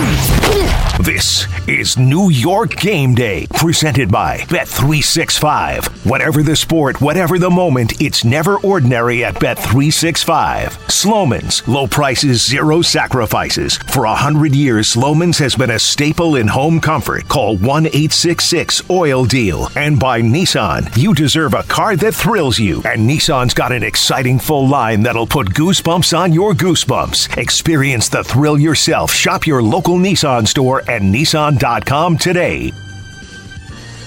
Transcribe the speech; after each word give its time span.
Boom! 0.00 0.39
This 0.50 1.46
is 1.68 1.96
New 1.96 2.28
York 2.28 2.76
Game 2.76 3.14
Day, 3.14 3.46
presented 3.54 4.10
by 4.10 4.38
Bet365. 4.48 6.04
Whatever 6.04 6.42
the 6.42 6.56
sport, 6.56 7.00
whatever 7.00 7.38
the 7.38 7.48
moment, 7.48 8.02
it's 8.02 8.24
never 8.24 8.58
ordinary 8.58 9.24
at 9.24 9.36
Bet365. 9.36 10.90
Slomin's, 10.90 11.66
low 11.68 11.86
prices, 11.86 12.44
zero 12.44 12.82
sacrifices. 12.82 13.76
For 13.76 14.04
a 14.04 14.14
hundred 14.14 14.54
years, 14.54 14.90
Slomin's 14.90 15.38
has 15.38 15.54
been 15.54 15.70
a 15.70 15.78
staple 15.78 16.36
in 16.36 16.48
home 16.48 16.80
comfort. 16.80 17.28
Call 17.28 17.56
1 17.56 17.86
866 17.86 18.90
Oil 18.90 19.24
Deal. 19.24 19.68
And 19.76 19.98
by 19.98 20.20
Nissan, 20.20 20.94
you 20.96 21.14
deserve 21.14 21.54
a 21.54 21.62
car 21.62 21.96
that 21.96 22.14
thrills 22.14 22.58
you. 22.58 22.82
And 22.84 23.08
Nissan's 23.08 23.54
got 23.54 23.72
an 23.72 23.84
exciting 23.84 24.38
full 24.38 24.68
line 24.68 25.02
that'll 25.02 25.26
put 25.26 25.54
goosebumps 25.54 26.18
on 26.18 26.32
your 26.32 26.52
goosebumps. 26.52 27.38
Experience 27.38 28.08
the 28.08 28.24
thrill 28.24 28.58
yourself. 28.58 29.12
Shop 29.12 29.46
your 29.46 29.62
local 29.62 29.96
Nissan 29.96 30.39
store 30.46 30.82
and 30.88 31.14
Nissan.com 31.14 32.18
today. 32.18 32.72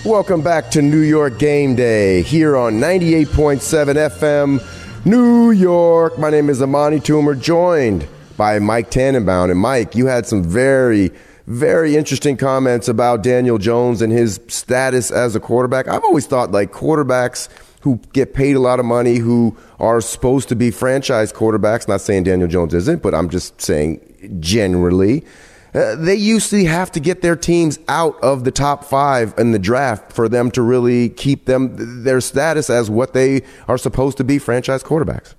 Welcome 0.05 0.41
back 0.41 0.69
to 0.71 0.81
New 0.81 0.99
York 0.99 1.39
Game 1.39 1.75
Day 1.75 2.23
here 2.23 2.57
on 2.57 2.73
98.7 2.73 3.95
FM, 3.95 5.05
New 5.05 5.51
York. 5.51 6.19
My 6.19 6.29
name 6.29 6.49
is 6.49 6.61
Amani 6.61 6.99
Toomer, 6.99 7.39
joined 7.39 8.05
by 8.35 8.59
Mike 8.59 8.91
Tannenbaum. 8.91 9.49
And 9.49 9.59
Mike, 9.59 9.95
you 9.95 10.07
had 10.07 10.25
some 10.25 10.43
very, 10.43 11.11
very 11.47 11.95
interesting 11.95 12.35
comments 12.35 12.89
about 12.89 13.23
Daniel 13.23 13.57
Jones 13.57 14.01
and 14.01 14.11
his 14.11 14.41
status 14.49 15.09
as 15.09 15.37
a 15.37 15.39
quarterback. 15.39 15.87
I've 15.87 16.03
always 16.03 16.27
thought 16.27 16.51
like 16.51 16.73
quarterbacks 16.73 17.47
who 17.79 17.99
get 18.11 18.33
paid 18.33 18.55
a 18.55 18.59
lot 18.59 18.79
of 18.79 18.85
money, 18.85 19.17
who 19.17 19.55
are 19.79 20.01
supposed 20.01 20.49
to 20.49 20.55
be 20.55 20.71
franchise 20.71 21.31
quarterbacks, 21.31 21.87
not 21.87 22.01
saying 22.01 22.23
Daniel 22.23 22.47
Jones 22.47 22.73
isn't, 22.73 23.01
but 23.01 23.13
I'm 23.13 23.29
just 23.29 23.61
saying 23.61 24.37
generally 24.39 25.23
uh, 25.73 25.95
they 25.95 26.15
usually 26.15 26.65
have 26.65 26.91
to 26.91 26.99
get 26.99 27.21
their 27.21 27.35
teams 27.35 27.79
out 27.87 28.21
of 28.21 28.43
the 28.43 28.51
top 28.51 28.83
five 28.83 29.33
in 29.37 29.51
the 29.51 29.59
draft 29.59 30.11
for 30.11 30.29
them 30.29 30.51
to 30.51 30.61
really 30.61 31.09
keep 31.09 31.45
them 31.45 32.03
their 32.03 32.21
status 32.21 32.69
as 32.69 32.89
what 32.89 33.13
they 33.13 33.41
are 33.67 33.77
supposed 33.77 34.17
to 34.17 34.23
be 34.23 34.37
franchise 34.37 34.83
quarterbacks. 34.83 35.33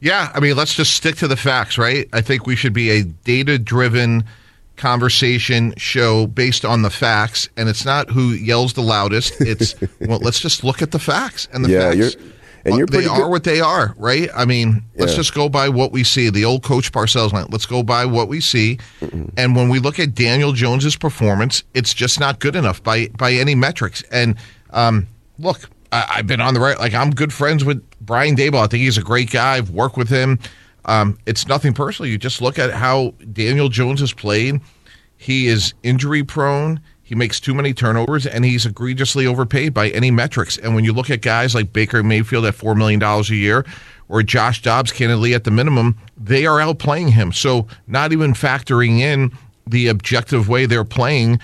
Yeah, 0.00 0.30
I 0.34 0.40
mean, 0.40 0.56
let's 0.56 0.74
just 0.74 0.94
stick 0.94 1.16
to 1.16 1.28
the 1.28 1.36
facts, 1.36 1.78
right? 1.78 2.08
I 2.12 2.20
think 2.20 2.46
we 2.46 2.54
should 2.54 2.74
be 2.74 2.90
a 2.90 3.02
data 3.02 3.58
driven 3.58 4.24
conversation 4.76 5.74
show 5.78 6.26
based 6.26 6.64
on 6.64 6.82
the 6.82 6.90
facts, 6.90 7.48
and 7.56 7.68
it's 7.68 7.84
not 7.84 8.10
who 8.10 8.30
yells 8.30 8.74
the 8.74 8.82
loudest. 8.82 9.40
It's 9.40 9.74
well, 10.00 10.18
let's 10.18 10.38
just 10.38 10.64
look 10.64 10.82
at 10.82 10.90
the 10.90 10.98
facts 10.98 11.48
and 11.52 11.64
the 11.64 11.70
yeah, 11.70 11.92
facts. 11.92 12.16
And 12.66 12.76
you're 12.78 12.86
they 12.86 13.06
are 13.06 13.22
good. 13.22 13.30
what 13.30 13.44
they 13.44 13.60
are, 13.60 13.94
right? 13.96 14.28
I 14.34 14.44
mean, 14.44 14.82
let's 14.96 15.12
Yeah. 15.12 15.16
just 15.18 15.34
go 15.34 15.48
by 15.48 15.68
what 15.68 15.92
we 15.92 16.04
see. 16.04 16.30
The 16.30 16.44
old 16.44 16.62
Coach 16.62 16.92
Parcells 16.92 17.32
line. 17.32 17.46
Let's 17.50 17.66
go 17.66 17.82
by 17.82 18.04
what 18.06 18.28
we 18.28 18.40
see. 18.40 18.78
And 19.36 19.54
when 19.56 19.68
we 19.68 19.78
look 19.78 19.98
at 19.98 20.14
Daniel 20.14 20.52
Jones's 20.52 20.96
performance, 20.96 21.62
it's 21.74 21.94
just 21.94 22.18
not 22.20 22.38
good 22.40 22.56
enough 22.56 22.82
by 22.82 23.08
by 23.16 23.32
any 23.32 23.54
metrics. 23.54 24.02
And 24.10 24.36
um, 24.70 25.06
look, 25.38 25.70
I, 25.92 26.04
I've 26.16 26.26
been 26.26 26.40
on 26.40 26.54
the 26.54 26.60
right. 26.60 26.78
Like 26.78 26.92
I'm 26.94 27.10
good 27.10 27.32
friends 27.32 27.64
with 27.64 27.82
Brian 28.00 28.36
Daboll. 28.36 28.62
I 28.64 28.66
think 28.66 28.82
he's 28.82 28.98
a 28.98 29.02
great 29.02 29.30
guy. 29.30 29.56
I've 29.56 29.70
worked 29.70 29.96
with 29.96 30.08
him. 30.08 30.38
Um, 30.84 31.18
it's 31.26 31.46
nothing 31.48 31.72
personal. 31.72 32.10
You 32.10 32.18
just 32.18 32.40
look 32.40 32.58
at 32.58 32.70
how 32.72 33.14
Daniel 33.32 33.68
Jones 33.68 34.00
has 34.00 34.12
played. 34.12 34.60
He 35.16 35.46
is 35.48 35.72
injury 35.82 36.22
prone. 36.22 36.80
He 37.06 37.14
makes 37.14 37.38
too 37.38 37.54
many 37.54 37.72
turnovers, 37.72 38.26
and 38.26 38.44
he's 38.44 38.66
egregiously 38.66 39.28
overpaid 39.28 39.72
by 39.72 39.90
any 39.90 40.10
metrics. 40.10 40.58
And 40.58 40.74
when 40.74 40.84
you 40.84 40.92
look 40.92 41.08
at 41.08 41.20
guys 41.22 41.54
like 41.54 41.72
Baker 41.72 42.02
Mayfield 42.02 42.44
at 42.46 42.56
$4 42.56 42.76
million 42.76 43.00
a 43.00 43.22
year 43.32 43.64
or 44.08 44.24
Josh 44.24 44.60
Dobbs, 44.60 44.90
candidly, 44.90 45.32
at 45.32 45.44
the 45.44 45.52
minimum, 45.52 45.96
they 46.16 46.46
are 46.46 46.58
outplaying 46.58 47.10
him. 47.10 47.32
So, 47.32 47.68
not 47.86 48.10
even 48.10 48.32
factoring 48.32 48.98
in 48.98 49.30
the 49.68 49.86
objective 49.86 50.48
way 50.48 50.66
they're 50.66 50.82
playing, 50.82 51.38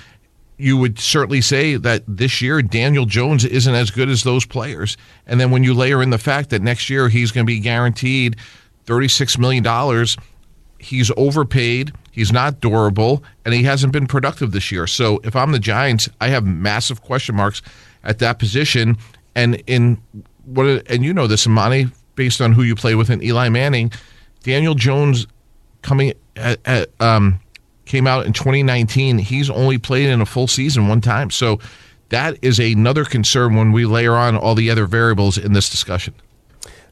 you 0.56 0.76
would 0.76 0.98
certainly 0.98 1.40
say 1.40 1.76
that 1.76 2.02
this 2.08 2.42
year 2.42 2.60
Daniel 2.60 3.06
Jones 3.06 3.44
isn't 3.44 3.72
as 3.72 3.92
good 3.92 4.08
as 4.08 4.24
those 4.24 4.44
players. 4.44 4.96
And 5.28 5.40
then 5.40 5.52
when 5.52 5.62
you 5.62 5.74
layer 5.74 6.02
in 6.02 6.10
the 6.10 6.18
fact 6.18 6.50
that 6.50 6.60
next 6.60 6.90
year 6.90 7.08
he's 7.08 7.30
going 7.30 7.46
to 7.46 7.50
be 7.52 7.60
guaranteed 7.60 8.36
$36 8.86 9.38
million 9.38 9.64
he's 10.82 11.10
overpaid, 11.16 11.92
he's 12.12 12.32
not 12.32 12.60
durable, 12.60 13.24
and 13.44 13.52
he 13.52 13.64
hasn't 13.64 13.92
been 13.92 14.06
productive 14.06 14.52
this 14.52 14.70
year. 14.70 14.86
So 14.86 15.20
if 15.24 15.34
I'm 15.34 15.50
the 15.50 15.58
Giants, 15.58 16.08
I 16.20 16.28
have 16.28 16.44
massive 16.44 17.02
question 17.02 17.34
marks 17.34 17.60
at 18.04 18.20
that 18.20 18.38
position. 18.38 18.96
And 19.34 19.60
in 19.66 20.00
what 20.44 20.88
and 20.88 21.04
you 21.04 21.12
know 21.12 21.26
this, 21.26 21.46
Amani, 21.46 21.86
based 22.14 22.40
on 22.40 22.52
who 22.52 22.62
you 22.62 22.76
play 22.76 22.94
with 22.94 23.10
in 23.10 23.22
Eli 23.22 23.48
Manning, 23.48 23.90
Daniel 24.44 24.74
Jones 24.74 25.26
coming 25.82 26.12
at, 26.36 26.60
at, 26.64 26.90
um, 27.00 27.40
came 27.86 28.06
out 28.06 28.26
in 28.26 28.32
2019. 28.32 29.18
He's 29.18 29.50
only 29.50 29.78
played 29.78 30.08
in 30.08 30.20
a 30.20 30.26
full 30.26 30.46
season 30.46 30.88
one 30.88 31.00
time. 31.00 31.30
So 31.30 31.58
that 32.10 32.38
is 32.42 32.58
another 32.58 33.04
concern 33.04 33.56
when 33.56 33.72
we 33.72 33.86
layer 33.86 34.14
on 34.14 34.36
all 34.36 34.54
the 34.54 34.70
other 34.70 34.86
variables 34.86 35.38
in 35.38 35.54
this 35.54 35.68
discussion. 35.68 36.14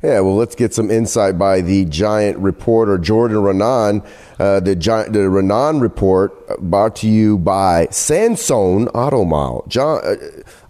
Yeah, 0.02 0.20
well, 0.20 0.34
let's 0.36 0.54
get 0.54 0.72
some 0.72 0.90
insight 0.90 1.36
by 1.36 1.60
the 1.60 1.84
giant 1.84 2.38
reporter 2.38 2.96
Jordan 2.96 3.36
Raanan. 3.36 4.02
Uh, 4.38 4.58
the 4.58 4.74
giant, 4.74 5.12
the 5.12 5.18
Raanan 5.18 5.82
report 5.82 6.32
uh, 6.48 6.56
brought 6.58 6.96
to 6.96 7.06
you 7.06 7.36
by 7.36 7.86
Sansone 7.90 8.88
Auto 8.94 9.26
Mall. 9.26 9.62
John, 9.68 10.00
uh, 10.02 10.14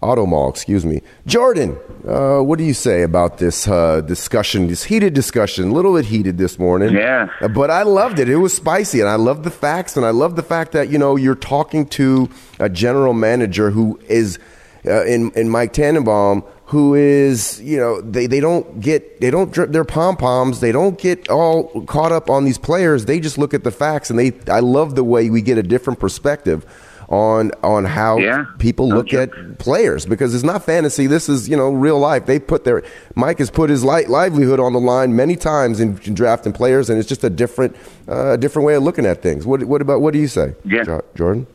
Auto 0.05 0.25
Mall, 0.25 0.49
excuse 0.49 0.85
me. 0.85 1.01
Jordan, 1.27 1.77
uh, 2.05 2.39
what 2.41 2.57
do 2.57 2.65
you 2.65 2.73
say 2.73 3.03
about 3.03 3.37
this 3.37 3.69
uh, 3.69 4.01
discussion, 4.01 4.67
this 4.67 4.83
heated 4.83 5.13
discussion? 5.13 5.69
A 5.69 5.71
little 5.71 5.95
bit 5.95 6.03
heated 6.07 6.37
this 6.37 6.59
morning. 6.59 6.93
Yeah. 6.93 7.29
Uh, 7.39 7.47
But 7.47 7.71
I 7.71 7.83
loved 7.83 8.19
it. 8.19 8.27
It 8.27 8.35
was 8.35 8.53
spicy, 8.53 8.99
and 8.99 9.07
I 9.07 9.15
love 9.15 9.43
the 9.43 9.51
facts, 9.51 9.95
and 9.95 10.05
I 10.05 10.09
love 10.09 10.35
the 10.35 10.43
fact 10.43 10.73
that 10.73 10.89
you 10.89 10.97
know 10.97 11.15
you're 11.15 11.35
talking 11.35 11.85
to 11.91 12.29
a 12.59 12.67
general 12.67 13.13
manager 13.13 13.71
who 13.71 13.97
is 14.09 14.39
uh, 14.85 15.05
in 15.05 15.31
in 15.35 15.47
Mike 15.47 15.71
Tannenbaum, 15.71 16.43
who 16.71 16.95
is 16.95 17.61
you 17.61 17.77
know 17.77 18.01
they, 18.01 18.27
they 18.27 18.39
don't 18.39 18.79
get 18.79 19.19
they 19.21 19.29
don't 19.29 19.51
drip 19.51 19.71
their 19.71 19.83
pom 19.85 20.15
poms, 20.17 20.59
they 20.61 20.71
don't 20.71 20.97
get 20.97 21.29
all 21.29 21.83
caught 21.85 22.11
up 22.11 22.29
on 22.29 22.45
these 22.45 22.57
players. 22.57 23.05
They 23.05 23.19
just 23.19 23.37
look 23.37 23.53
at 23.53 23.63
the 23.63 23.71
facts, 23.71 24.09
and 24.09 24.17
they 24.17 24.31
I 24.49 24.59
love 24.61 24.95
the 24.95 25.03
way 25.03 25.29
we 25.29 25.41
get 25.41 25.57
a 25.57 25.63
different 25.63 25.99
perspective 25.99 26.65
on 27.09 27.51
on 27.61 27.83
how 27.83 28.19
Yeah. 28.19 28.45
people 28.57 28.87
look 28.87 29.13
at 29.13 29.29
players 29.59 30.05
because 30.05 30.33
it's 30.33 30.45
not 30.45 30.63
fantasy. 30.63 31.07
This 31.07 31.27
is 31.27 31.49
you 31.49 31.57
know 31.57 31.69
real 31.69 31.99
life. 31.99 32.25
They 32.25 32.39
put 32.39 32.63
their 32.63 32.83
Mike 33.15 33.39
has 33.39 33.51
put 33.51 33.69
his 33.69 33.83
li- 33.83 34.05
livelihood 34.05 34.61
on 34.61 34.71
the 34.71 34.79
line 34.79 35.13
many 35.13 35.35
times 35.35 35.81
in, 35.81 35.99
in 36.05 36.13
drafting 36.13 36.53
players, 36.53 36.89
and 36.89 36.97
it's 36.97 37.09
just 37.09 37.25
a 37.25 37.29
different 37.29 37.75
uh, 38.07 38.37
different 38.37 38.65
way 38.65 38.75
of 38.75 38.83
looking 38.83 39.05
at 39.05 39.21
things. 39.21 39.45
What 39.45 39.61
what 39.65 39.81
about 39.81 39.99
what 39.99 40.13
do 40.13 40.19
you 40.19 40.29
say, 40.29 40.55
Yeah. 40.63 41.01
Jordan? 41.15 41.47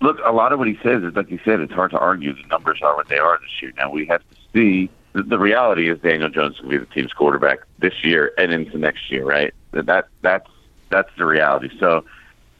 Look, 0.00 0.18
a 0.24 0.32
lot 0.32 0.52
of 0.52 0.58
what 0.58 0.68
he 0.68 0.78
says 0.82 1.02
is, 1.02 1.14
like 1.14 1.30
you 1.30 1.38
said, 1.44 1.60
it's 1.60 1.72
hard 1.72 1.92
to 1.92 1.98
argue. 1.98 2.34
The 2.34 2.46
numbers 2.48 2.80
are 2.82 2.94
what 2.94 3.08
they 3.08 3.18
are 3.18 3.38
this 3.40 3.62
year. 3.62 3.72
Now 3.76 3.90
we 3.90 4.06
have 4.06 4.20
to 4.20 4.36
see. 4.52 4.90
The, 5.12 5.22
the 5.22 5.38
reality 5.38 5.88
is 5.88 5.98
Daniel 6.00 6.28
Jones 6.28 6.60
will 6.60 6.70
be 6.70 6.76
the 6.78 6.86
team's 6.86 7.12
quarterback 7.12 7.60
this 7.78 8.04
year 8.04 8.32
and 8.36 8.52
into 8.52 8.76
next 8.78 9.10
year, 9.10 9.24
right? 9.24 9.54
That 9.70 9.86
that 9.86 10.08
that's 10.22 10.50
that's 10.90 11.10
the 11.16 11.24
reality. 11.24 11.70
So, 11.78 12.04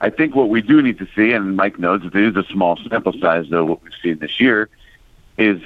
I 0.00 0.10
think 0.10 0.34
what 0.34 0.48
we 0.48 0.62
do 0.62 0.80
need 0.80 0.98
to 0.98 1.08
see, 1.14 1.32
and 1.32 1.56
Mike 1.56 1.78
knows 1.78 2.02
it 2.04 2.14
is 2.14 2.36
a 2.36 2.44
small 2.44 2.78
sample 2.88 3.12
size, 3.20 3.46
though. 3.50 3.64
What 3.64 3.82
we've 3.82 3.92
seen 4.02 4.18
this 4.18 4.40
year 4.40 4.68
is 5.36 5.60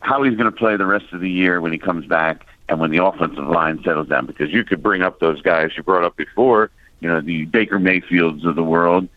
how 0.00 0.22
he's 0.22 0.36
going 0.36 0.50
to 0.50 0.56
play 0.56 0.76
the 0.76 0.86
rest 0.86 1.12
of 1.12 1.20
the 1.20 1.30
year 1.30 1.60
when 1.60 1.72
he 1.72 1.78
comes 1.78 2.06
back 2.06 2.46
and 2.68 2.78
when 2.80 2.90
the 2.90 3.02
offensive 3.04 3.46
line 3.48 3.82
settles 3.82 4.08
down. 4.08 4.26
Because 4.26 4.52
you 4.52 4.64
could 4.64 4.82
bring 4.82 5.02
up 5.02 5.20
those 5.20 5.40
guys 5.42 5.72
you 5.76 5.82
brought 5.82 6.04
up 6.04 6.16
before, 6.16 6.70
you 7.00 7.08
know, 7.08 7.20
the 7.20 7.46
Baker 7.46 7.78
Mayfields 7.78 8.44
of 8.44 8.56
the 8.56 8.64
world, 8.64 9.08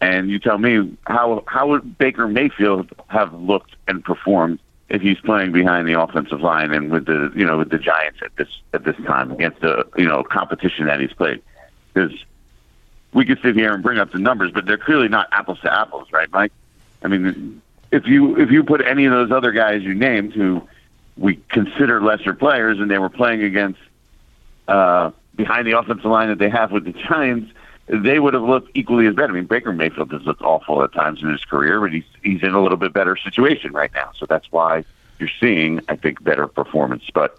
and 0.00 0.30
you 0.30 0.38
tell 0.38 0.58
me 0.58 0.96
how 1.06 1.42
how 1.46 1.68
would 1.68 1.98
Baker 1.98 2.28
Mayfield 2.28 2.88
have 3.08 3.32
looked 3.34 3.76
and 3.88 4.04
performed 4.04 4.58
if 4.88 5.02
he's 5.02 5.18
playing 5.18 5.52
behind 5.52 5.88
the 5.88 6.00
offensive 6.00 6.40
line 6.40 6.72
and 6.72 6.90
with 6.90 7.06
the 7.06 7.32
you 7.34 7.44
know 7.44 7.58
with 7.58 7.70
the 7.70 7.78
Giants 7.78 8.20
at 8.22 8.34
this 8.36 8.48
at 8.72 8.84
this 8.84 8.96
time 9.06 9.32
against 9.32 9.60
the 9.60 9.86
you 9.96 10.06
know 10.06 10.22
competition 10.22 10.86
that 10.86 11.00
he's 11.00 11.12
played 11.12 11.42
because 11.92 12.12
we 13.12 13.24
could 13.24 13.40
sit 13.42 13.56
here 13.56 13.72
and 13.72 13.82
bring 13.82 13.98
up 13.98 14.12
the 14.12 14.18
numbers, 14.18 14.52
but 14.52 14.66
they're 14.66 14.76
clearly 14.76 15.08
not 15.08 15.28
apples 15.32 15.58
to 15.60 15.72
apples, 15.72 16.06
right, 16.12 16.30
Mike? 16.32 16.52
I 17.02 17.08
mean, 17.08 17.62
if 17.90 18.06
you 18.06 18.36
if 18.36 18.50
you 18.50 18.62
put 18.62 18.84
any 18.84 19.06
of 19.06 19.12
those 19.12 19.30
other 19.30 19.52
guys 19.52 19.82
you 19.82 19.94
named 19.94 20.34
who 20.34 20.62
we 21.16 21.36
consider 21.48 22.02
lesser 22.02 22.34
players 22.34 22.78
and 22.78 22.90
they 22.90 22.98
were 22.98 23.08
playing 23.08 23.42
against 23.42 23.80
uh, 24.68 25.10
behind 25.34 25.66
the 25.66 25.78
offensive 25.78 26.04
line 26.04 26.28
that 26.28 26.38
they 26.38 26.50
have 26.50 26.72
with 26.72 26.84
the 26.84 26.92
Giants, 26.92 27.50
they 27.88 28.18
would 28.18 28.34
have 28.34 28.42
looked 28.42 28.70
equally 28.74 29.06
as 29.06 29.14
bad. 29.14 29.30
I 29.30 29.32
mean, 29.32 29.44
Baker 29.44 29.72
Mayfield 29.72 30.12
has 30.12 30.22
looked 30.22 30.42
awful 30.42 30.82
at 30.82 30.92
times 30.92 31.22
in 31.22 31.30
his 31.30 31.44
career, 31.44 31.80
but 31.80 31.92
he's 31.92 32.04
he's 32.22 32.42
in 32.42 32.52
a 32.54 32.60
little 32.62 32.78
bit 32.78 32.92
better 32.92 33.16
situation 33.16 33.72
right 33.72 33.92
now. 33.94 34.10
So 34.18 34.26
that's 34.26 34.50
why 34.50 34.84
you're 35.18 35.30
seeing, 35.40 35.80
I 35.88 35.96
think, 35.96 36.22
better 36.22 36.46
performance. 36.46 37.04
But 37.14 37.38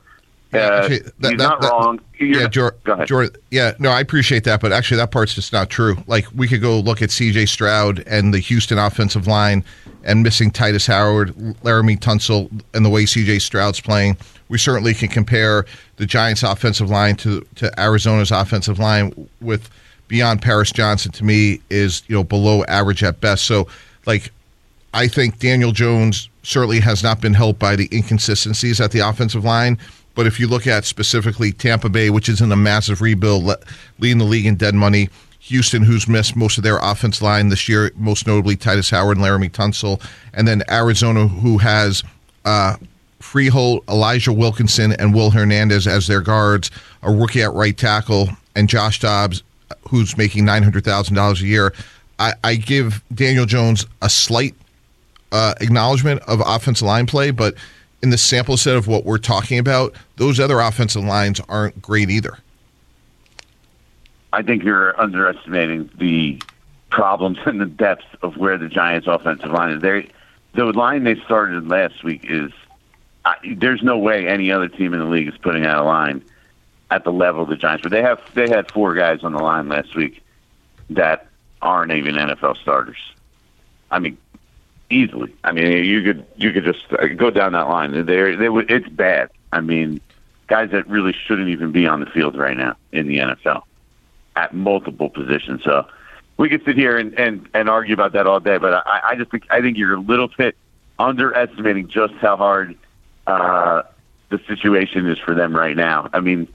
uh, 0.53 0.57
Actually, 0.57 0.99
that- 0.99 1.03
he's 1.05 1.11
that- 1.21 1.38
not 1.38 1.61
that- 1.61 1.71
wrong. 1.71 1.99
You're 2.17 2.29
yeah, 2.38 2.41
not- 2.44 2.51
Jor- 2.51 2.75
go 2.85 2.94
ahead. 2.94 3.07
Jordan. 3.07 3.35
Yeah, 3.51 3.73
no, 3.79 3.89
I 3.91 3.99
appreciate 3.99 4.44
that, 4.45 4.61
but 4.61 4.71
actually, 4.71 4.97
that 4.97 5.11
part's 5.11 5.35
just 5.35 5.51
not 5.53 5.69
true. 5.69 5.97
Like, 6.07 6.25
we 6.33 6.47
could 6.47 6.61
go 6.61 6.79
look 6.79 7.01
at 7.01 7.11
C.J. 7.11 7.45
Stroud 7.47 8.03
and 8.07 8.33
the 8.33 8.39
Houston 8.39 8.77
offensive 8.79 9.27
line, 9.27 9.63
and 10.05 10.23
missing 10.23 10.49
Tytus 10.49 10.88
Howard, 10.88 11.35
Laremy 11.63 11.99
Tunsil, 11.99 12.49
and 12.73 12.85
the 12.85 12.89
way 12.89 13.05
C.J. 13.05 13.39
Stroud's 13.39 13.81
playing. 13.81 14.15
We 14.49 14.57
certainly 14.57 14.94
can 14.94 15.09
compare 15.09 15.65
the 15.97 16.05
Giants' 16.05 16.41
offensive 16.44 16.89
line 16.89 17.17
to 17.17 17.45
to 17.55 17.77
Arizona's 17.79 18.31
offensive 18.31 18.79
line 18.79 19.27
with 19.41 19.69
beyond 20.07 20.42
Paris 20.42 20.71
Johnson. 20.71 21.12
To 21.13 21.24
me, 21.24 21.62
is 21.69 22.04
you 22.07 22.15
know 22.15 22.24
below 22.24 22.63
average 22.65 23.04
at 23.04 23.21
best. 23.21 23.45
So, 23.45 23.68
like, 24.06 24.31
I 24.94 25.07
think 25.07 25.39
Daniel 25.39 25.71
Jones 25.71 26.30
certainly 26.44 26.80
has 26.80 27.04
not 27.04 27.21
been 27.21 27.33
helped 27.33 27.59
by 27.59 27.75
the 27.75 27.89
inconsistencies 27.92 28.80
at 28.80 28.92
the 28.92 29.00
offensive 29.00 29.44
line. 29.44 29.77
But 30.15 30.25
if 30.25 30.39
you 30.39 30.48
look 30.48 30.65
at 30.65 30.86
specifically 30.86 31.51
Tampa 31.51 31.89
Bay, 31.89 32.09
which 32.09 32.27
is 32.27 32.42
in 32.42 32.51
a 32.51 32.56
massive 32.56 33.01
rebuild, 33.01 33.44
le- 33.44 33.59
leading 34.00 34.18
the 34.18 34.24
league 34.24 34.48
in 34.48 34.56
dead 34.56 34.74
money, 34.74 35.09
Houston, 35.42 35.83
who's 35.83 36.07
missed 36.07 36.36
most 36.36 36.57
of 36.57 36.63
their 36.63 36.80
offense 36.80 37.21
line 37.21 37.50
this 37.50 37.69
year, 37.69 37.92
most 37.95 38.25
notably 38.25 38.56
Tytus 38.57 38.89
Howard 38.89 39.18
and 39.18 39.25
Laremy 39.25 39.51
Tunsil, 39.51 40.01
and 40.33 40.48
then 40.48 40.63
Arizona, 40.69 41.27
who 41.27 41.59
has 41.59 42.04
uh, 42.45 42.75
Froholdt, 43.21 43.88
Elijah 43.88 44.33
Wilkinson, 44.33 44.94
and 44.94 45.13
Will 45.13 45.30
Hernandez 45.30 45.88
as 45.88 46.07
their 46.07 46.21
guards, 46.21 46.71
a 47.04 47.12
rookie 47.12 47.44
at 47.44 47.54
right 47.54 47.77
tackle, 47.77 48.30
and 48.56 48.68
Josh 48.68 49.00
Dobbs, 49.00 49.44
who's 49.90 50.18
making 50.18 50.46
nine 50.46 50.64
hundred 50.64 50.84
thousand 50.84 51.16
dollars 51.16 51.42
a 51.42 51.46
year. 51.46 51.74
I, 52.19 52.34
I 52.44 52.56
give 52.56 53.04
Daniel 53.14 53.46
Jones 53.46 53.86
a 54.02 54.10
slight 54.10 54.56
uh, 55.31 55.54
acknowledgement 55.62 56.22
of 56.28 56.42
offensive 56.46 56.88
line 56.88 57.06
play, 57.06 57.31
but 57.31 57.56
in 58.02 58.10
the 58.10 58.18
sample 58.18 58.58
set 58.58 58.75
of 58.75 58.88
what 58.88 59.06
we're 59.06 59.18
talking 59.18 59.60
about, 59.60 59.94
those 60.18 60.40
other 60.40 60.60
offensive 60.60 61.04
lines 61.04 61.42
aren't 61.50 61.81
great 61.81 62.10
either. 62.10 62.38
I 64.34 64.42
think 64.42 64.64
you're 64.64 65.00
underestimating 65.00 65.90
the 65.98 66.42
problems 66.90 67.38
and 67.46 67.60
the 67.60 67.66
depth 67.66 68.06
of 68.22 68.38
where 68.38 68.58
the 68.58 68.68
Giants' 68.68 69.08
offensive 69.08 69.52
line 69.52 69.74
is. 69.74 69.81
They, 69.81 70.10
the 70.54 70.66
line 70.66 71.04
they 71.04 71.16
started 71.22 71.68
last 71.68 72.04
week 72.04 72.25
is 72.30 72.52
I, 73.25 73.36
there's 73.58 73.84
no 73.84 73.98
way 73.98 74.28
any 74.28 74.52
other 74.52 74.68
team 74.68 74.94
in 74.94 75.00
the 75.00 75.06
league 75.06 75.28
is 75.28 75.38
putting 75.38 75.66
out 75.66 75.84
a 75.84 75.86
line 75.86 76.24
at 76.89 77.04
the 77.04 77.12
level 77.12 77.44
of 77.44 77.50
the 77.50 77.56
Giants. 77.56 77.84
But 77.84 77.92
they 77.92 78.01
have 78.01 78.22
they 78.34 78.50
had 78.50 78.68
four 78.69 78.94
guys 78.94 79.24
on 79.24 79.34
the 79.34 79.39
line 79.39 79.69
last 79.69 79.95
week 79.95 80.24
that 80.89 81.28
aren't 81.62 81.92
even 81.92 82.16
NFL 82.16 82.57
starters. 82.57 82.98
I 83.92 84.00
mean, 84.00 84.18
easily. 84.89 85.34
I 85.44 85.51
mean, 85.51 85.84
you 85.86 86.04
could 86.04 86.25
you 86.36 86.51
could 86.51 86.63
just 86.63 86.86
uh, 86.94 87.07
go 87.07 87.30
down 87.30 87.54
that 87.54 87.68
line. 87.69 87.92
They 87.92 88.36
they. 88.36 88.48
It's 88.48 88.89
bad. 88.89 89.30
I 89.51 89.62
mean, 89.62 90.01
guys 90.48 90.72
that 90.72 90.88
really 90.88 91.13
shouldn't 91.13 91.50
even 91.50 91.72
be 91.72 91.88
on 91.88 92.00
the 92.00 92.06
field 92.07 92.38
right 92.38 92.57
now 92.57 92.75
in 92.92 93.07
the 93.07 93.18
NFL 93.18 93.63
at 94.36 94.54
multiple 94.54 95.10
positions. 95.10 95.63
So 95.63 95.88
we 96.38 96.50
could 96.50 96.63
sit 96.63 96.78
here 96.78 96.98
and, 96.98 97.18
and, 97.19 97.50
and 97.54 97.69
argue 97.69 97.94
about 97.94 98.13
that 98.13 98.28
all 98.28 98.40
day, 98.40 98.57
but 98.57 98.74
I, 98.86 99.01
I 99.10 99.16
just 99.16 99.31
think 99.31 99.45
I 99.50 99.62
think 99.62 99.78
you're 99.78 99.95
a 99.95 100.00
little 100.00 100.30
bit 100.38 100.56
underestimating 101.00 101.88
just 101.88 102.13
how 102.16 102.38
hard 102.38 102.78
uh, 103.25 103.83
the 104.30 104.40
situation 104.48 105.07
is 105.07 105.19
for 105.19 105.33
them 105.33 105.56
right 105.56 105.75
now. 105.75 106.10
I 106.13 106.19
mean, 106.19 106.48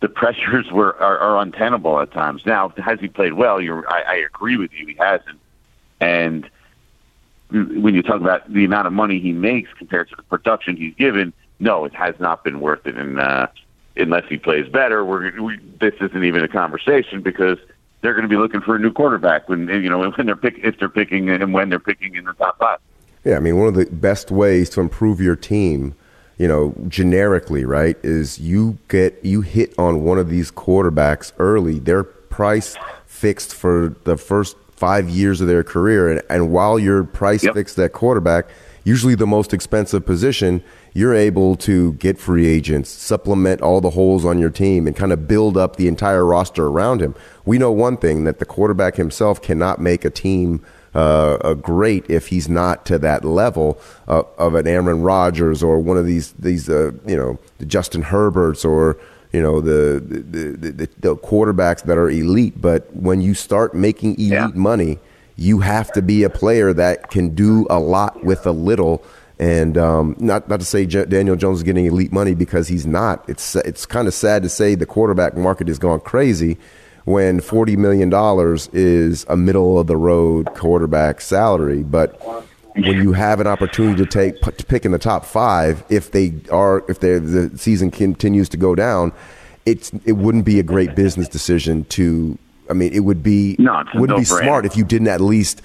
the 0.00 0.08
pressures 0.08 0.66
were 0.72 0.96
are, 1.00 1.18
are 1.18 1.38
untenable 1.38 2.00
at 2.00 2.12
times. 2.12 2.42
Now, 2.46 2.72
has 2.78 3.00
he 3.00 3.08
played 3.08 3.34
well? 3.34 3.60
You're, 3.60 3.90
I, 3.90 4.02
I 4.02 4.14
agree 4.16 4.56
with 4.56 4.72
you. 4.72 4.86
He 4.86 4.94
hasn't, 4.98 5.38
and 6.00 6.48
when 7.50 7.94
you 7.94 8.02
talk 8.02 8.20
about 8.20 8.52
the 8.52 8.64
amount 8.64 8.86
of 8.86 8.92
money 8.92 9.20
he 9.20 9.32
makes 9.32 9.72
compared 9.74 10.08
to 10.10 10.16
the 10.16 10.22
production 10.22 10.76
he's 10.76 10.94
given, 10.94 11.32
no, 11.60 11.84
it 11.84 11.94
has 11.94 12.14
not 12.20 12.44
been 12.44 12.60
worth 12.60 12.86
it. 12.86 12.96
And 12.96 13.18
uh, 13.18 13.46
unless 13.96 14.24
he 14.28 14.36
plays 14.36 14.68
better, 14.68 15.04
we're 15.04 15.40
we, 15.40 15.58
this 15.80 15.94
isn't 16.00 16.24
even 16.24 16.44
a 16.44 16.48
conversation 16.48 17.22
because 17.22 17.58
they're 18.00 18.14
going 18.14 18.22
to 18.22 18.28
be 18.28 18.36
looking 18.36 18.60
for 18.60 18.76
a 18.76 18.78
new 18.78 18.92
quarterback 18.92 19.48
when 19.48 19.68
you 19.68 19.88
know 19.88 20.10
when 20.16 20.26
they're 20.26 20.36
pick 20.36 20.58
if 20.62 20.78
they're 20.78 20.88
picking 20.88 21.28
and 21.30 21.52
when 21.52 21.68
they're 21.68 21.78
picking 21.78 22.14
in 22.14 22.24
the 22.24 22.32
top 22.34 22.58
five. 22.58 22.78
Yeah, 23.24 23.36
I 23.36 23.40
mean, 23.40 23.56
one 23.56 23.68
of 23.68 23.74
the 23.74 23.86
best 23.86 24.30
ways 24.30 24.70
to 24.70 24.80
improve 24.80 25.20
your 25.20 25.36
team, 25.36 25.94
you 26.38 26.46
know, 26.48 26.74
generically, 26.88 27.64
right, 27.64 27.96
is 28.02 28.38
you 28.38 28.78
get 28.88 29.18
you 29.24 29.40
hit 29.42 29.74
on 29.78 30.02
one 30.04 30.18
of 30.18 30.28
these 30.30 30.50
quarterbacks 30.50 31.32
early. 31.38 31.78
Their 31.78 32.04
price 32.04 32.76
fixed 33.06 33.54
for 33.54 33.94
the 34.04 34.16
first 34.16 34.56
five 34.70 35.08
years 35.10 35.40
of 35.40 35.48
their 35.48 35.64
career, 35.64 36.08
and, 36.08 36.22
and 36.30 36.52
while 36.52 36.78
you're 36.78 37.02
price 37.02 37.42
Yep. 37.42 37.54
fixed 37.54 37.76
that 37.76 37.92
quarterback, 37.92 38.46
usually 38.84 39.16
the 39.16 39.26
most 39.26 39.52
expensive 39.52 40.06
position, 40.06 40.62
you're 40.94 41.14
able 41.14 41.56
to 41.56 41.94
get 41.94 42.18
free 42.18 42.46
agents, 42.46 42.88
supplement 42.88 43.60
all 43.60 43.80
the 43.80 43.90
holes 43.90 44.24
on 44.24 44.38
your 44.38 44.50
team, 44.50 44.86
and 44.86 44.94
kind 44.96 45.12
of 45.12 45.26
build 45.26 45.56
up 45.56 45.74
the 45.76 45.88
entire 45.88 46.24
roster 46.24 46.66
around 46.68 47.00
him. 47.02 47.14
We 47.44 47.58
know 47.58 47.72
one 47.72 47.96
thing 47.96 48.22
that 48.24 48.38
the 48.38 48.46
quarterback 48.46 48.94
himself 48.94 49.42
cannot 49.42 49.80
make 49.80 50.04
a 50.04 50.10
team 50.10 50.64
uh, 50.98 51.38
uh, 51.48 51.54
great 51.54 52.04
if 52.10 52.28
he's 52.32 52.48
not 52.48 52.84
to 52.86 52.98
that 52.98 53.24
level 53.24 53.78
uh, 54.08 54.22
of 54.36 54.54
an 54.60 54.66
Aaron 54.66 55.00
Rodgers 55.02 55.62
or 55.62 55.78
one 55.90 55.96
of 56.02 56.06
these 56.12 56.32
these 56.32 56.68
uh, 56.68 56.90
you 57.06 57.16
know 57.16 57.38
the 57.58 57.66
Justin 57.66 58.02
Herberts 58.02 58.64
or 58.64 58.96
you 59.32 59.40
know 59.42 59.60
the 59.60 60.00
the, 60.10 60.18
the 60.56 60.70
the 60.78 60.88
the 61.06 61.16
quarterbacks 61.16 61.82
that 61.84 61.96
are 61.98 62.10
elite. 62.10 62.60
But 62.60 62.80
when 62.96 63.20
you 63.20 63.34
start 63.34 63.74
making 63.74 64.14
elite 64.14 64.32
Yeah. 64.32 64.48
money, 64.72 64.98
you 65.36 65.60
have 65.60 65.92
to 65.92 66.02
be 66.02 66.24
a 66.24 66.30
player 66.30 66.72
that 66.74 67.10
can 67.10 67.26
do 67.34 67.66
a 67.70 67.78
lot 67.78 68.24
with 68.24 68.46
a 68.46 68.52
little. 68.52 69.02
And 69.40 69.78
um, 69.78 70.16
not 70.18 70.48
not 70.48 70.58
to 70.58 70.66
say 70.66 70.84
J- 70.84 71.04
Daniel 71.04 71.36
Jones 71.36 71.58
is 71.58 71.62
getting 71.62 71.86
elite 71.86 72.10
money 72.12 72.34
because 72.34 72.66
he's 72.66 72.86
not. 72.86 73.16
It's 73.28 73.54
it's 73.54 73.86
kind 73.86 74.08
of 74.08 74.14
sad 74.14 74.42
to 74.42 74.48
say 74.48 74.74
the 74.74 74.86
quarterback 74.86 75.36
market 75.36 75.68
has 75.68 75.78
gone 75.78 76.00
crazy 76.00 76.58
when 77.08 77.40
forty 77.40 77.76
million 77.76 78.10
dollars 78.10 78.68
is 78.68 79.24
a 79.28 79.36
middle 79.36 79.78
of 79.78 79.86
the 79.86 79.96
road 79.96 80.46
quarterback 80.54 81.20
salary. 81.20 81.82
But 81.82 82.20
when 82.74 83.02
you 83.02 83.12
have 83.12 83.40
an 83.40 83.46
opportunity 83.46 84.04
to 84.04 84.08
take 84.08 84.40
to 84.40 84.64
pick 84.64 84.84
in 84.84 84.92
the 84.92 84.98
top 84.98 85.24
five, 85.24 85.84
if 85.88 86.12
they 86.12 86.34
are 86.52 86.84
if 86.88 87.00
the 87.00 87.50
season 87.56 87.90
continues 87.90 88.48
to 88.50 88.56
go 88.56 88.74
down, 88.74 89.12
it's 89.64 89.90
it 90.04 90.12
wouldn't 90.12 90.44
be 90.44 90.58
a 90.58 90.62
great 90.62 90.94
business 90.94 91.28
decision 91.28 91.84
to. 91.86 92.38
I 92.70 92.74
mean, 92.74 92.92
it 92.92 93.00
would 93.00 93.22
be 93.22 93.56
No, 93.58 93.82
wouldn't 93.94 94.18
be 94.18 94.24
smart 94.26 94.66
if 94.66 94.76
you 94.76 94.84
didn't 94.84 95.08
at 95.08 95.22
least, 95.22 95.62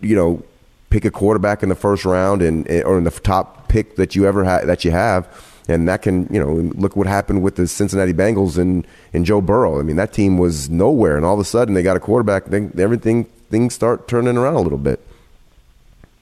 you 0.00 0.14
know, 0.14 0.44
pick 0.88 1.04
a 1.04 1.10
quarterback 1.10 1.64
in 1.64 1.68
the 1.68 1.74
first 1.74 2.04
round 2.04 2.40
and 2.40 2.70
or 2.84 2.98
in 2.98 3.02
the 3.02 3.10
top 3.10 3.66
pick 3.68 3.96
that 3.96 4.14
you 4.14 4.26
ever 4.26 4.44
had 4.44 4.68
that 4.68 4.84
you 4.84 4.92
have, 4.92 5.26
and 5.70 5.88
that 5.88 6.02
can 6.02 6.26
you 6.30 6.38
know 6.38 6.52
look 6.74 6.96
what 6.96 7.06
happened 7.06 7.42
with 7.42 7.56
the 7.56 7.66
Cincinnati 7.66 8.12
Bengals 8.12 8.58
and 8.58 8.86
and 9.12 9.24
Joe 9.24 9.40
Burrow. 9.40 9.78
I 9.78 9.82
mean, 9.82 9.96
that 9.96 10.12
team 10.12 10.36
was 10.38 10.68
nowhere, 10.68 11.16
and 11.16 11.24
all 11.24 11.34
of 11.34 11.40
a 11.40 11.44
sudden 11.44 11.74
they 11.74 11.82
got 11.82 11.96
a 11.96 12.00
quarterback. 12.00 12.46
Then 12.46 12.72
everything 12.78 13.24
things 13.50 13.74
start 13.74 14.08
turning 14.08 14.36
around 14.36 14.54
a 14.56 14.60
little 14.60 14.78
bit. 14.78 15.00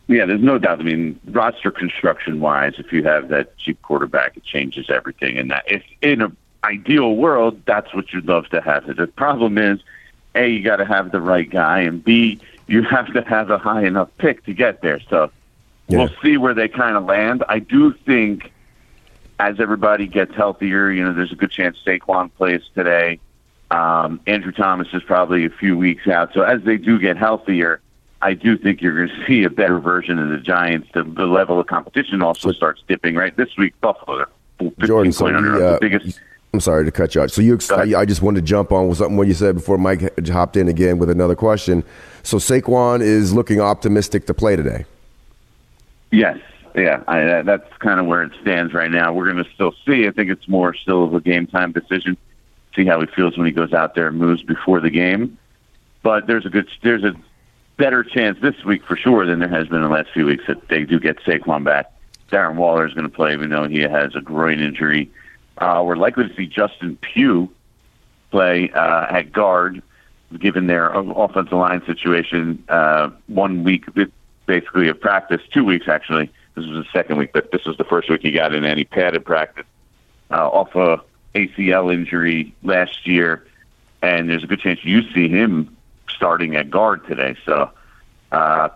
Yeah, 0.06 0.24
there's 0.24 0.40
no 0.40 0.56
doubt. 0.58 0.80
I 0.80 0.84
mean, 0.84 1.20
roster 1.26 1.70
construction 1.70 2.40
wise, 2.40 2.74
if 2.78 2.92
you 2.92 3.02
have 3.04 3.28
that 3.28 3.56
cheap 3.58 3.80
quarterback, 3.82 4.38
it 4.38 4.44
changes 4.44 4.88
everything. 4.88 5.36
And 5.36 5.50
that 5.50 5.64
if 5.66 5.82
in 6.00 6.22
an 6.22 6.34
ideal 6.64 7.14
world, 7.14 7.60
that's 7.66 7.92
what 7.94 8.10
you'd 8.12 8.26
love 8.26 8.48
to 8.48 8.60
have. 8.62 8.86
The 8.86 9.06
problem 9.06 9.58
is, 9.58 9.80
a 10.34 10.48
you 10.48 10.62
got 10.62 10.76
to 10.76 10.86
have 10.86 11.12
the 11.12 11.20
right 11.20 11.48
guy, 11.48 11.80
and 11.80 12.02
b 12.02 12.38
you 12.68 12.82
have 12.82 13.12
to 13.12 13.22
have 13.22 13.50
a 13.50 13.58
high 13.58 13.84
enough 13.84 14.08
pick 14.18 14.44
to 14.44 14.52
get 14.54 14.80
there. 14.82 15.00
So 15.10 15.30
Yeah. 15.88 15.98
we'll 15.98 16.10
see 16.22 16.36
where 16.36 16.54
they 16.54 16.68
kind 16.68 16.96
of 16.96 17.04
land. 17.04 17.44
I 17.48 17.58
do 17.58 17.92
think 17.92 18.50
as 19.38 19.60
everybody 19.60 20.06
gets 20.06 20.34
healthier, 20.34 20.90
you 20.90 21.04
know, 21.04 21.12
there's 21.12 21.32
a 21.32 21.36
good 21.36 21.50
chance 21.50 21.78
Saquon 21.86 22.30
plays 22.34 22.62
today. 22.74 23.20
Um, 23.70 24.20
Andrew 24.26 24.52
Thomas 24.52 24.88
is 24.92 25.02
probably 25.02 25.44
a 25.44 25.50
few 25.50 25.76
weeks 25.76 26.08
out. 26.08 26.32
So 26.34 26.42
as 26.42 26.62
they 26.62 26.76
do 26.76 26.98
get 26.98 27.16
healthier, 27.16 27.80
I 28.20 28.34
do 28.34 28.56
think 28.58 28.80
you're 28.80 29.06
going 29.06 29.08
to 29.20 29.26
see 29.26 29.44
a 29.44 29.50
better 29.50 29.78
version 29.78 30.18
of 30.18 30.30
the 30.30 30.38
Giants. 30.38 30.88
The, 30.92 31.04
the 31.04 31.26
level 31.26 31.60
of 31.60 31.66
competition 31.66 32.22
also 32.22 32.52
starts 32.52 32.82
dipping. 32.88 33.14
Right 33.14 33.36
this 33.36 33.56
week, 33.56 33.78
Buffalo, 33.80 34.26
Jordan, 34.80 35.12
so 35.12 35.26
under. 35.26 35.64
uh, 35.64 35.72
the 35.74 35.78
biggest. 35.80 36.20
I'm 36.54 36.60
sorry 36.60 36.86
to 36.86 36.90
cut 36.90 37.14
you 37.14 37.20
out. 37.20 37.30
So 37.30 37.42
you, 37.42 37.54
ex- 37.54 37.70
I, 37.70 37.82
I 38.00 38.06
just 38.06 38.22
wanted 38.22 38.40
to 38.40 38.46
jump 38.46 38.72
on 38.72 38.88
with 38.88 38.98
something 38.98 39.18
what 39.18 39.28
you 39.28 39.34
said 39.34 39.54
before 39.54 39.76
Mike 39.76 40.26
hopped 40.28 40.56
in 40.56 40.66
again 40.68 40.96
with 40.98 41.10
another 41.10 41.36
question. 41.36 41.84
So 42.22 42.38
Saquon 42.38 43.02
is 43.02 43.34
looking 43.34 43.60
optimistic 43.60 44.26
to 44.26 44.34
play 44.34 44.56
today. 44.56 44.86
Yes, 46.10 46.38
yeah, 46.74 47.02
I, 47.06 47.42
that's 47.42 47.70
kind 47.78 48.00
of 48.00 48.06
where 48.06 48.22
it 48.22 48.32
stands 48.40 48.72
right 48.72 48.90
now. 48.90 49.12
We're 49.12 49.30
going 49.30 49.44
to 49.44 49.50
still 49.52 49.74
see. 49.86 50.06
I 50.06 50.10
think 50.10 50.30
it's 50.30 50.48
more 50.48 50.74
still 50.74 51.04
of 51.04 51.14
a 51.14 51.20
game 51.20 51.46
time 51.46 51.72
decision. 51.72 52.16
See 52.74 52.84
how 52.84 53.00
he 53.00 53.06
feels 53.06 53.36
when 53.36 53.46
he 53.46 53.52
goes 53.52 53.72
out 53.72 53.94
there 53.94 54.08
and 54.08 54.18
moves 54.18 54.42
before 54.42 54.80
the 54.80 54.90
game. 54.90 55.38
But 56.02 56.26
there's 56.26 56.46
a 56.46 56.50
good, 56.50 56.68
there's 56.82 57.04
a 57.04 57.14
better 57.76 58.04
chance 58.04 58.38
this 58.40 58.64
week 58.64 58.84
for 58.84 58.96
sure 58.96 59.26
than 59.26 59.38
there 59.38 59.48
has 59.48 59.68
been 59.68 59.78
in 59.78 59.84
the 59.84 59.88
last 59.88 60.10
few 60.12 60.26
weeks 60.26 60.44
that 60.46 60.68
they 60.68 60.84
do 60.84 61.00
get 61.00 61.18
Saquon 61.20 61.64
back. 61.64 61.92
Darren 62.30 62.56
Waller 62.56 62.86
is 62.86 62.94
going 62.94 63.08
to 63.08 63.14
play, 63.14 63.32
even 63.32 63.50
though 63.50 63.66
he 63.66 63.80
has 63.80 64.14
a 64.14 64.20
groin 64.20 64.60
injury. 64.60 65.10
Uh, 65.56 65.82
we're 65.84 65.96
likely 65.96 66.28
to 66.28 66.34
see 66.34 66.46
Justin 66.46 66.96
Pugh 67.00 67.50
play 68.30 68.70
uh, 68.70 69.06
at 69.16 69.32
guard, 69.32 69.82
given 70.38 70.66
their 70.66 70.90
offensive 70.90 71.52
line 71.52 71.82
situation. 71.86 72.62
Uh, 72.68 73.10
one 73.26 73.64
week, 73.64 73.86
basically, 74.46 74.88
of 74.88 75.00
practice, 75.00 75.40
two 75.52 75.64
weeks 75.64 75.88
actually. 75.88 76.30
This 76.58 76.66
was 76.66 76.84
the 76.84 76.90
second 76.92 77.18
week, 77.18 77.32
but 77.32 77.50
this 77.52 77.64
was 77.64 77.76
the 77.76 77.84
first 77.84 78.10
week 78.10 78.22
he 78.22 78.30
got 78.30 78.54
in 78.54 78.64
any 78.64 78.84
padded 78.84 79.24
practice 79.24 79.66
uh, 80.30 80.48
off 80.48 80.74
a 80.74 81.00
ACL 81.34 81.92
injury 81.92 82.54
last 82.62 83.06
year, 83.06 83.46
and 84.02 84.28
there's 84.28 84.44
a 84.44 84.46
good 84.46 84.60
chance 84.60 84.84
you 84.84 85.02
see 85.12 85.28
him 85.28 85.76
starting 86.08 86.56
at 86.56 86.70
guard 86.70 87.06
today. 87.06 87.36
So. 87.44 87.70
Uh, 88.30 88.68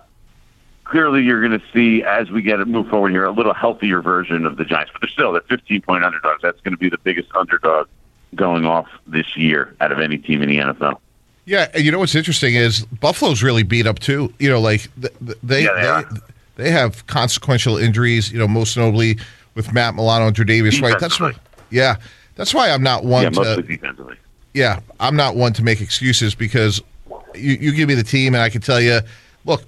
clearly 0.84 1.22
you're 1.22 1.40
going 1.40 1.58
to 1.58 1.66
see 1.72 2.02
as 2.02 2.30
we 2.30 2.42
get 2.42 2.60
it 2.60 2.68
move 2.68 2.86
forward 2.88 3.10
here 3.10 3.24
a 3.24 3.30
little 3.30 3.54
healthier 3.54 4.02
version 4.02 4.44
of 4.44 4.58
the 4.58 4.64
Giants, 4.64 4.92
but 4.92 5.00
they're 5.00 5.10
still 5.10 5.32
the 5.32 5.40
15 5.42 5.80
point 5.80 6.04
underdogs. 6.04 6.42
That's 6.42 6.60
going 6.60 6.72
to 6.72 6.78
be 6.78 6.90
the 6.90 6.98
biggest 6.98 7.28
underdog 7.34 7.88
going 8.34 8.66
off 8.66 8.88
this 9.06 9.36
year 9.36 9.74
out 9.80 9.92
of 9.92 10.00
any 10.00 10.18
team 10.18 10.42
in 10.42 10.48
the 10.48 10.58
NFL. 10.58 10.98
Yeah, 11.44 11.68
and 11.74 11.82
you 11.82 11.90
know 11.90 11.98
what's 11.98 12.14
interesting 12.14 12.54
is 12.54 12.84
Buffalo's 12.84 13.42
really 13.42 13.62
beat 13.62 13.86
up 13.86 13.98
too. 13.98 14.32
You 14.38 14.50
know, 14.50 14.60
like 14.60 14.88
they 15.42 15.64
yeah, 15.64 16.02
they, 16.02 16.18
they, 16.56 16.70
have 16.70 17.06
consequential 17.06 17.76
injuries. 17.76 18.32
You 18.32 18.38
know, 18.38 18.48
most 18.48 18.76
notably 18.76 19.18
with 19.54 19.72
Matt 19.72 19.94
Milano 19.94 20.26
and 20.26 20.36
Tre'Davious 20.36 20.80
White. 20.80 20.98
That's 20.98 21.20
why, 21.20 21.32
yeah, 21.70 21.96
that's 22.36 22.54
why 22.54 22.70
I'm 22.70 22.82
not 22.82 23.04
one 23.04 23.24
yeah, 23.24 23.30
to. 23.30 23.62
Defensively. 23.62 24.16
Yeah, 24.54 24.80
I'm 25.00 25.16
not 25.16 25.36
one 25.36 25.52
to 25.54 25.62
make 25.62 25.80
excuses 25.80 26.34
because 26.34 26.82
you, 27.34 27.52
you 27.52 27.72
give 27.74 27.88
me 27.88 27.94
the 27.94 28.02
team 28.02 28.34
and 28.34 28.42
I 28.42 28.50
can 28.50 28.60
tell 28.60 28.80
you, 28.80 29.00
look, 29.44 29.64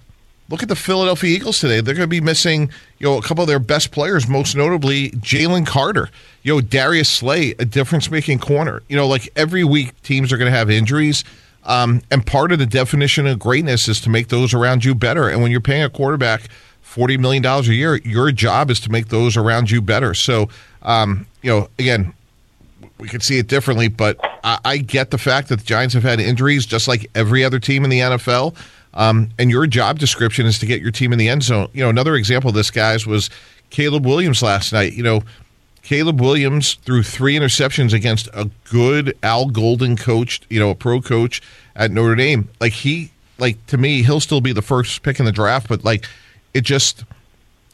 Look 0.50 0.62
at 0.62 0.68
the 0.68 0.76
Philadelphia 0.76 1.34
Eagles 1.34 1.58
today. 1.58 1.80
They're 1.80 1.94
going 1.94 2.04
to 2.04 2.06
be 2.06 2.20
missing, 2.20 2.70
you 2.98 3.06
know, 3.06 3.16
a 3.16 3.22
couple 3.22 3.42
of 3.42 3.48
their 3.48 3.58
best 3.58 3.92
players, 3.92 4.28
most 4.28 4.54
notably 4.54 5.10
Jalen 5.12 5.66
Carter. 5.66 6.10
You 6.42 6.54
know, 6.54 6.60
Darius 6.60 7.08
Slay, 7.08 7.52
a 7.58 7.64
difference-making 7.64 8.40
corner. 8.40 8.82
You 8.88 8.96
know, 8.96 9.06
like 9.06 9.30
every 9.36 9.64
week, 9.64 10.00
teams 10.02 10.32
are 10.32 10.36
going 10.36 10.52
to 10.52 10.56
have 10.56 10.70
injuries, 10.70 11.24
um, 11.64 12.02
and 12.10 12.26
part 12.26 12.52
of 12.52 12.58
the 12.58 12.66
definition 12.66 13.26
of 13.26 13.38
greatness 13.38 13.88
is 13.88 14.02
to 14.02 14.10
make 14.10 14.28
those 14.28 14.52
around 14.52 14.84
you 14.84 14.94
better. 14.94 15.30
And 15.30 15.40
when 15.42 15.50
you're 15.50 15.62
paying 15.62 15.82
a 15.82 15.88
quarterback 15.88 16.42
forty 16.94 17.16
million 17.16 17.42
dollars 17.42 17.68
a 17.68 17.74
year, 17.74 17.96
your 17.96 18.30
job 18.30 18.70
is 18.70 18.78
to 18.80 18.90
make 18.90 19.08
those 19.08 19.36
around 19.36 19.68
you 19.68 19.82
better. 19.82 20.14
So, 20.14 20.48
um, 20.82 21.26
you 21.42 21.50
know, 21.50 21.68
again, 21.76 22.14
we 22.98 23.08
could 23.08 23.22
see 23.22 23.38
it 23.38 23.48
differently, 23.48 23.88
but 23.88 24.16
I, 24.44 24.60
I 24.64 24.76
get 24.78 25.10
the 25.10 25.18
fact 25.18 25.48
that 25.48 25.58
the 25.58 25.64
Giants 25.64 25.92
have 25.94 26.04
had 26.04 26.20
injuries, 26.20 26.66
just 26.66 26.86
like 26.86 27.10
every 27.16 27.42
other 27.42 27.58
team 27.58 27.82
in 27.82 27.90
the 27.90 27.98
NFL. 27.98 28.54
Um, 28.94 29.30
and 29.40 29.50
your 29.50 29.66
job 29.66 29.98
description 29.98 30.46
is 30.46 30.60
to 30.60 30.66
get 30.66 30.80
your 30.80 30.92
team 30.92 31.12
in 31.12 31.18
the 31.18 31.28
end 31.28 31.42
zone. 31.42 31.68
You 31.72 31.82
know, 31.82 31.90
another 31.90 32.14
example 32.14 32.50
of 32.50 32.54
this, 32.54 32.70
guys, 32.70 33.08
was 33.08 33.28
Caleb 33.70 34.06
Williams 34.06 34.40
last 34.40 34.72
night. 34.72 34.92
You 34.92 35.02
know, 35.02 35.24
Caleb 35.82 36.20
Williams 36.20 36.74
threw 36.74 37.02
three 37.02 37.34
interceptions 37.34 37.92
against 37.92 38.28
a 38.32 38.48
good 38.70 39.18
Al 39.24 39.46
Golden 39.46 39.96
coached, 39.96 40.46
you 40.48 40.60
know, 40.60 40.70
a 40.70 40.76
pro 40.76 41.00
coach 41.00 41.42
at 41.74 41.90
Notre 41.90 42.14
Dame. 42.14 42.48
Like 42.60 42.72
he, 42.72 43.10
like 43.38 43.66
to 43.66 43.76
me, 43.76 44.04
he'll 44.04 44.20
still 44.20 44.40
be 44.40 44.52
the 44.52 44.62
first 44.62 45.02
pick 45.02 45.18
in 45.18 45.26
the 45.26 45.32
draft, 45.32 45.68
but 45.68 45.84
like 45.84 46.06
it 46.54 46.62
just, 46.62 47.04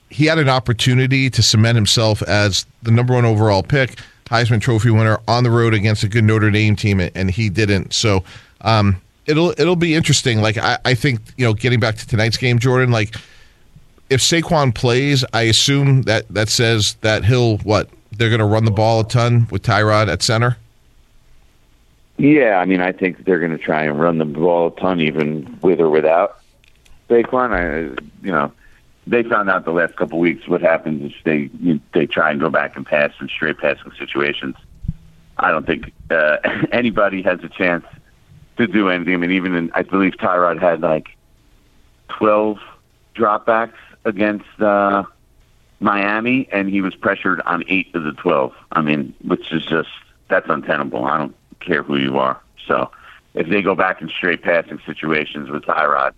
he 0.08 0.26
had 0.26 0.38
an 0.38 0.48
opportunity 0.48 1.30
to 1.30 1.42
cement 1.42 1.76
himself 1.76 2.22
as 2.22 2.66
the 2.82 2.90
number 2.90 3.14
one 3.14 3.24
overall 3.24 3.62
pick, 3.62 3.98
Heisman 4.26 4.60
Trophy 4.60 4.90
winner 4.90 5.18
on 5.28 5.44
the 5.44 5.50
road 5.50 5.74
against 5.74 6.02
a 6.02 6.08
good 6.08 6.24
Notre 6.24 6.50
Dame 6.50 6.76
team, 6.76 7.00
and 7.00 7.30
he 7.30 7.48
didn't. 7.48 7.92
So, 7.92 8.24
um, 8.62 9.00
it'll 9.26 9.50
it'll 9.58 9.76
be 9.76 9.94
interesting. 9.94 10.40
Like 10.40 10.58
I, 10.58 10.78
I 10.84 10.94
think 10.94 11.20
you 11.36 11.44
know, 11.44 11.54
getting 11.54 11.80
back 11.80 11.96
to 11.96 12.06
tonight's 12.06 12.36
game, 12.36 12.58
Jordan. 12.58 12.90
Like 12.90 13.14
if 14.08 14.20
Saquon 14.20 14.74
plays, 14.74 15.24
I 15.32 15.42
assume 15.42 16.02
that 16.02 16.28
that 16.28 16.48
says 16.48 16.96
that 17.00 17.24
he'll 17.24 17.58
what 17.58 17.88
they're 18.12 18.28
going 18.28 18.40
to 18.40 18.44
run 18.44 18.64
the 18.64 18.70
ball 18.70 19.00
a 19.00 19.08
ton 19.08 19.46
with 19.50 19.62
Tyrod 19.62 20.08
at 20.08 20.22
center. 20.22 20.56
Yeah, 22.18 22.58
I 22.58 22.66
mean, 22.66 22.82
I 22.82 22.92
think 22.92 23.24
they're 23.24 23.38
going 23.38 23.56
to 23.56 23.58
try 23.58 23.84
and 23.84 23.98
run 23.98 24.18
the 24.18 24.26
ball 24.26 24.66
a 24.66 24.80
ton, 24.80 25.00
even 25.00 25.58
with 25.62 25.80
or 25.80 25.88
without 25.88 26.38
Saquon. 27.08 27.52
I, 27.52 27.98
you 28.22 28.32
know, 28.32 28.52
they 29.06 29.22
found 29.22 29.50
out 29.50 29.64
the 29.64 29.72
last 29.72 29.96
couple 29.96 30.18
of 30.18 30.22
weeks 30.22 30.46
what 30.46 30.60
happens 30.60 31.12
if 31.12 31.24
they 31.24 31.50
you, 31.60 31.80
they 31.94 32.06
try 32.06 32.30
and 32.30 32.40
go 32.40 32.50
back 32.50 32.76
and 32.76 32.86
pass 32.86 33.12
in 33.20 33.28
straight 33.28 33.58
passing 33.58 33.92
situations. 33.98 34.56
I 35.38 35.50
don't 35.50 35.66
think 35.66 35.92
uh, 36.10 36.36
anybody 36.72 37.22
has 37.22 37.40
a 37.42 37.48
chance 37.48 37.84
to 38.58 38.66
do 38.66 38.90
anything. 38.90 39.14
I 39.14 39.16
mean, 39.16 39.32
even 39.32 39.54
in, 39.54 39.70
I 39.74 39.82
believe 39.82 40.12
Tyrod 40.12 40.60
had 40.60 40.80
like 40.82 41.08
12 42.08 42.58
dropbacks 43.14 43.72
against 44.04 44.60
uh, 44.60 45.04
Miami, 45.80 46.48
and 46.52 46.68
he 46.68 46.82
was 46.82 46.94
pressured 46.94 47.40
on 47.42 47.64
eight 47.68 47.94
of 47.94 48.04
the 48.04 48.12
12. 48.12 48.52
I 48.72 48.82
mean, 48.82 49.14
which 49.24 49.50
is 49.52 49.64
just, 49.64 49.88
that's 50.28 50.48
untenable. 50.48 51.04
I 51.04 51.18
don't 51.18 51.36
care 51.60 51.82
who 51.82 51.96
you 51.96 52.18
are. 52.18 52.40
So 52.66 52.90
if 53.34 53.48
they 53.48 53.62
go 53.62 53.74
back 53.74 54.02
in 54.02 54.08
straight 54.08 54.42
passing 54.42 54.80
situations 54.84 55.50
with 55.50 55.64
Tyrod, 55.64 56.12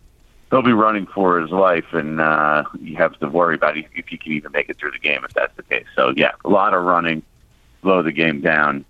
he'll 0.53 0.63
be 0.63 0.73
running 0.73 1.07
for 1.07 1.41
his 1.41 1.51
life, 1.51 1.93
and 1.93 2.21
uh, 2.21 2.63
you 2.79 2.95
have 2.97 3.19
to 3.19 3.29
worry 3.29 3.55
about 3.55 3.75
if 3.77 4.07
he 4.07 4.19
can 4.19 4.33
even 4.33 4.53
make 4.53 4.69
it 4.69 4.77
through 4.77 4.91
the 4.91 4.99
game 4.99 5.25
if 5.25 5.33
that's 5.33 5.57
the 5.57 5.63
case. 5.63 5.87
So, 5.97 6.13
yeah, 6.15 6.33
a 6.45 6.49
lot 6.51 6.75
of 6.75 6.85
running, 6.85 7.23
slow 7.81 8.03
the 8.03 8.13
game 8.13 8.43
down. 8.43 8.85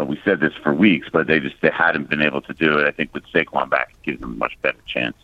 Uh, 0.00 0.04
we 0.04 0.18
said 0.24 0.38
this 0.38 0.54
for 0.62 0.72
weeks, 0.72 1.08
but 1.12 1.26
they 1.26 1.40
just 1.40 1.56
they 1.60 1.70
hadn't 1.70 2.08
been 2.08 2.22
able 2.22 2.40
to 2.42 2.54
do 2.54 2.78
it. 2.78 2.86
I 2.86 2.92
think 2.92 3.12
with 3.12 3.24
Saquon 3.26 3.68
back, 3.68 3.90
it 3.90 4.02
gives 4.04 4.20
them 4.20 4.34
a 4.34 4.36
much 4.36 4.56
better 4.62 4.78
chance. 4.86 5.16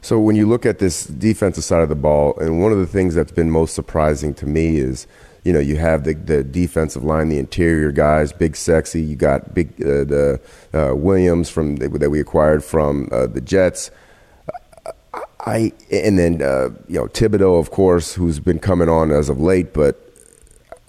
So 0.00 0.18
when 0.18 0.34
you 0.34 0.46
look 0.46 0.66
at 0.66 0.80
this 0.80 1.04
defensive 1.06 1.64
side 1.64 1.80
of 1.80 1.88
the 1.88 1.94
ball, 1.94 2.36
and 2.38 2.60
one 2.60 2.72
of 2.72 2.78
the 2.78 2.86
things 2.86 3.14
that's 3.14 3.32
been 3.32 3.50
most 3.50 3.74
surprising 3.74 4.34
to 4.34 4.46
me 4.46 4.78
is, 4.78 5.06
you 5.44 5.52
know, 5.52 5.60
you 5.60 5.76
have 5.76 6.02
the, 6.04 6.14
the 6.14 6.42
defensive 6.42 7.04
line, 7.04 7.28
the 7.28 7.38
interior 7.38 7.92
guys, 7.92 8.32
big 8.32 8.56
sexy. 8.56 9.00
You 9.00 9.14
got 9.14 9.54
big 9.54 9.80
uh, 9.80 10.02
the 10.04 10.40
uh, 10.74 10.94
Williams 10.96 11.48
from 11.48 11.76
that 11.76 12.10
we 12.10 12.20
acquired 12.20 12.64
from 12.64 13.08
uh, 13.12 13.28
the 13.28 13.40
Jets. 13.40 13.92
I 15.48 15.72
and 15.90 16.18
then 16.18 16.42
uh, 16.42 16.68
you 16.88 17.00
know 17.00 17.06
Thibodeaux, 17.06 17.58
of 17.58 17.70
course, 17.70 18.14
who's 18.14 18.38
been 18.38 18.58
coming 18.58 18.88
on 18.88 19.10
as 19.10 19.28
of 19.30 19.40
late, 19.40 19.72
but 19.72 19.96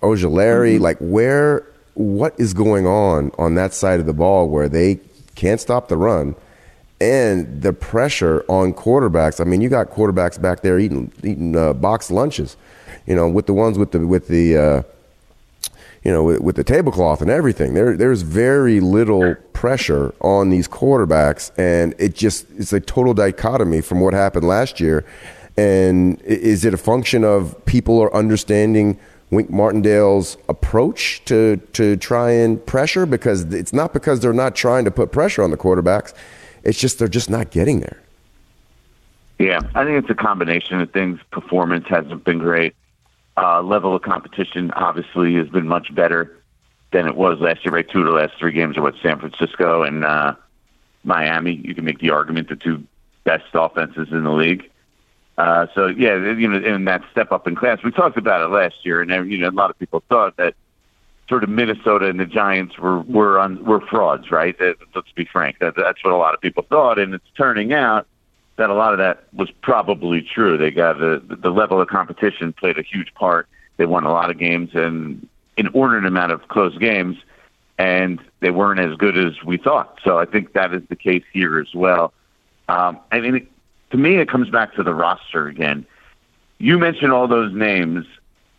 Ojulari, 0.02 0.76
mm-hmm. 0.76 0.84
like 0.84 0.98
where 1.00 1.66
what 1.94 2.38
is 2.38 2.54
going 2.54 2.86
on 2.86 3.32
on 3.38 3.56
that 3.56 3.74
side 3.74 4.00
of 4.00 4.06
the 4.06 4.14
ball 4.14 4.50
where 4.50 4.68
they 4.68 5.00
can't 5.36 5.62
stop 5.62 5.88
the 5.88 5.98
run 5.98 6.36
and 7.00 7.62
the 7.62 7.72
pressure 7.72 8.44
on 8.50 8.74
quarterbacks. 8.74 9.40
I 9.40 9.46
mean, 9.46 9.62
you 9.62 9.70
got 9.70 9.90
quarterbacks 9.92 10.42
back 10.42 10.62
there 10.62 10.78
eating 10.78 11.12
eating 11.24 11.56
uh, 11.56 11.74
box 11.74 12.12
lunches, 12.12 12.58
you 13.06 13.16
know, 13.16 13.30
with 13.30 13.46
the 13.46 13.54
ones 13.54 13.78
with 13.78 13.92
the 13.92 14.06
with 14.06 14.28
the 14.28 14.58
uh, 14.58 14.84
you 16.04 16.12
know 16.12 16.24
with, 16.24 16.42
with, 16.42 16.56
the 16.56 16.64
tablecloth 16.64 17.22
and 17.22 17.30
everything. 17.30 17.74
There 17.74 17.96
there's 17.96 18.22
very 18.22 18.80
little 18.80 19.36
pressure 19.54 20.14
on 20.22 20.50
these 20.50 20.68
quarterbacks, 20.68 21.52
and 21.58 21.94
it 21.98 22.16
just 22.16 22.46
it's 22.58 22.74
a 22.74 22.80
total 22.80 23.14
dichotomy 23.14 23.82
from 23.82 24.00
what 24.00 24.14
happened 24.14 24.48
last 24.48 24.80
year. 24.80 25.06
And 25.58 26.22
is 26.22 26.64
it 26.64 26.74
a 26.74 26.78
function 26.78 27.24
of 27.24 27.66
people 27.66 28.02
are 28.02 28.14
understanding? 28.14 29.00
Wink 29.32 29.52
Martindale's 29.52 30.38
approach 30.48 31.24
to 31.26 31.58
to 31.74 31.96
try 31.98 32.32
and 32.32 32.66
pressure 32.66 33.06
because 33.06 33.54
it's 33.54 33.74
not 33.74 33.94
because 33.94 34.22
they're 34.22 34.34
not 34.34 34.56
trying 34.56 34.86
to 34.86 34.92
put 34.92 35.12
pressure 35.12 35.44
on 35.44 35.52
the 35.52 35.58
quarterbacks. 35.58 36.14
It's 36.64 36.80
just 36.80 36.98
they're 36.98 37.08
just 37.08 37.30
not 37.30 37.52
getting 37.52 37.80
there. 37.80 38.02
Yeah, 39.38 39.62
I 39.74 39.86
think 39.86 40.04
it's 40.04 40.10
a 40.10 40.16
combination 40.16 40.82
of 40.82 40.92
things. 40.92 41.20
Performance 41.32 41.86
hasn't 41.88 42.26
been 42.26 42.40
great. 42.40 42.76
Uh, 43.42 43.62
level 43.62 43.96
of 43.96 44.02
competition 44.02 44.72
obviously 44.72 45.36
has 45.36 45.48
been 45.48 45.68
much 45.68 45.94
better 45.94 46.36
than 46.92 47.08
it 47.08 47.16
was 47.16 47.40
last 47.40 47.64
year. 47.64 47.74
Right, 47.74 47.90
two 47.90 48.00
of 48.00 48.06
the 48.06 48.12
last 48.12 48.34
three 48.38 48.52
games 48.52 48.78
are 48.78 48.82
what 48.82 48.96
San 49.02 49.20
Francisco 49.20 49.84
and 49.84 50.04
uh, 50.04 50.36
Miami. 51.04 51.62
You 51.64 51.74
can 51.74 51.86
make 51.86 52.00
the 52.00 52.10
argument 52.10 52.50
the 52.50 52.56
two 52.56 52.84
best 53.24 53.46
offenses 53.54 54.08
in 54.12 54.24
the 54.24 54.32
league. 54.32 54.70
Uh, 55.38 55.68
so 55.74 55.88
yeah, 55.88 56.16
you 56.34 56.48
know, 56.48 56.58
in 56.58 56.86
that 56.86 57.02
step 57.12 57.32
up 57.32 57.48
in 57.48 57.56
class, 57.56 57.80
we 57.84 57.92
talked 57.92 58.18
about 58.18 58.42
it 58.42 58.54
last 58.54 58.76
year, 58.84 59.02
and 59.02 59.32
you 59.32 59.38
know, 59.38 59.50
a 59.50 59.52
lot 59.52 59.70
of 59.70 59.80
people 59.80 60.04
thought 60.10 60.36
that 60.36 60.54
sort 61.30 61.44
of 61.44 61.50
Minnesota 61.50 62.10
and 62.10 62.20
the 62.20 62.26
Giants 62.26 62.78
were 62.78 63.00
were 63.02 63.40
on 63.40 63.64
were 63.64 63.80
frauds, 63.80 64.32
right? 64.32 64.56
Let's 64.60 65.12
be 65.16 65.26
frank. 65.26 65.60
That, 65.60 65.76
that's 65.78 66.04
what 66.04 66.14
a 66.14 66.18
lot 66.18 66.34
of 66.34 66.42
people 66.42 66.64
thought, 66.64 67.00
and 67.00 67.14
it's 67.14 67.24
turning 67.38 67.72
out 67.72 68.06
that 68.60 68.70
a 68.70 68.74
lot 68.74 68.94
of 68.94 69.00
that 69.00 69.24
was 69.34 69.50
probably 69.62 70.22
true. 70.22 70.58
They 70.58 70.70
got 70.70 71.00
the 71.00 71.22
the 71.28 71.50
level 71.50 71.82
of 71.82 71.88
competition 71.88 72.54
played 72.54 72.78
a 72.78 72.84
huge 72.84 73.14
part. 73.16 73.48
They 73.78 73.86
won 73.86 74.04
a 74.04 74.12
lot 74.12 74.30
of 74.30 74.38
games 74.38 74.72
and 74.74 75.28
inordinate 75.58 76.06
amount 76.06 76.34
of 76.34 76.48
close 76.50 76.78
games, 76.78 77.18
and 77.78 78.20
they 78.42 78.52
weren't 78.52 78.80
as 78.80 78.96
good 78.98 79.18
as 79.18 79.44
we 79.44 79.58
thought. 79.58 80.00
So 80.04 80.20
I 80.20 80.26
think 80.26 80.54
that 80.54 80.74
is 80.74 80.84
the 80.90 80.96
case 80.96 81.24
here 81.34 81.60
as 81.60 81.74
well. 81.74 82.14
Um, 82.68 83.00
I 83.12 83.22
mean, 83.22 83.48
to 83.92 83.98
me, 83.98 84.18
it 84.18 84.30
comes 84.30 84.50
back 84.50 84.76
to 84.76 84.84
the 84.84 84.94
roster 84.94 85.48
again. 85.48 85.86
You 86.60 86.78
mentioned 86.78 87.14
all 87.14 87.28
those 87.28 87.54
names, 87.54 88.06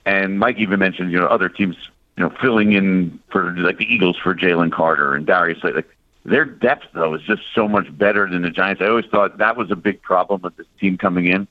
and 0.07 0.39
Mike 0.39 0.59
even 0.59 0.81
mentioned 0.81 1.13
you 1.13 1.19
know 1.21 1.27
other 1.27 1.49
teams 1.49 1.77
you 2.17 2.25
know 2.25 2.31
filling 2.41 2.73
in 2.73 3.21
for 3.31 3.55
like 3.57 3.77
the 3.77 3.85
Eagles 3.85 4.17
for 4.17 4.35
Jalen 4.35 4.73
Carter 4.73 5.15
and 5.15 5.27
Darius. 5.27 5.63
Like 5.63 5.87
their 6.31 6.45
depth 6.45 6.87
though 6.95 7.15
is 7.15 7.23
just 7.23 7.43
so 7.55 7.69
much 7.69 7.87
better 7.97 8.29
than 8.29 8.43
the 8.43 8.51
Giants. 8.51 8.81
I 8.81 8.87
always 8.87 9.07
thought 9.07 9.39
that 9.39 9.57
was 9.57 9.71
a 9.71 9.77
big 9.77 10.01
problem 10.03 10.43
with 10.43 10.57
this 10.57 10.67
team 10.81 10.97
coming 10.97 11.27
in, 11.27 11.47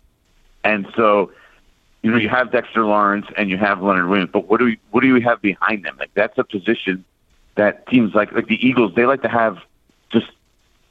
and 0.64 0.88
so 0.96 1.32
you 2.02 2.12
know 2.12 2.18
you 2.18 2.30
have 2.30 2.52
Dexter 2.52 2.86
Lawrence 2.86 3.28
and 3.38 3.50
you 3.50 3.58
have 3.58 3.82
Leonard 3.82 4.10
Williams, 4.10 4.32
but 4.32 4.48
what 4.48 4.60
do 4.60 4.66
we 4.66 4.80
what 4.92 5.02
do 5.02 5.14
we 5.14 5.22
have 5.22 5.42
behind 5.42 5.86
them? 5.86 5.98
Like 6.00 6.12
that's 6.14 6.38
a 6.38 6.44
position 6.44 7.04
that 7.56 7.88
teams 7.88 8.16
like 8.16 8.32
like 8.32 8.48
the 8.48 8.66
Eagles 8.66 8.94
they 8.96 9.06
like 9.06 9.22
to 9.22 9.30
have 9.30 9.60
just 10.10 10.28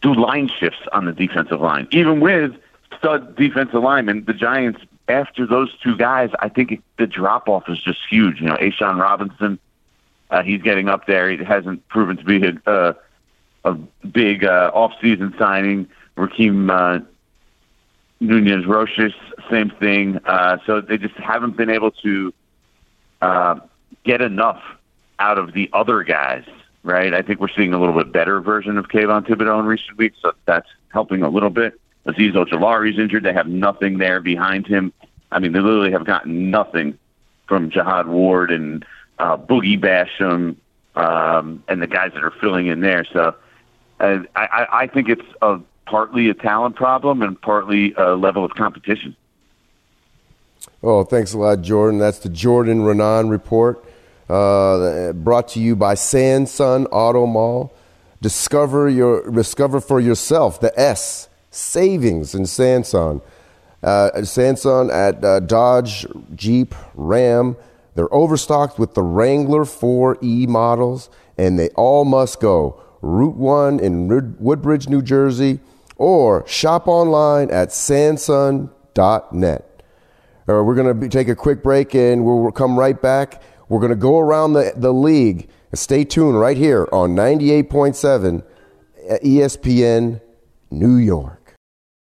do 0.02 0.14
line 0.14 0.48
shifts 0.48 0.80
on 0.92 1.06
the 1.06 1.12
defensive 1.12 1.60
line, 1.60 1.88
even 1.90 2.20
with 2.20 2.54
stud 2.98 3.36
defensive 3.36 3.82
linemen. 3.82 4.24
The 4.24 4.34
Giants 4.34 4.80
after 5.08 5.46
those 5.46 5.76
two 5.78 5.96
guys, 5.96 6.30
I 6.40 6.48
think 6.48 6.82
the 6.98 7.06
drop 7.06 7.48
off 7.48 7.68
is 7.68 7.80
just 7.80 8.00
huge. 8.08 8.40
You 8.40 8.48
know, 8.48 8.56
A'Shawn 8.56 9.00
Robinson, 9.00 9.58
uh, 10.30 10.42
he's 10.42 10.62
getting 10.62 10.88
up 10.88 11.06
there. 11.06 11.30
He 11.30 11.42
hasn't 11.42 11.86
proven 11.88 12.18
to 12.18 12.24
be 12.24 12.46
a, 12.46 12.70
uh, 12.70 12.92
a 13.64 13.74
big 14.06 14.44
uh, 14.44 14.70
off-season 14.74 15.34
signing. 15.38 15.88
Rakeem 16.16 16.70
uh, 16.70 17.04
Nunez 18.20 18.66
Roches, 18.66 19.12
same 19.50 19.70
thing. 19.70 20.18
Uh, 20.24 20.58
so 20.66 20.80
they 20.80 20.98
just 20.98 21.14
haven't 21.14 21.56
been 21.56 21.70
able 21.70 21.92
to 21.92 22.34
uh, 23.22 23.60
get 24.04 24.20
enough 24.20 24.62
out 25.18 25.38
of 25.38 25.52
the 25.52 25.68
other 25.72 26.02
guys, 26.02 26.44
right? 26.82 27.14
I 27.14 27.22
think 27.22 27.40
we're 27.40 27.48
seeing 27.48 27.72
a 27.72 27.78
little 27.78 27.94
bit 27.94 28.12
better 28.12 28.40
version 28.40 28.78
of 28.78 28.88
Kayvon 28.88 29.26
Thibodeaux 29.26 29.60
in 29.60 29.66
recent 29.66 29.96
weeks, 29.98 30.16
so 30.22 30.32
that's 30.46 30.68
helping 30.92 31.22
a 31.22 31.28
little 31.28 31.50
bit. 31.50 31.80
Azeez 32.06 32.32
Ojulari's 32.32 32.98
injured. 32.98 33.22
They 33.22 33.32
have 33.32 33.48
nothing 33.48 33.98
there 33.98 34.20
behind 34.20 34.66
him. 34.66 34.92
I 35.30 35.38
mean, 35.38 35.52
they 35.52 35.60
literally 35.60 35.92
have 35.92 36.04
gotten 36.04 36.50
nothing 36.50 36.98
from 37.46 37.70
Jihad 37.70 38.08
Ward 38.08 38.50
and 38.50 38.84
uh, 39.18 39.36
Boogie 39.36 39.78
Basham 39.78 40.56
um, 40.94 41.62
and 41.68 41.82
the 41.82 41.86
guys 41.86 42.12
that 42.14 42.24
are 42.24 42.32
filling 42.40 42.68
in 42.68 42.80
there. 42.80 43.04
So 43.12 43.34
uh, 44.00 44.20
I, 44.36 44.66
I 44.72 44.86
think 44.86 45.08
it's 45.08 45.26
a, 45.42 45.60
partly 45.86 46.28
a 46.28 46.34
talent 46.34 46.76
problem 46.76 47.22
and 47.22 47.40
partly 47.40 47.94
a 47.94 48.14
level 48.14 48.44
of 48.44 48.52
competition. 48.52 49.16
Oh, 50.82 51.02
thanks 51.04 51.32
a 51.32 51.38
lot, 51.38 51.62
Jordan. 51.62 51.98
That's 51.98 52.20
the 52.20 52.28
Jordan 52.28 52.82
Raanan 52.82 53.30
report, 53.30 53.84
uh, 54.28 55.12
brought 55.12 55.48
to 55.48 55.60
you 55.60 55.74
by 55.74 55.94
Sansone 55.94 56.86
Auto 56.86 57.26
Mall. 57.26 57.72
Discover 58.20 58.88
your 58.88 59.30
discover 59.30 59.80
for 59.80 60.00
yourself 60.00 60.60
the 60.60 60.78
S 60.78 61.28
savings 61.50 62.34
in 62.34 62.46
Sansone. 62.46 63.20
Uh, 63.82 64.22
Sansone 64.22 64.90
at 64.90 65.24
uh, 65.24 65.40
Dodge, 65.40 66.06
Jeep, 66.34 66.74
Ram. 66.94 67.56
They're 67.94 68.12
overstocked 68.12 68.78
with 68.78 68.94
the 68.94 69.02
Wrangler 69.02 69.64
4E 69.64 70.48
models, 70.48 71.10
and 71.36 71.58
they 71.58 71.68
all 71.70 72.04
must 72.04 72.40
go. 72.40 72.80
Route 73.00 73.36
1 73.36 73.80
in 73.80 74.36
Woodbridge, 74.38 74.88
New 74.88 75.02
Jersey, 75.02 75.60
or 75.96 76.46
shop 76.46 76.88
online 76.88 77.50
at 77.50 77.68
sansun.net. 77.68 78.70
All 80.48 80.54
right, 80.54 80.62
we're 80.62 80.74
going 80.74 81.00
to 81.00 81.08
take 81.08 81.28
a 81.28 81.36
quick 81.36 81.62
break 81.62 81.94
and 81.94 82.24
we'll, 82.24 82.40
we'll 82.40 82.52
come 82.52 82.78
right 82.78 83.00
back. 83.00 83.42
We're 83.68 83.80
going 83.80 83.90
to 83.90 83.96
go 83.96 84.18
around 84.18 84.54
the, 84.54 84.72
the 84.74 84.92
league. 84.92 85.50
Stay 85.74 86.04
tuned 86.04 86.40
right 86.40 86.56
here 86.56 86.88
on 86.90 87.14
98.7 87.14 88.42
ESPN 89.22 90.20
New 90.70 90.96
York. 90.96 91.37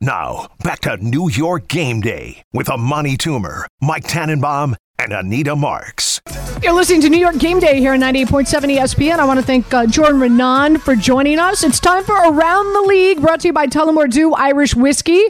Now, 0.00 0.46
back 0.62 0.80
to 0.82 0.96
New 0.98 1.28
York 1.28 1.66
Game 1.66 2.00
Day 2.00 2.42
with 2.52 2.68
Amani 2.68 3.16
Toomer, 3.16 3.64
Mike 3.80 4.04
Tannenbaum, 4.04 4.76
and 4.96 5.12
Anita 5.12 5.56
Marks. 5.56 6.20
You're 6.62 6.72
listening 6.72 7.00
to 7.00 7.08
New 7.08 7.18
York 7.18 7.38
Game 7.38 7.58
Day 7.58 7.80
here 7.80 7.94
on 7.94 8.00
98.7 8.00 8.76
ESPN. 8.76 9.18
I 9.18 9.24
want 9.24 9.40
to 9.40 9.46
thank 9.46 9.74
uh, 9.74 9.86
Jordan 9.86 10.20
Raanan 10.20 10.80
for 10.80 10.94
joining 10.94 11.40
us. 11.40 11.64
It's 11.64 11.80
time 11.80 12.04
for 12.04 12.14
Around 12.14 12.72
the 12.74 12.82
League, 12.82 13.20
brought 13.20 13.40
to 13.40 13.48
you 13.48 13.52
by 13.52 13.66
Tullamore 13.66 14.08
Dew 14.08 14.34
Irish 14.34 14.76
Whiskey. 14.76 15.20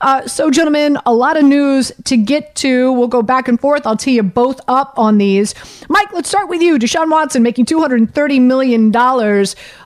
Uh, 0.00 0.26
so, 0.26 0.50
gentlemen, 0.50 0.98
a 1.06 1.14
lot 1.14 1.36
of 1.36 1.44
news 1.44 1.92
to 2.04 2.16
get 2.16 2.56
to. 2.56 2.92
We'll 2.92 3.06
go 3.06 3.22
back 3.22 3.46
and 3.46 3.60
forth. 3.60 3.86
I'll 3.86 3.96
tee 3.96 4.16
you 4.16 4.24
both 4.24 4.60
up 4.66 4.92
on 4.98 5.18
these. 5.18 5.54
Mike, 5.88 6.12
let's 6.12 6.28
start 6.28 6.48
with 6.48 6.62
you. 6.62 6.80
Deshaun 6.80 7.12
Watson 7.12 7.44
making 7.44 7.66
$230 7.66 8.40
million. 8.40 8.94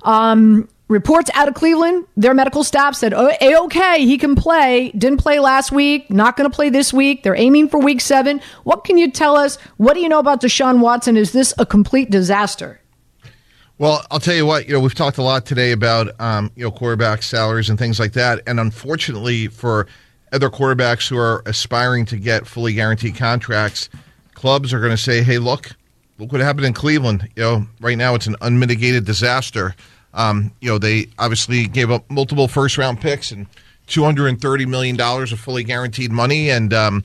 Um, 0.02 0.68
reports 0.90 1.30
out 1.34 1.48
of 1.48 1.54
Cleveland, 1.54 2.04
their 2.16 2.34
medical 2.34 2.64
staff 2.64 2.96
said, 2.96 3.14
oh, 3.14 3.32
okay, 3.64 4.04
he 4.04 4.18
can 4.18 4.34
play. 4.34 4.90
Didn't 4.90 5.18
play 5.18 5.38
last 5.38 5.70
week, 5.70 6.10
not 6.10 6.36
going 6.36 6.50
to 6.50 6.54
play 6.54 6.68
this 6.68 6.92
week. 6.92 7.22
They're 7.22 7.36
aiming 7.36 7.68
for 7.68 7.78
week 7.78 8.00
seven. 8.00 8.40
What 8.64 8.84
can 8.84 8.98
you 8.98 9.10
tell 9.10 9.36
us? 9.36 9.56
What 9.76 9.94
do 9.94 10.00
you 10.00 10.08
know 10.08 10.18
about 10.18 10.42
Deshaun 10.42 10.80
Watson? 10.80 11.16
Is 11.16 11.32
this 11.32 11.54
a 11.58 11.64
complete 11.64 12.10
disaster? 12.10 12.80
Well, 13.78 14.04
I'll 14.10 14.20
tell 14.20 14.34
you 14.34 14.44
what, 14.44 14.66
you 14.66 14.74
know, 14.74 14.80
we've 14.80 14.94
talked 14.94 15.16
a 15.16 15.22
lot 15.22 15.46
today 15.46 15.72
about, 15.72 16.20
um, 16.20 16.50
you 16.54 16.64
know, 16.64 16.70
quarterback 16.70 17.22
salaries 17.22 17.70
and 17.70 17.78
things 17.78 17.98
like 17.98 18.12
that. 18.12 18.42
And 18.46 18.60
unfortunately 18.60 19.46
for 19.46 19.86
other 20.32 20.50
quarterbacks 20.50 21.08
who 21.08 21.16
are 21.16 21.42
aspiring 21.46 22.04
to 22.06 22.16
get 22.16 22.46
fully 22.46 22.74
guaranteed 22.74 23.14
contracts, 23.14 23.88
clubs 24.34 24.74
are 24.74 24.80
going 24.80 24.90
to 24.90 24.98
say, 24.98 25.22
hey, 25.22 25.38
look, 25.38 25.70
look 26.18 26.32
what 26.32 26.40
happened 26.42 26.66
in 26.66 26.74
Cleveland. 26.74 27.28
You 27.36 27.42
know, 27.42 27.66
right 27.80 27.96
now 27.96 28.14
it's 28.16 28.26
an 28.26 28.36
unmitigated 28.42 29.06
disaster. 29.06 29.74
Um, 30.14 30.52
you 30.60 30.68
know, 30.68 30.78
they 30.78 31.06
obviously 31.18 31.66
gave 31.66 31.90
up 31.90 32.10
multiple 32.10 32.48
first 32.48 32.78
round 32.78 33.00
picks 33.00 33.30
and 33.30 33.46
$230 33.88 34.66
million 34.66 35.00
of 35.00 35.40
fully 35.40 35.64
guaranteed 35.64 36.10
money. 36.10 36.50
And, 36.50 36.72
um, 36.72 37.04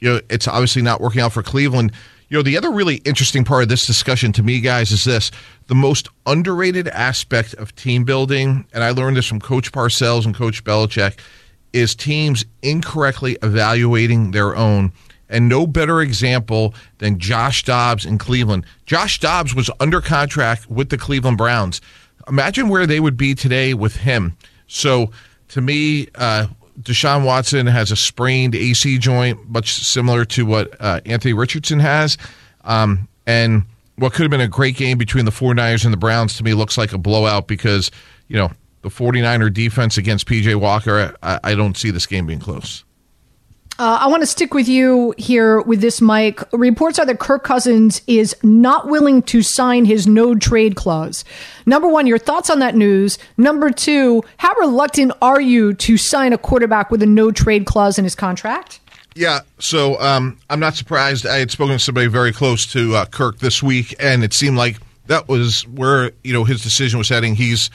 you 0.00 0.12
know, 0.12 0.20
it's 0.28 0.48
obviously 0.48 0.82
not 0.82 1.00
working 1.00 1.20
out 1.20 1.32
for 1.32 1.42
Cleveland. 1.42 1.92
You 2.28 2.38
know, 2.38 2.42
the 2.42 2.56
other 2.56 2.70
really 2.70 2.96
interesting 3.04 3.44
part 3.44 3.62
of 3.62 3.68
this 3.68 3.86
discussion 3.86 4.32
to 4.32 4.42
me, 4.42 4.60
guys, 4.60 4.90
is 4.90 5.04
this 5.04 5.30
the 5.66 5.74
most 5.74 6.08
underrated 6.26 6.88
aspect 6.88 7.54
of 7.54 7.74
team 7.76 8.04
building, 8.04 8.66
and 8.72 8.82
I 8.82 8.90
learned 8.90 9.16
this 9.16 9.26
from 9.26 9.40
Coach 9.40 9.72
Parcells 9.72 10.24
and 10.24 10.34
Coach 10.34 10.64
Belichick, 10.64 11.18
is 11.72 11.94
teams 11.94 12.44
incorrectly 12.62 13.36
evaluating 13.42 14.30
their 14.30 14.56
own. 14.56 14.92
And 15.28 15.48
no 15.48 15.66
better 15.66 16.00
example 16.00 16.74
than 16.98 17.18
Josh 17.18 17.64
Dobbs 17.64 18.04
in 18.04 18.18
Cleveland. 18.18 18.66
Josh 18.86 19.18
Dobbs 19.18 19.54
was 19.54 19.70
under 19.80 20.00
contract 20.00 20.70
with 20.70 20.90
the 20.90 20.98
Cleveland 20.98 21.38
Browns. 21.38 21.80
Imagine 22.28 22.68
where 22.68 22.86
they 22.86 23.00
would 23.00 23.16
be 23.16 23.34
today 23.34 23.74
with 23.74 23.96
him. 23.96 24.36
So, 24.66 25.10
to 25.48 25.60
me, 25.60 26.08
uh, 26.14 26.46
Deshaun 26.80 27.24
Watson 27.24 27.66
has 27.66 27.90
a 27.90 27.96
sprained 27.96 28.54
AC 28.54 28.98
joint, 28.98 29.48
much 29.48 29.74
similar 29.74 30.24
to 30.26 30.46
what 30.46 30.74
uh, 30.80 31.00
Anthony 31.06 31.32
Richardson 31.32 31.80
has. 31.80 32.18
Um, 32.64 33.08
and 33.26 33.64
what 33.96 34.12
could 34.12 34.22
have 34.22 34.30
been 34.30 34.40
a 34.40 34.48
great 34.48 34.76
game 34.76 34.98
between 34.98 35.24
the 35.24 35.30
49ers 35.30 35.84
and 35.84 35.92
the 35.92 35.98
Browns 35.98 36.36
to 36.38 36.44
me 36.44 36.54
looks 36.54 36.76
like 36.76 36.92
a 36.92 36.98
blowout 36.98 37.46
because, 37.46 37.90
you 38.28 38.36
know, 38.36 38.50
the 38.82 38.88
49er 38.88 39.52
defense 39.52 39.96
against 39.96 40.26
PJ 40.26 40.56
Walker, 40.56 41.14
I, 41.22 41.40
I 41.44 41.54
don't 41.54 41.76
see 41.76 41.90
this 41.90 42.06
game 42.06 42.26
being 42.26 42.40
close. 42.40 42.84
Uh, 43.76 43.98
I 44.02 44.06
want 44.06 44.22
to 44.22 44.26
stick 44.26 44.54
with 44.54 44.68
you 44.68 45.14
here 45.18 45.60
with 45.60 45.80
this, 45.80 46.00
Mike. 46.00 46.40
Reports 46.52 47.00
are 47.00 47.06
that 47.06 47.18
Kirk 47.18 47.42
Cousins 47.42 48.02
is 48.06 48.36
not 48.44 48.88
willing 48.88 49.20
to 49.22 49.42
sign 49.42 49.84
his 49.84 50.06
no 50.06 50.36
trade 50.36 50.76
clause. 50.76 51.24
Number 51.66 51.88
one, 51.88 52.06
your 52.06 52.18
thoughts 52.18 52.50
on 52.50 52.60
that 52.60 52.76
news. 52.76 53.18
Number 53.36 53.70
two, 53.70 54.22
how 54.36 54.54
reluctant 54.60 55.10
are 55.20 55.40
you 55.40 55.74
to 55.74 55.96
sign 55.96 56.32
a 56.32 56.38
quarterback 56.38 56.92
with 56.92 57.02
a 57.02 57.06
no 57.06 57.32
trade 57.32 57.66
clause 57.66 57.98
in 57.98 58.04
his 58.04 58.14
contract? 58.14 58.78
Yeah, 59.16 59.40
so 59.58 60.00
um, 60.00 60.38
I'm 60.48 60.60
not 60.60 60.76
surprised. 60.76 61.26
I 61.26 61.38
had 61.38 61.50
spoken 61.50 61.74
to 61.74 61.78
somebody 61.80 62.06
very 62.06 62.32
close 62.32 62.66
to 62.72 62.94
uh, 62.94 63.06
Kirk 63.06 63.40
this 63.40 63.60
week, 63.60 63.96
and 63.98 64.22
it 64.22 64.34
seemed 64.34 64.56
like 64.56 64.78
that 65.06 65.26
was 65.28 65.66
where 65.66 66.12
you 66.22 66.32
know 66.32 66.44
his 66.44 66.62
decision 66.62 66.98
was 66.98 67.08
heading. 67.08 67.34
He's 67.34 67.70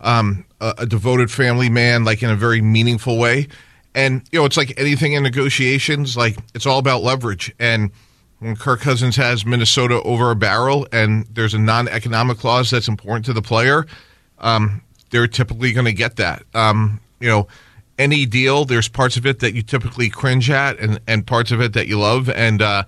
um, 0.00 0.44
a, 0.60 0.74
a 0.78 0.86
devoted 0.86 1.28
family 1.28 1.70
man, 1.70 2.04
like 2.04 2.22
in 2.22 2.30
a 2.30 2.36
very 2.36 2.60
meaningful 2.60 3.18
way 3.18 3.48
and 3.94 4.22
you 4.30 4.38
know, 4.38 4.44
it's 4.44 4.56
like 4.56 4.78
anything 4.78 5.12
in 5.14 5.22
negotiations. 5.22 6.16
Like 6.16 6.36
it's 6.54 6.66
all 6.66 6.78
about 6.78 7.02
leverage. 7.02 7.54
And 7.58 7.90
when 8.38 8.56
Kirk 8.56 8.80
Cousins 8.80 9.16
has 9.16 9.44
Minnesota 9.44 10.02
over 10.02 10.30
a 10.30 10.36
barrel, 10.36 10.86
and 10.92 11.26
there's 11.30 11.54
a 11.54 11.58
non-economic 11.58 12.38
clause 12.38 12.70
that's 12.70 12.88
important 12.88 13.26
to 13.26 13.32
the 13.32 13.42
player, 13.42 13.86
um, 14.38 14.82
they're 15.10 15.26
typically 15.26 15.72
going 15.72 15.86
to 15.86 15.92
get 15.92 16.16
that. 16.16 16.44
Um, 16.54 17.00
you 17.20 17.28
know, 17.28 17.48
any 17.98 18.24
deal, 18.24 18.64
there's 18.64 18.88
parts 18.88 19.16
of 19.16 19.26
it 19.26 19.40
that 19.40 19.54
you 19.54 19.62
typically 19.62 20.08
cringe 20.08 20.50
at, 20.50 20.78
and 20.78 21.00
and 21.06 21.26
parts 21.26 21.50
of 21.50 21.60
it 21.60 21.74
that 21.74 21.86
you 21.86 21.98
love. 21.98 22.30
And 22.30 22.62
uh, 22.62 22.84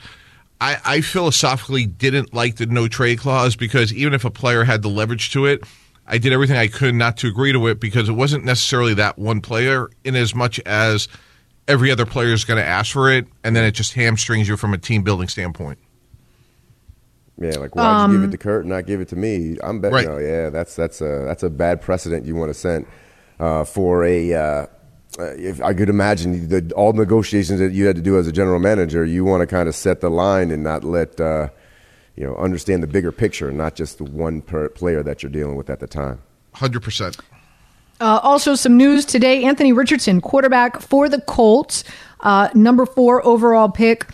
I, 0.60 0.76
I 0.84 1.00
philosophically 1.00 1.86
didn't 1.86 2.32
like 2.32 2.56
the 2.56 2.66
no 2.66 2.88
trade 2.88 3.18
clause 3.18 3.56
because 3.56 3.92
even 3.92 4.14
if 4.14 4.24
a 4.24 4.30
player 4.30 4.64
had 4.64 4.82
the 4.82 4.88
leverage 4.88 5.32
to 5.32 5.44
it 5.44 5.64
I 6.12 6.18
did 6.18 6.34
everything 6.34 6.58
I 6.58 6.66
could 6.66 6.94
not 6.94 7.16
to 7.18 7.26
agree 7.26 7.52
to 7.52 7.66
it 7.68 7.80
because 7.80 8.10
it 8.10 8.12
wasn't 8.12 8.44
necessarily 8.44 8.92
that 8.94 9.18
one 9.18 9.40
player 9.40 9.88
in 10.04 10.14
as 10.14 10.34
much 10.34 10.60
as 10.60 11.08
every 11.66 11.90
other 11.90 12.04
player 12.04 12.34
is 12.34 12.44
going 12.44 12.58
to 12.58 12.66
ask 12.66 12.92
for 12.92 13.10
it, 13.10 13.26
and 13.42 13.56
then 13.56 13.64
it 13.64 13.70
just 13.70 13.94
hamstrings 13.94 14.46
you 14.46 14.58
from 14.58 14.74
a 14.74 14.78
team 14.78 15.02
building 15.02 15.26
standpoint. 15.26 15.78
Yeah, 17.38 17.52
like 17.52 17.74
why'd 17.74 17.86
um, 17.86 18.12
you 18.12 18.18
give 18.18 18.24
it 18.24 18.26
um, 18.26 18.30
to 18.32 18.36
Kirk 18.36 18.60
and 18.60 18.70
not 18.70 18.84
give 18.84 19.00
it 19.00 19.08
to 19.08 19.16
me? 19.16 19.56
I'm 19.62 19.80
betting. 19.80 19.94
Right. 19.94 20.06
Oh, 20.06 20.18
yeah, 20.18 20.50
that's 20.50 20.76
that's 20.76 21.00
a 21.00 21.24
that's 21.24 21.42
a 21.42 21.48
bad 21.48 21.80
precedent 21.80 22.26
you 22.26 22.36
want 22.36 22.50
to 22.50 22.54
set 22.54 22.84
uh, 23.40 23.64
for 23.64 24.04
a. 24.04 24.34
Uh, 24.34 24.66
if 25.18 25.62
I 25.62 25.72
could 25.72 25.88
imagine 25.88 26.48
the, 26.48 26.72
all 26.74 26.92
the 26.92 27.00
negotiations 27.00 27.58
that 27.58 27.72
you 27.72 27.86
had 27.86 27.96
to 27.96 28.02
do 28.02 28.18
as 28.18 28.26
a 28.26 28.32
general 28.32 28.58
manager, 28.58 29.02
you 29.02 29.24
want 29.24 29.40
to 29.40 29.46
kind 29.46 29.66
of 29.66 29.74
set 29.74 30.02
the 30.02 30.10
line 30.10 30.50
and 30.50 30.62
not 30.62 30.84
let. 30.84 31.18
Uh, 31.18 31.48
you 32.16 32.24
know, 32.24 32.34
understand 32.36 32.82
the 32.82 32.86
bigger 32.86 33.12
picture, 33.12 33.50
not 33.50 33.74
just 33.74 33.98
the 33.98 34.04
one 34.04 34.42
player 34.42 35.02
that 35.02 35.22
you're 35.22 35.32
dealing 35.32 35.56
with 35.56 35.70
at 35.70 35.80
the 35.80 35.86
time. 35.86 36.20
Hundred 36.54 36.82
percent. 36.82 37.16
Uh, 38.00 38.18
also, 38.22 38.54
some 38.54 38.76
news 38.76 39.04
today: 39.04 39.44
Anthony 39.44 39.72
Richardson, 39.72 40.20
quarterback 40.20 40.80
for 40.80 41.08
the 41.08 41.20
Colts, 41.20 41.84
uh, 42.20 42.48
number 42.54 42.84
four 42.84 43.24
overall 43.24 43.68
pick, 43.68 44.06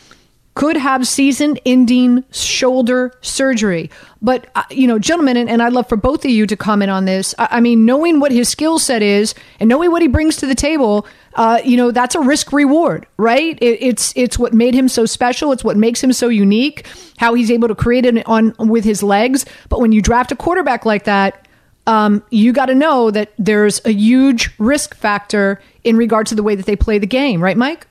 could 0.58 0.76
have 0.76 1.06
season-ending 1.06 2.24
shoulder 2.32 3.12
surgery. 3.20 3.88
But 4.20 4.48
uh, 4.56 4.64
you 4.70 4.88
know, 4.88 4.98
gentlemen, 4.98 5.36
and, 5.36 5.48
and, 5.48 5.62
I'd 5.62 5.72
love 5.72 5.88
for 5.88 5.96
both 5.96 6.24
of 6.24 6.32
you 6.32 6.48
to 6.48 6.56
comment 6.56 6.90
on 6.90 7.04
this. 7.04 7.32
I, 7.38 7.48
I 7.52 7.60
mean, 7.60 7.86
knowing 7.86 8.18
what 8.18 8.32
his 8.32 8.48
skill 8.48 8.80
set 8.80 9.00
is 9.00 9.36
and 9.60 9.68
knowing 9.68 9.92
what 9.92 10.02
he 10.02 10.08
brings 10.08 10.34
to 10.38 10.46
the 10.46 10.56
table, 10.56 11.06
uh, 11.34 11.60
you 11.64 11.76
know, 11.76 11.92
that's 11.92 12.16
a 12.16 12.20
risk 12.20 12.52
reward, 12.52 13.06
right? 13.18 13.56
It, 13.62 13.80
it's 13.80 14.12
it's 14.16 14.36
what 14.36 14.52
made 14.52 14.74
him 14.74 14.88
so 14.88 15.06
special. 15.06 15.52
It's 15.52 15.62
what 15.62 15.76
makes 15.76 16.02
him 16.02 16.12
so 16.12 16.28
unique. 16.28 16.88
How 17.18 17.34
he's 17.34 17.52
able 17.52 17.68
to 17.68 17.76
create 17.76 18.04
it 18.04 18.26
on 18.26 18.52
with 18.58 18.82
his 18.82 19.00
legs. 19.00 19.46
But 19.68 19.78
when 19.78 19.92
you 19.92 20.02
draft 20.02 20.32
a 20.32 20.36
quarterback 20.36 20.84
like 20.84 21.04
that, 21.04 21.46
um, 21.86 22.20
you 22.30 22.52
got 22.52 22.66
to 22.66 22.74
know 22.74 23.12
that 23.12 23.32
there's 23.38 23.80
a 23.84 23.92
huge 23.92 24.50
risk 24.58 24.96
factor 24.96 25.62
in 25.84 25.96
regard 25.96 26.26
to 26.26 26.34
the 26.34 26.42
way 26.42 26.56
that 26.56 26.66
they 26.66 26.74
play 26.74 26.98
the 26.98 27.06
game, 27.06 27.40
right, 27.40 27.56
Mike? 27.56 27.86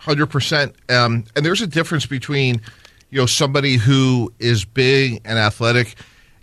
Hundred 0.00 0.24
um, 0.24 0.28
percent. 0.28 0.74
And 0.88 1.26
there's 1.34 1.62
a 1.62 1.66
difference 1.66 2.06
between 2.06 2.60
you 3.10 3.18
know 3.18 3.26
somebody 3.26 3.76
who 3.76 4.32
is 4.38 4.64
big 4.64 5.20
and 5.24 5.38
athletic. 5.38 5.94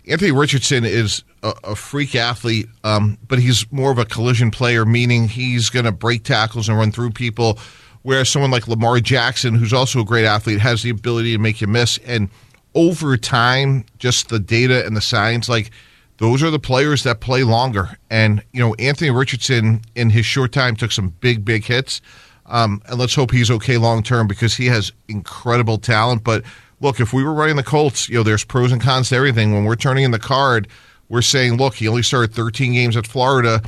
Anthony 0.06 0.30
Richardson 0.30 0.84
is 0.84 1.22
a, 1.42 1.52
a 1.64 1.76
freak 1.76 2.14
athlete, 2.14 2.66
um, 2.84 3.18
but 3.28 3.38
he's 3.38 3.70
more 3.70 3.90
of 3.90 3.98
a 3.98 4.04
collision 4.04 4.50
player, 4.50 4.86
meaning 4.86 5.28
he's 5.28 5.70
going 5.70 5.84
to 5.84 5.92
break 5.92 6.24
tackles 6.24 6.68
and 6.68 6.78
run 6.78 6.92
through 6.92 7.10
people. 7.10 7.58
Whereas 8.02 8.30
someone 8.30 8.50
like 8.50 8.68
Lamar 8.68 9.00
Jackson, 9.00 9.54
who's 9.54 9.72
also 9.72 10.00
a 10.00 10.04
great 10.04 10.24
athlete, 10.24 10.60
has 10.60 10.82
the 10.82 10.90
ability 10.90 11.32
to 11.32 11.38
make 11.38 11.60
you 11.60 11.66
miss. 11.66 11.98
And 12.06 12.30
over 12.74 13.16
time, 13.16 13.84
just 13.98 14.28
the 14.28 14.38
data 14.38 14.86
and 14.86 14.96
the 14.96 15.00
science, 15.00 15.48
like 15.48 15.70
those 16.18 16.42
are 16.42 16.50
the 16.50 16.58
players 16.58 17.02
that 17.02 17.20
play 17.20 17.42
longer. 17.42 17.98
And, 18.08 18.42
you 18.52 18.60
know, 18.60 18.74
Anthony 18.74 19.10
Richardson 19.10 19.82
in 19.94 20.10
his 20.10 20.26
short 20.26 20.52
time 20.52 20.76
took 20.76 20.92
some 20.92 21.10
big, 21.20 21.44
big 21.44 21.64
hits. 21.64 22.00
Um, 22.48 22.82
and 22.86 22.98
let's 22.98 23.14
hope 23.14 23.30
he's 23.30 23.50
okay 23.50 23.76
long 23.76 24.02
term 24.02 24.26
because 24.26 24.54
he 24.56 24.66
has 24.66 24.92
incredible 25.08 25.78
talent. 25.78 26.24
But 26.24 26.44
look, 26.80 27.00
if 27.00 27.12
we 27.12 27.22
were 27.22 27.34
running 27.34 27.56
the 27.56 27.62
Colts, 27.62 28.08
you 28.08 28.16
know, 28.16 28.22
there's 28.22 28.44
pros 28.44 28.72
and 28.72 28.80
cons 28.80 29.10
to 29.10 29.16
everything. 29.16 29.52
When 29.52 29.64
we're 29.64 29.76
turning 29.76 30.04
in 30.04 30.10
the 30.10 30.18
card, 30.18 30.68
we're 31.08 31.22
saying, 31.22 31.56
look, 31.56 31.74
he 31.74 31.88
only 31.88 32.02
started 32.02 32.34
13 32.34 32.72
games 32.72 32.96
at 32.96 33.06
Florida, 33.06 33.62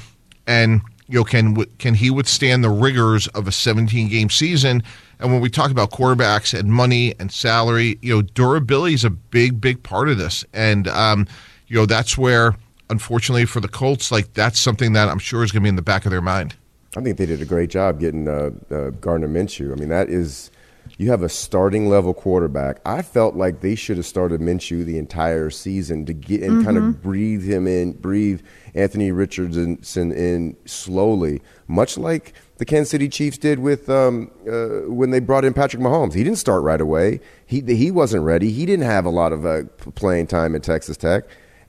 and 0.46 0.80
you 1.08 1.18
know, 1.18 1.24
can 1.24 1.64
can 1.78 1.94
he 1.94 2.10
withstand 2.10 2.62
the 2.62 2.70
rigors 2.70 3.26
of 3.28 3.48
a 3.48 3.52
17 3.52 4.08
game 4.08 4.30
season? 4.30 4.82
And 5.18 5.32
when 5.32 5.40
we 5.40 5.50
talk 5.50 5.70
about 5.70 5.90
quarterbacks 5.90 6.58
and 6.58 6.72
money 6.72 7.14
and 7.18 7.30
salary, 7.30 7.98
you 8.00 8.14
know, 8.14 8.22
durability 8.22 8.94
is 8.94 9.04
a 9.04 9.10
big, 9.10 9.60
big 9.60 9.82
part 9.82 10.08
of 10.08 10.18
this, 10.18 10.44
and 10.52 10.88
um, 10.88 11.26
you 11.66 11.76
know, 11.76 11.86
that's 11.86 12.16
where, 12.16 12.56
unfortunately, 12.88 13.44
for 13.44 13.60
the 13.60 13.68
Colts, 13.68 14.12
like 14.12 14.32
that's 14.34 14.60
something 14.60 14.92
that 14.92 15.08
I'm 15.08 15.18
sure 15.18 15.42
is 15.42 15.52
going 15.52 15.62
to 15.62 15.64
be 15.64 15.68
in 15.68 15.76
the 15.76 15.82
back 15.82 16.04
of 16.04 16.10
their 16.10 16.22
mind. 16.22 16.54
I 16.96 17.00
think 17.00 17.18
they 17.18 17.26
did 17.26 17.40
a 17.40 17.46
great 17.46 17.70
job 17.70 18.00
getting 18.00 18.26
uh, 18.26 18.50
uh, 18.70 18.90
Gardner 18.90 19.28
Minshew. 19.28 19.72
I 19.72 19.76
mean, 19.76 19.90
that 19.90 20.08
is 20.08 20.50
you 20.98 21.10
have 21.10 21.22
a 21.22 21.28
starting 21.28 21.88
level 21.88 22.12
quarterback. 22.12 22.80
I 22.84 23.02
felt 23.02 23.36
like 23.36 23.60
they 23.60 23.74
should 23.74 23.96
have 23.96 24.06
started 24.06 24.40
Minshew 24.40 24.84
the 24.84 24.98
entire 24.98 25.50
season 25.50 26.04
to 26.06 26.12
get 26.12 26.42
and 26.42 26.52
mm-hmm. 26.52 26.64
kind 26.64 26.76
of 26.76 27.02
breathe 27.02 27.44
him 27.44 27.66
in, 27.66 27.92
breathe 27.92 28.42
Anthony 28.74 29.12
Richardson 29.12 29.78
in 30.12 30.56
slowly, 30.64 31.42
much 31.68 31.96
like 31.96 32.34
the 32.58 32.64
Kansas 32.64 32.90
City 32.90 33.08
Chiefs 33.08 33.38
did 33.38 33.60
with 33.60 33.88
um, 33.88 34.30
uh, 34.46 34.90
when 34.92 35.10
they 35.10 35.20
brought 35.20 35.44
in 35.44 35.54
Patrick 35.54 35.82
Mahomes. 35.82 36.14
He 36.14 36.24
didn't 36.24 36.38
start 36.38 36.62
right 36.62 36.80
away. 36.80 37.20
He 37.46 37.60
he 37.60 37.90
wasn't 37.90 38.24
ready. 38.24 38.50
He 38.50 38.66
didn't 38.66 38.86
have 38.86 39.04
a 39.04 39.10
lot 39.10 39.32
of 39.32 39.46
uh, 39.46 39.62
playing 39.94 40.26
time 40.26 40.56
at 40.56 40.62
Texas 40.62 40.96
Tech, 40.96 41.24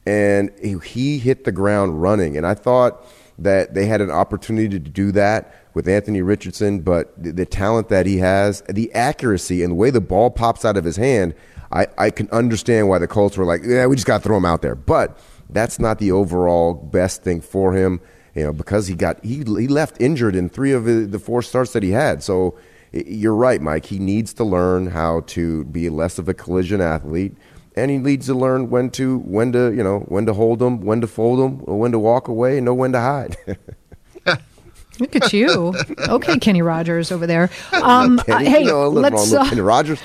and 0.05 0.51
he, 0.62 0.77
he 0.79 1.19
hit 1.19 1.43
the 1.43 1.51
ground 1.51 2.01
running. 2.01 2.38
And 2.38 2.45
I 2.45 2.55
thought 2.55 3.05
that 3.43 3.73
they 3.73 3.86
had 3.86 4.01
an 4.01 4.12
opportunity 4.12 4.69
to 4.69 4.80
do 4.80 5.12
that 5.13 5.56
with 5.73 5.88
Anthony 5.88 6.21
Richardson, 6.21 6.82
but 6.82 7.21
the, 7.21 7.32
the, 7.32 7.45
talent 7.45 7.89
that 7.89 8.06
he 8.06 8.17
has, 8.17 8.62
the 8.69 8.93
accuracy, 8.93 9.63
and 9.63 9.71
the 9.71 9.75
way 9.75 9.89
the 9.89 10.01
ball 10.01 10.30
pops 10.30 10.65
out 10.65 10.77
of 10.77 10.84
his 10.84 10.97
hand, 10.97 11.34
I, 11.71 11.88
I 11.97 12.10
can 12.10 12.30
understand 12.32 12.89
why 12.89 12.99
the 12.99 13.08
Colts 13.08 13.38
were 13.38 13.45
like, 13.45 13.62
yeah, 13.63 13.86
we 13.86 13.95
just 13.95 14.08
got 14.08 14.17
to 14.17 14.23
throw 14.23 14.38
him 14.38 14.45
out 14.45 14.62
there. 14.62 14.75
But 14.75 15.17
that's 15.49 15.80
not 15.80 15.99
the 15.99 16.12
overall 16.12 16.73
best 16.73 17.23
thing 17.23 17.41
for 17.41 17.73
him, 17.73 18.01
you 18.36 18.43
know, 18.43 18.54
because 18.54 18.88
he 18.88 18.95
got 18.95 19.23
he 19.23 19.38
he 19.38 19.67
left 19.67 19.99
injured 20.01 20.36
in 20.36 20.49
three 20.49 20.73
of 20.73 20.86
the 20.86 21.19
four 21.19 21.41
starts 21.41 21.73
that 21.73 21.84
he 21.84 21.91
had. 21.91 22.23
So 22.23 22.58
you're 22.91 23.36
right, 23.36 23.62
Mike. 23.62 23.86
He 23.86 23.99
needs 23.99 24.34
to 24.36 24.43
learn 24.43 24.88
how 24.88 25.21
to 25.27 25.63
be 25.65 25.89
less 25.89 26.19
of 26.19 26.27
a 26.27 26.34
collision 26.34 26.82
athlete. 26.82 27.36
And 27.81 27.89
he 27.89 27.97
needs 27.97 28.27
to 28.27 28.35
learn 28.35 28.69
when 28.69 28.91
to 28.91 29.17
when 29.19 29.51
to 29.53 29.73
you 29.73 29.83
know 29.83 30.01
when 30.01 30.27
to 30.27 30.33
hold 30.33 30.59
them, 30.59 30.81
when 30.81 31.01
to 31.01 31.07
fold 31.07 31.39
them, 31.39 31.63
or 31.65 31.79
when 31.79 31.91
to 31.91 31.99
walk 31.99 32.27
away, 32.27 32.57
and 32.57 32.65
know 32.65 32.75
when 32.75 32.91
to 32.91 32.99
hide. 32.99 33.37
Look 34.99 35.15
at 35.15 35.33
you. 35.33 35.73
Okay, 35.97 36.37
Kenny 36.37 36.61
Rogers 36.61 37.11
over 37.11 37.25
there. 37.25 37.49
Um, 37.73 38.19
Kenny, 38.19 38.45
uh, 38.45 38.49
hey, 38.51 38.59
you 38.59 38.67
know, 38.67 38.87
let's. 38.87 39.33
Uh, 39.33 39.49
Kenny 39.49 39.61
Rogers. 39.61 39.99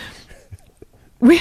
We, 1.20 1.40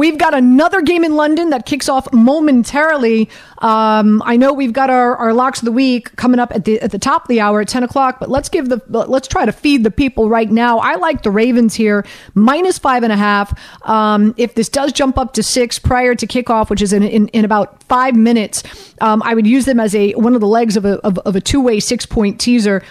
we've 0.00 0.16
got 0.16 0.32
another 0.32 0.80
game 0.80 1.04
in 1.04 1.14
London 1.14 1.50
that 1.50 1.66
kicks 1.66 1.86
off 1.86 2.10
momentarily. 2.10 3.28
Um, 3.58 4.22
I 4.24 4.38
know 4.38 4.54
we've 4.54 4.72
got 4.72 4.88
our, 4.88 5.14
our 5.16 5.34
locks 5.34 5.58
of 5.58 5.66
the 5.66 5.72
week 5.72 6.16
coming 6.16 6.40
up 6.40 6.52
at 6.54 6.64
the 6.64 6.80
at 6.80 6.90
the 6.90 6.98
top 6.98 7.24
of 7.24 7.28
the 7.28 7.40
hour 7.40 7.60
at 7.60 7.68
ten 7.68 7.82
o'clock, 7.82 8.18
but 8.18 8.30
let's 8.30 8.48
give 8.48 8.70
the 8.70 8.80
let's 8.88 9.28
try 9.28 9.44
to 9.44 9.52
feed 9.52 9.84
the 9.84 9.90
people 9.90 10.30
right 10.30 10.50
now. 10.50 10.78
I 10.78 10.94
like 10.94 11.22
the 11.22 11.30
Ravens 11.30 11.74
here 11.74 12.06
minus 12.32 12.78
five 12.78 13.02
and 13.02 13.12
a 13.12 13.16
half. 13.16 13.52
Um, 13.86 14.34
if 14.38 14.54
this 14.54 14.70
does 14.70 14.94
jump 14.94 15.18
up 15.18 15.34
to 15.34 15.42
six 15.42 15.78
prior 15.78 16.14
to 16.14 16.26
kickoff, 16.26 16.70
which 16.70 16.80
is 16.80 16.94
in 16.94 17.02
in, 17.02 17.28
in 17.28 17.44
about 17.44 17.82
five 17.84 18.16
minutes, 18.16 18.62
um, 19.02 19.22
I 19.22 19.34
would 19.34 19.46
use 19.46 19.66
them 19.66 19.78
as 19.78 19.94
a 19.94 20.12
one 20.12 20.34
of 20.34 20.40
the 20.40 20.48
legs 20.48 20.78
of 20.78 20.86
a 20.86 20.94
of, 21.00 21.18
of 21.18 21.36
a 21.36 21.42
two 21.42 21.60
way 21.60 21.78
six 21.78 22.06
point 22.06 22.40
teaser. 22.40 22.82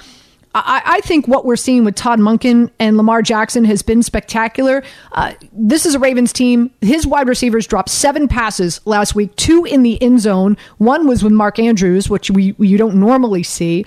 I, 0.56 0.82
I, 0.84 1.02
think 1.02 1.28
what 1.28 1.46
we're 1.46 1.56
seeing 1.56 1.84
with 1.84 1.94
Todd 1.94 2.20
Monken 2.20 2.72
and 2.80 2.98
Lamar 2.98 3.22
Jackson 3.22 3.66
has 3.66 3.84
been 3.84 4.02
spectacular. 4.02 4.84
Uh, 5.12 5.34
this 5.54 5.86
is 5.86 5.94
a 5.94 6.00
Ravens 6.00 6.34
team. 6.34 6.72
His 6.82 7.06
wide 7.06 7.28
receivers 7.28 7.68
dropped 7.68 7.90
seven 7.90 8.28
passes 8.28 8.82
last 8.86 9.14
week, 9.14 9.36
two 9.36 9.64
in 9.66 9.84
the 9.84 10.02
end 10.02 10.22
zone. 10.22 10.58
One 10.80 11.08
was 11.08 11.24
with 11.24 11.34
Mark 11.34 11.60
Andrews, 11.60 12.10
which 12.10 12.32
we 12.32 12.56
you 12.58 12.78
don't 12.78 12.96
normally 12.96 13.44
see. 13.44 13.86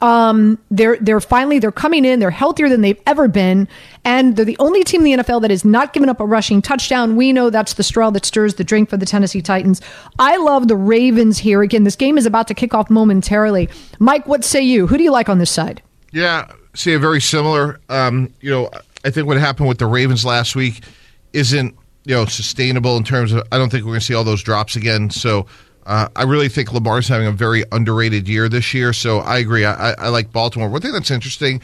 Um, 0.00 0.58
they're 0.70 0.98
they're 0.98 1.20
finally 1.20 1.58
they're 1.58 1.72
coming 1.72 2.04
in. 2.04 2.20
They're 2.20 2.30
healthier 2.30 2.68
than 2.68 2.82
they've 2.82 3.00
ever 3.06 3.26
been, 3.26 3.66
and 4.04 4.36
they're 4.36 4.44
the 4.44 4.58
only 4.58 4.84
team 4.84 5.04
in 5.04 5.16
the 5.16 5.22
NFL 5.24 5.42
that 5.42 5.50
has 5.50 5.64
not 5.64 5.92
given 5.92 6.08
up 6.08 6.20
a 6.20 6.26
rushing 6.26 6.62
touchdown. 6.62 7.16
We 7.16 7.32
know 7.32 7.50
that's 7.50 7.74
the 7.74 7.82
straw 7.82 8.10
that 8.10 8.24
stirs 8.24 8.54
the 8.54 8.64
drink 8.64 8.88
for 8.88 8.98
the 8.98 9.06
Tennessee 9.06 9.42
Titans. 9.42 9.80
I 10.18 10.36
love 10.36 10.68
the 10.68 10.76
Ravens 10.76 11.38
here. 11.38 11.62
Again, 11.62 11.84
this 11.84 11.96
game 11.96 12.18
is 12.18 12.26
about 12.26 12.46
to 12.48 12.54
kick 12.54 12.72
off 12.72 12.88
momentarily. 12.88 13.68
Mike, 13.98 14.28
what 14.28 14.44
say 14.44 14.60
you? 14.60 14.86
Who 14.86 14.96
do 14.96 15.02
you 15.02 15.10
like 15.10 15.28
on 15.28 15.38
this 15.38 15.50
side? 15.50 15.82
Yeah, 16.14 16.52
see, 16.74 16.94
a 16.94 16.98
very 17.00 17.20
similar. 17.20 17.80
Um, 17.88 18.32
you 18.40 18.48
know, 18.48 18.70
I 19.04 19.10
think 19.10 19.26
what 19.26 19.36
happened 19.36 19.68
with 19.68 19.78
the 19.78 19.86
Ravens 19.86 20.24
last 20.24 20.54
week 20.54 20.84
isn't 21.32 21.74
you 22.04 22.14
know 22.14 22.24
sustainable 22.24 22.96
in 22.96 23.02
terms 23.02 23.32
of. 23.32 23.42
I 23.50 23.58
don't 23.58 23.68
think 23.68 23.84
we're 23.84 23.90
going 23.90 24.00
to 24.00 24.06
see 24.06 24.14
all 24.14 24.24
those 24.24 24.42
drops 24.42 24.76
again. 24.76 25.10
So. 25.10 25.46
Uh, 25.86 26.08
I 26.16 26.22
really 26.22 26.48
think 26.48 26.72
Lamar's 26.72 27.08
having 27.08 27.26
a 27.26 27.30
very 27.30 27.62
underrated 27.70 28.26
year 28.26 28.48
this 28.48 28.72
year, 28.72 28.94
so 28.94 29.18
I 29.18 29.36
agree. 29.36 29.66
I, 29.66 29.90
I, 29.90 29.94
I 29.98 30.08
like 30.08 30.32
Baltimore. 30.32 30.70
One 30.70 30.80
thing 30.80 30.92
that's 30.92 31.10
interesting, 31.10 31.60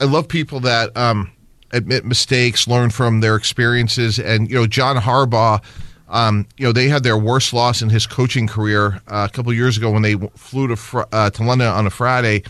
I 0.00 0.04
love 0.04 0.28
people 0.28 0.60
that 0.60 0.96
um, 0.96 1.32
admit 1.72 2.04
mistakes, 2.04 2.68
learn 2.68 2.90
from 2.90 3.22
their 3.22 3.34
experiences, 3.34 4.20
and 4.20 4.48
you 4.48 4.54
know, 4.54 4.68
John 4.68 4.94
Harbaugh. 4.94 5.64
Um, 6.08 6.46
you 6.56 6.64
know, 6.64 6.70
they 6.70 6.86
had 6.86 7.02
their 7.02 7.18
worst 7.18 7.52
loss 7.52 7.82
in 7.82 7.90
his 7.90 8.06
coaching 8.06 8.46
career 8.46 9.00
uh, 9.08 9.26
a 9.28 9.34
couple 9.34 9.52
years 9.52 9.76
ago 9.76 9.90
when 9.90 10.02
they 10.02 10.14
flew 10.36 10.68
to 10.68 10.76
fr- 10.76 11.02
uh, 11.10 11.30
to 11.30 11.42
London 11.42 11.66
on 11.66 11.88
a 11.88 11.90
Friday. 11.90 12.44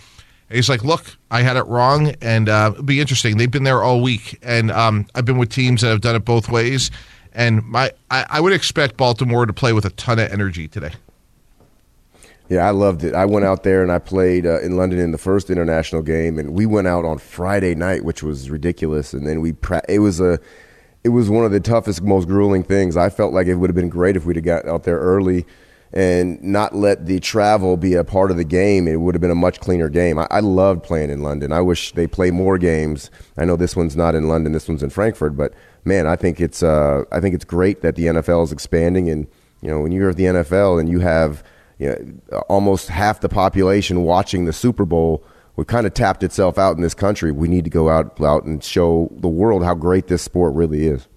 He's 0.50 0.68
like, 0.68 0.84
"Look, 0.84 1.16
I 1.30 1.42
had 1.42 1.56
it 1.56 1.66
wrong, 1.66 2.14
and 2.22 2.48
uh, 2.48 2.70
it'll 2.72 2.84
be 2.84 3.00
interesting. 3.00 3.36
They've 3.36 3.50
been 3.50 3.64
there 3.64 3.82
all 3.82 4.00
week, 4.00 4.38
and 4.42 4.70
um, 4.70 5.06
I've 5.14 5.24
been 5.24 5.38
with 5.38 5.50
teams 5.50 5.82
that 5.82 5.88
have 5.88 6.00
done 6.00 6.14
it 6.14 6.24
both 6.24 6.48
ways. 6.48 6.90
And 7.32 7.62
my, 7.64 7.92
I, 8.10 8.24
I 8.30 8.40
would 8.40 8.52
expect 8.52 8.96
Baltimore 8.96 9.44
to 9.44 9.52
play 9.52 9.72
with 9.72 9.84
a 9.84 9.90
ton 9.90 10.18
of 10.18 10.30
energy 10.30 10.68
today." 10.68 10.92
Yeah, 12.48 12.66
I 12.66 12.70
loved 12.70 13.02
it. 13.02 13.12
I 13.12 13.24
went 13.24 13.44
out 13.44 13.64
there 13.64 13.82
and 13.82 13.90
I 13.90 13.98
played 13.98 14.46
uh, 14.46 14.60
in 14.60 14.76
London 14.76 15.00
in 15.00 15.10
the 15.10 15.18
first 15.18 15.50
international 15.50 16.02
game, 16.02 16.38
and 16.38 16.54
we 16.54 16.64
went 16.64 16.86
out 16.86 17.04
on 17.04 17.18
Friday 17.18 17.74
night, 17.74 18.04
which 18.04 18.22
was 18.22 18.50
ridiculous. 18.50 19.12
And 19.12 19.26
then 19.26 19.40
we 19.40 19.52
pra- 19.52 19.82
it 19.88 19.98
was 19.98 20.20
a 20.20 20.38
it 21.02 21.08
was 21.08 21.28
one 21.28 21.44
of 21.44 21.50
the 21.50 21.60
toughest, 21.60 22.02
most 22.02 22.28
grueling 22.28 22.62
things. 22.62 22.96
I 22.96 23.10
felt 23.10 23.32
like 23.32 23.48
it 23.48 23.56
would 23.56 23.68
have 23.68 23.74
been 23.76 23.88
great 23.88 24.16
if 24.16 24.24
we'd 24.24 24.36
have 24.36 24.44
got 24.44 24.66
out 24.66 24.84
there 24.84 24.98
early 24.98 25.44
and 25.96 26.42
not 26.42 26.74
let 26.74 27.06
the 27.06 27.18
travel 27.20 27.78
be 27.78 27.94
a 27.94 28.04
part 28.04 28.30
of 28.30 28.36
the 28.36 28.44
game. 28.44 28.86
It 28.86 28.96
would 28.96 29.14
have 29.14 29.22
been 29.22 29.30
a 29.30 29.34
much 29.34 29.60
cleaner 29.60 29.88
game. 29.88 30.18
I, 30.18 30.26
I 30.30 30.40
loved 30.40 30.82
playing 30.82 31.08
in 31.08 31.22
London. 31.22 31.52
I 31.52 31.62
wish 31.62 31.92
they 31.92 32.06
play 32.06 32.30
more 32.30 32.58
games. 32.58 33.10
I 33.38 33.46
know 33.46 33.56
this 33.56 33.74
one's 33.74 33.96
not 33.96 34.14
in 34.14 34.28
London. 34.28 34.52
This 34.52 34.68
one's 34.68 34.82
in 34.82 34.90
Frankfurt, 34.90 35.38
but 35.38 35.54
man, 35.86 36.06
I 36.06 36.14
think 36.14 36.38
it's 36.38 36.62
uh, 36.62 37.04
I 37.10 37.20
think 37.20 37.34
it's 37.34 37.46
great 37.46 37.80
that 37.80 37.96
the 37.96 38.08
NFL 38.08 38.44
is 38.44 38.52
expanding. 38.52 39.08
And 39.08 39.26
you 39.62 39.70
know, 39.70 39.80
when 39.80 39.90
you're 39.90 40.10
at 40.10 40.16
the 40.16 40.24
NFL 40.24 40.78
and 40.78 40.86
you 40.86 41.00
have 41.00 41.42
you 41.78 42.20
know, 42.30 42.38
almost 42.50 42.88
half 42.88 43.20
the 43.20 43.30
population 43.30 44.02
watching 44.02 44.44
the 44.44 44.52
Super 44.52 44.84
Bowl. 44.84 45.24
We 45.56 45.64
kind 45.64 45.86
of 45.86 45.94
tapped 45.94 46.22
itself 46.22 46.58
out 46.58 46.76
in 46.76 46.82
this 46.82 46.92
country. 46.92 47.32
We 47.32 47.48
need 47.48 47.64
to 47.64 47.70
go 47.70 47.88
out, 47.88 48.20
out 48.20 48.44
and 48.44 48.62
show 48.62 49.10
the 49.16 49.28
world 49.28 49.64
how 49.64 49.74
great 49.74 50.08
this 50.08 50.20
sport 50.20 50.52
really 50.52 50.86
is. 50.86 51.08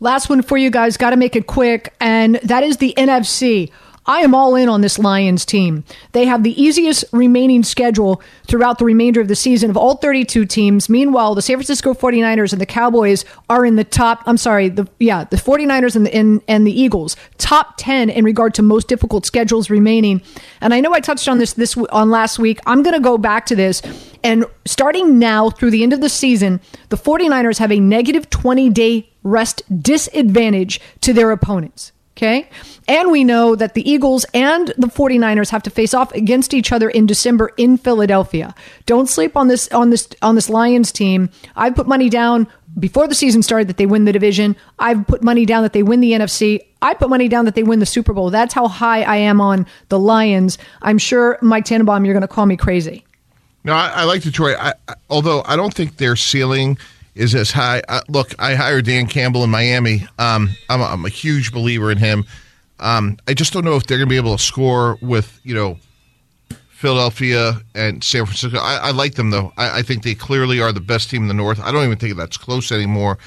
Last 0.00 0.28
one 0.28 0.42
for 0.42 0.56
you 0.56 0.70
guys. 0.70 0.96
Got 0.96 1.10
to 1.10 1.16
make 1.16 1.34
it 1.34 1.46
quick, 1.46 1.94
and 2.00 2.36
that 2.44 2.62
is 2.62 2.76
the 2.76 2.94
NFC. 2.96 3.70
I 4.08 4.20
am 4.20 4.34
all 4.34 4.56
in 4.56 4.70
on 4.70 4.80
this 4.80 4.98
Lions 4.98 5.44
team. 5.44 5.84
They 6.12 6.24
have 6.24 6.42
the 6.42 6.60
easiest 6.60 7.04
remaining 7.12 7.62
schedule 7.62 8.22
throughout 8.46 8.78
the 8.78 8.86
remainder 8.86 9.20
of 9.20 9.28
the 9.28 9.36
season 9.36 9.68
of 9.68 9.76
all 9.76 9.96
32 9.96 10.46
teams. 10.46 10.88
Meanwhile, 10.88 11.34
the 11.34 11.42
San 11.42 11.56
Francisco 11.56 11.92
49ers 11.92 12.52
and 12.52 12.60
the 12.60 12.66
Cowboys 12.66 13.26
are 13.50 13.66
in 13.66 13.76
the 13.76 13.84
top, 13.84 14.22
I'm 14.24 14.38
sorry, 14.38 14.70
the 14.70 14.88
yeah, 14.98 15.24
the 15.24 15.36
49ers 15.36 15.94
and 15.94 16.06
the, 16.06 16.14
and, 16.14 16.40
and 16.48 16.66
the 16.66 16.72
Eagles, 16.72 17.16
top 17.36 17.74
10 17.76 18.08
in 18.08 18.24
regard 18.24 18.54
to 18.54 18.62
most 18.62 18.88
difficult 18.88 19.26
schedules 19.26 19.68
remaining. 19.68 20.22
And 20.62 20.72
I 20.72 20.80
know 20.80 20.94
I 20.94 21.00
touched 21.00 21.28
on 21.28 21.36
this 21.36 21.52
this 21.52 21.76
on 21.76 22.08
last 22.08 22.38
week. 22.38 22.60
I'm 22.64 22.82
going 22.82 22.94
to 22.94 23.00
go 23.00 23.18
back 23.18 23.44
to 23.46 23.56
this 23.56 23.82
and 24.24 24.46
starting 24.64 25.18
now 25.18 25.50
through 25.50 25.70
the 25.70 25.82
end 25.82 25.92
of 25.92 26.00
the 26.00 26.08
season, 26.08 26.60
the 26.88 26.96
49ers 26.96 27.58
have 27.58 27.70
a 27.70 27.78
negative 27.78 28.30
20 28.30 28.70
day 28.70 29.10
rest 29.22 29.62
disadvantage 29.82 30.80
to 31.02 31.12
their 31.12 31.30
opponents. 31.30 31.92
Okay. 32.18 32.48
And 32.88 33.12
we 33.12 33.22
know 33.22 33.54
that 33.54 33.74
the 33.74 33.88
Eagles 33.88 34.26
and 34.34 34.74
the 34.76 34.88
49ers 34.88 35.50
have 35.50 35.62
to 35.62 35.70
face 35.70 35.94
off 35.94 36.12
against 36.14 36.52
each 36.52 36.72
other 36.72 36.90
in 36.90 37.06
December 37.06 37.52
in 37.56 37.76
Philadelphia. 37.76 38.56
Don't 38.86 39.08
sleep 39.08 39.36
on 39.36 39.46
this 39.46 39.68
on 39.68 39.90
this 39.90 40.08
on 40.20 40.34
this 40.34 40.50
Lions 40.50 40.90
team. 40.90 41.30
I've 41.54 41.76
put 41.76 41.86
money 41.86 42.08
down 42.08 42.48
before 42.76 43.06
the 43.06 43.14
season 43.14 43.44
started 43.44 43.68
that 43.68 43.76
they 43.76 43.86
win 43.86 44.04
the 44.04 44.12
division. 44.12 44.56
I've 44.80 45.06
put 45.06 45.22
money 45.22 45.46
down 45.46 45.62
that 45.62 45.74
they 45.74 45.84
win 45.84 46.00
the 46.00 46.10
NFC. 46.10 46.66
I 46.82 46.94
put 46.94 47.08
money 47.08 47.28
down 47.28 47.44
that 47.44 47.54
they 47.54 47.62
win 47.62 47.78
the 47.78 47.86
Super 47.86 48.12
Bowl. 48.12 48.30
That's 48.30 48.52
how 48.52 48.66
high 48.66 49.02
I 49.02 49.16
am 49.18 49.40
on 49.40 49.64
the 49.88 50.00
Lions. 50.00 50.58
I'm 50.82 50.98
sure 50.98 51.38
Mike 51.40 51.66
Tannenbaum, 51.66 52.04
you're 52.04 52.14
going 52.14 52.22
to 52.22 52.28
call 52.28 52.46
me 52.46 52.56
crazy. 52.56 53.04
No, 53.62 53.74
I, 53.74 53.92
I 53.94 54.04
like 54.04 54.22
Detroit. 54.22 54.56
I, 54.58 54.74
I, 54.88 54.94
although 55.08 55.44
I 55.46 55.54
don't 55.54 55.72
think 55.72 55.98
their 55.98 56.16
ceiling 56.16 56.78
is 57.18 57.34
as 57.34 57.50
high. 57.50 57.82
Uh, 57.88 58.00
look, 58.08 58.32
I 58.38 58.54
hired 58.54 58.86
Dan 58.86 59.06
Campbell 59.06 59.42
in 59.44 59.50
Miami. 59.50 60.06
Um, 60.18 60.50
I'm, 60.70 60.80
a, 60.80 60.84
I'm, 60.84 61.04
a 61.04 61.08
huge 61.08 61.52
believer 61.52 61.90
in 61.90 61.98
him. 61.98 62.24
Um, 62.78 63.18
I 63.26 63.34
just 63.34 63.52
don't 63.52 63.64
know 63.64 63.74
if 63.74 63.86
they're 63.86 63.98
going 63.98 64.08
to 64.08 64.10
be 64.10 64.16
able 64.16 64.36
to 64.36 64.42
score 64.42 64.98
with 65.02 65.40
you 65.42 65.54
know 65.54 65.78
Philadelphia 66.70 67.60
and 67.74 68.04
San 68.04 68.24
Francisco. 68.24 68.58
I, 68.58 68.76
I 68.76 68.90
like 68.92 69.14
them 69.14 69.30
though. 69.30 69.52
I, 69.56 69.80
I, 69.80 69.82
think 69.82 70.04
they 70.04 70.14
clearly 70.14 70.60
are 70.60 70.72
the 70.72 70.80
best 70.80 71.10
team 71.10 71.22
in 71.22 71.28
the 71.28 71.34
North. 71.34 71.58
I 71.60 71.72
don't 71.72 71.84
even 71.84 71.98
think 71.98 72.16
that's 72.16 72.36
close 72.36 72.70
anymore, 72.70 73.18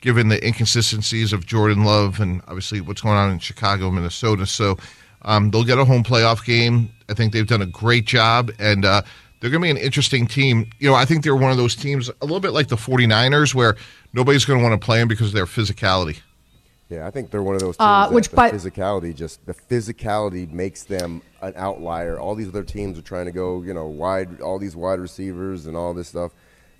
given 0.00 0.28
the 0.28 0.44
inconsistencies 0.46 1.32
of 1.32 1.44
Jordan 1.44 1.84
Love 1.84 2.20
and 2.20 2.40
obviously 2.46 2.80
what's 2.80 3.00
going 3.00 3.16
on 3.16 3.32
in 3.32 3.40
Chicago, 3.40 3.90
Minnesota. 3.90 4.46
So 4.46 4.78
um, 5.22 5.50
they'll 5.50 5.64
get 5.64 5.78
a 5.78 5.84
home 5.84 6.04
playoff 6.04 6.44
game. 6.44 6.90
I 7.08 7.14
think 7.14 7.32
they've 7.32 7.48
done 7.48 7.62
a 7.62 7.66
great 7.66 8.04
job 8.04 8.52
and. 8.60 8.84
Uh, 8.84 9.02
they're 9.40 9.50
going 9.50 9.62
to 9.62 9.66
be 9.66 9.70
an 9.70 9.76
interesting 9.76 10.26
team. 10.26 10.70
You 10.78 10.90
know, 10.90 10.94
I 10.94 11.04
think 11.04 11.24
they're 11.24 11.36
one 11.36 11.50
of 11.50 11.56
those 11.56 11.74
teams, 11.74 12.08
a 12.08 12.24
little 12.24 12.40
bit 12.40 12.52
like 12.52 12.68
the 12.68 12.76
49ers, 12.76 13.54
where 13.54 13.76
nobody's 14.12 14.44
going 14.44 14.58
to 14.58 14.62
want 14.62 14.80
to 14.80 14.84
play 14.84 14.98
them 14.98 15.08
because 15.08 15.28
of 15.28 15.32
their 15.34 15.46
physicality. 15.46 16.20
Yeah, 16.90 17.06
I 17.06 17.10
think 17.10 17.30
they're 17.30 17.42
one 17.42 17.54
of 17.54 17.60
those 17.60 17.76
uh, 17.78 18.04
teams 18.04 18.10
uh, 18.10 18.14
which, 18.14 18.32
by, 18.32 18.50
physicality 18.50 19.14
just 19.14 19.46
the 19.46 19.54
physicality 19.54 20.50
makes 20.50 20.82
them 20.82 21.22
an 21.40 21.52
outlier. 21.56 22.18
All 22.18 22.34
these 22.34 22.48
other 22.48 22.64
teams 22.64 22.98
are 22.98 23.02
trying 23.02 23.26
to 23.26 23.32
go, 23.32 23.62
you 23.62 23.72
know, 23.72 23.86
wide, 23.86 24.40
all 24.40 24.58
these 24.58 24.74
wide 24.74 24.98
receivers 24.98 25.66
and 25.66 25.76
all 25.76 25.94
this 25.94 26.08
stuff. 26.08 26.32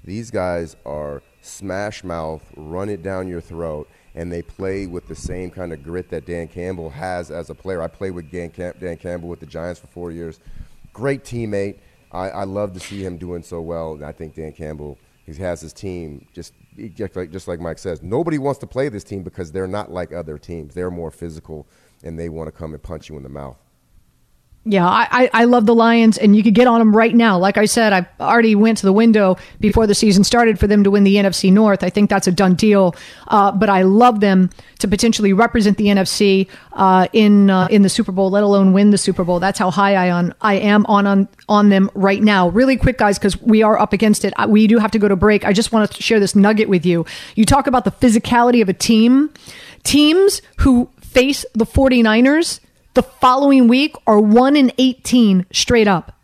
These 0.05 0.33
guys 0.33 0.75
are 0.85 1.23
smash 1.43 2.03
mouth, 2.03 2.43
run 2.57 2.89
it 2.89 3.05
down 3.05 3.29
your 3.29 3.41
throat, 3.41 3.89
and 4.17 4.33
they 4.33 4.43
play 4.43 4.87
with 4.87 5.07
the 5.07 5.15
same 5.15 5.49
kind 5.51 5.73
of 5.73 5.85
grit 5.85 6.11
that 6.11 6.27
Dan 6.27 6.49
Campbell 6.49 6.91
has 6.91 7.31
as 7.31 7.49
a 7.49 7.55
player. 7.55 7.81
I 7.81 7.87
played 7.87 8.11
with 8.11 8.33
Dan, 8.33 8.51
Cam- 8.51 8.75
Dan 8.81 8.97
Campbell 8.97 9.29
with 9.29 9.39
the 9.39 9.47
Giants 9.47 9.79
for 9.79 9.87
four 9.87 10.11
years. 10.11 10.41
Great 10.93 11.23
teammate 11.23 11.77
I, 12.13 12.31
I 12.31 12.45
love 12.45 12.73
to 12.75 12.81
see 12.81 13.05
him 13.05 13.17
doing 13.19 13.43
so 13.43 13.61
well. 13.61 13.95
And 13.95 14.05
I 14.05 14.13
think 14.13 14.35
Dan 14.35 14.53
Campbell, 14.53 14.99
he 15.27 15.35
has 15.35 15.61
his 15.61 15.73
team 15.73 16.27
just 16.35 16.55
just 16.95 17.17
like, 17.17 17.31
just 17.31 17.49
like 17.49 17.61
Mike 17.61 17.79
says. 17.79 18.03
Nobody 18.03 18.39
wants 18.39 18.59
to 18.61 18.67
play 18.67 18.89
this 18.89 19.05
team 19.05 19.23
because 19.23 19.53
they're 19.53 19.67
not 19.67 19.91
like 19.91 20.13
other 20.13 20.39
teams. 20.39 20.75
They're 20.75 20.91
more 20.91 21.11
physical 21.11 21.67
and 22.03 22.19
they 22.19 22.29
want 22.29 22.49
to 22.49 22.53
come 22.53 22.73
and 22.73 22.83
punch 22.83 23.09
you 23.09 23.17
in 23.17 23.23
the 23.23 23.29
mouth. 23.29 23.59
Yeah, 24.67 24.87
I, 24.87 25.31
I 25.33 25.45
love 25.45 25.65
the 25.65 25.75
Lions, 25.75 26.19
and 26.19 26.37
you 26.37 26.43
could 26.43 26.55
get 26.55 26.67
on 26.67 26.81
them 26.81 26.95
right 26.95 27.15
now. 27.15 27.39
Like 27.39 27.57
I 27.57 27.65
said, 27.65 27.95
I 27.95 28.07
already 28.21 28.55
went 28.55 28.77
to 28.79 28.87
the 28.87 28.93
window 28.93 29.39
before 29.59 29.87
the 29.87 29.95
season 29.95 30.23
started 30.23 30.59
for 30.59 30.67
them 30.67 30.85
to 30.85 30.91
win 30.91 31.03
the 31.03 31.17
NFC 31.17 31.51
North. 31.51 31.83
I 31.83 31.89
think 31.89 32.11
that's 32.11 32.27
a 32.27 32.33
done 32.33 32.57
deal. 32.57 32.95
Uh, 33.29 33.53
but 33.53 33.71
I 33.71 33.83
love 33.83 34.21
them 34.21 34.51
to 34.81 34.87
potentially 34.87 35.33
represent 35.33 35.79
the 35.79 35.87
NFC 35.87 36.47
uh, 36.75 37.09
in 37.15 37.49
uh, 37.49 37.69
in 37.71 37.81
the 37.81 37.89
Super 37.89 38.13
Bowl, 38.13 38.29
let 38.29 38.43
alone 38.43 38.75
win 38.75 38.91
the 38.91 38.99
Super 38.99 39.25
Bowl. 39.25 39.41
That's 39.41 39.59
how 39.59 39.71
high 39.71 39.95
I 39.95 40.11
on 40.11 40.35
I 40.43 40.57
am 40.57 40.85
on 40.87 41.07
on 41.07 41.29
on 41.49 41.71
them 41.71 41.91
right 41.95 42.23
now. 42.23 42.51
Really 42.51 42.77
quick, 42.77 42.99
guys, 42.99 43.19
because 43.19 43.41
we 43.41 43.63
are 43.63 43.79
up 43.79 43.95
against 43.95 44.27
it. 44.27 44.35
We 44.47 44.67
do 44.67 44.77
have 44.77 44.91
to 44.91 44.99
go 44.99 45.09
to 45.09 45.17
break. 45.17 45.47
I 45.47 45.55
just 45.55 45.73
want 45.73 45.91
to 45.91 46.03
share 46.03 46.21
this 46.21 46.37
nugget 46.37 46.69
with 46.69 46.85
you. 46.85 47.07
You 47.35 47.47
talk 47.47 47.67
about 47.67 47.87
the 47.87 47.93
physicality 47.93 48.61
of 48.61 48.69
a 48.69 48.75
team. 48.75 49.31
Teams 49.85 50.43
who 50.59 50.91
face 51.01 51.47
the 51.55 51.65
49ers 51.65 52.61
the 52.95 53.03
following 53.03 53.69
week 53.69 53.95
are 54.07 54.21
1 54.21 54.57
in 54.57 54.73
18 54.79 55.47
straight 55.53 55.89
up. 55.89 56.17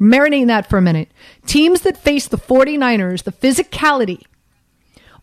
Marinating 0.00 0.48
that 0.48 0.68
for 0.68 0.76
a 0.76 0.82
minute. 0.82 1.10
Teams 1.46 1.82
that 1.82 1.96
face 1.96 2.26
the 2.26 2.36
49ers, 2.36 3.22
the 3.22 3.32
physicality, 3.32 4.22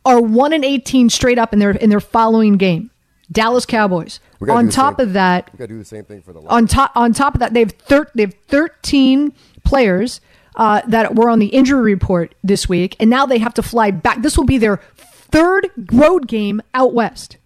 are 0.06 0.22
1 0.22 0.54
in 0.54 0.64
18 0.64 1.10
straight 1.10 1.38
up 1.38 1.54
in 1.54 1.60
their 1.60 1.72
in 1.72 1.90
their 1.90 2.00
following 2.00 2.58
game. 2.58 2.90
Dallas 3.32 3.66
Cowboys. 3.66 4.20
On 4.50 4.70
top 4.70 4.98
same, 5.00 5.08
of 5.08 5.14
that, 5.14 5.50
we 5.54 5.58
got 5.60 5.66
to 5.66 5.68
do 5.74 5.78
the 5.78 5.86
same 5.86 6.04
thing 6.04 6.22
for 6.22 6.34
the 6.34 6.40
Lions. 6.40 6.52
on 6.52 6.68
top 6.68 6.92
on 6.96 7.14
top 7.14 7.34
of 7.36 7.40
that, 7.40 7.54
they 7.54 7.62
have 7.62 7.72
thir- 7.72 8.12
they 8.16 8.24
have 8.24 8.34
13 8.48 9.34
players 9.64 10.20
uh, 10.56 10.82
that 10.88 11.16
were 11.16 11.30
on 11.30 11.40
the 11.40 11.48
injury 11.48 11.82
report 11.82 12.36
this 12.44 12.68
week, 12.68 12.96
and 13.00 13.10
now 13.10 13.26
they 13.26 13.38
have 13.38 13.54
to 13.54 13.64
fly 13.64 13.92
back. 13.92 14.22
This 14.22 14.38
will 14.38 14.46
be 14.46 14.58
their 14.58 14.78
third 14.96 15.70
road 15.92 16.28
game 16.28 16.62
out 16.74 16.94
west. 16.94 17.38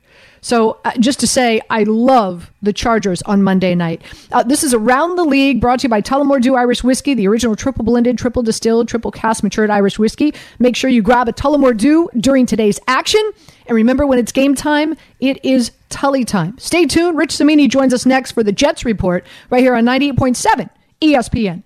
So 0.46 0.80
uh, 0.86 0.92
just 1.00 1.20
to 1.22 1.28
say, 1.28 1.60
I 1.72 1.86
love 1.86 2.52
the 2.62 2.72
Chargers 2.72 3.24
on 3.24 3.42
Monday 3.42 3.74
night. 3.74 4.04
Uh, 4.32 4.44
this 4.44 4.64
is 4.64 4.76
Around 4.76 5.16
the 5.16 5.24
League, 5.24 5.60
brought 5.60 5.80
to 5.80 5.86
you 5.86 5.90
by 5.90 6.04
Tullamore 6.04 6.40
Dew 6.40 6.54
Irish 6.54 6.84
Whiskey, 6.84 7.16
the 7.16 7.28
original 7.28 7.56
triple 7.56 7.84
blended, 7.84 8.20
triple 8.20 8.44
distilled, 8.44 8.88
triple 8.88 9.10
cask 9.10 9.44
matured 9.44 9.72
Irish 9.72 9.98
whiskey. 9.98 10.36
Make 10.60 10.76
sure 10.76 10.92
you 10.92 11.02
grab 11.02 11.28
a 11.28 11.34
Tullamore 11.34 11.76
Dew 11.76 12.08
during 12.20 12.46
today's 12.46 12.80
action. 12.88 13.28
And 13.66 13.76
remember, 13.76 14.06
when 14.06 14.20
it's 14.20 14.32
game 14.32 14.54
time, 14.54 14.96
it 15.20 15.44
is 15.44 15.72
Tully 15.90 16.24
time. 16.24 16.60
Stay 16.60 16.86
tuned. 16.86 17.18
Rich 17.18 17.32
Cimini 17.32 17.68
joins 17.68 17.92
us 17.92 18.06
next 18.06 18.34
for 18.34 18.44
the 18.44 18.52
Jets 18.52 18.86
Report 18.86 19.26
right 19.50 19.64
here 19.64 19.74
on 19.74 19.84
98.7 19.84 20.70
ESPN. 21.02 21.64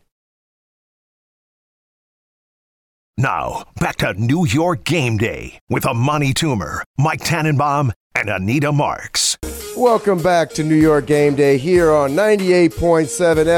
Now, 3.18 3.66
back 3.76 3.98
to 3.98 4.14
New 4.14 4.46
York 4.46 4.86
Game 4.86 5.18
Day 5.18 5.60
with 5.68 5.86
Amani 5.86 6.34
Toomer, 6.34 6.84
Mike 6.98 7.20
Tannenbaum, 7.20 7.92
and 8.20 8.30
Anita 8.30 8.72
Marks. 8.72 9.38
Welcome 9.78 10.22
back 10.22 10.50
to 10.52 10.64
New 10.64 10.76
York 10.76 11.06
Game 11.06 11.36
Day 11.36 11.58
here 11.58 11.90
on 11.90 12.12
98.7 12.12 13.08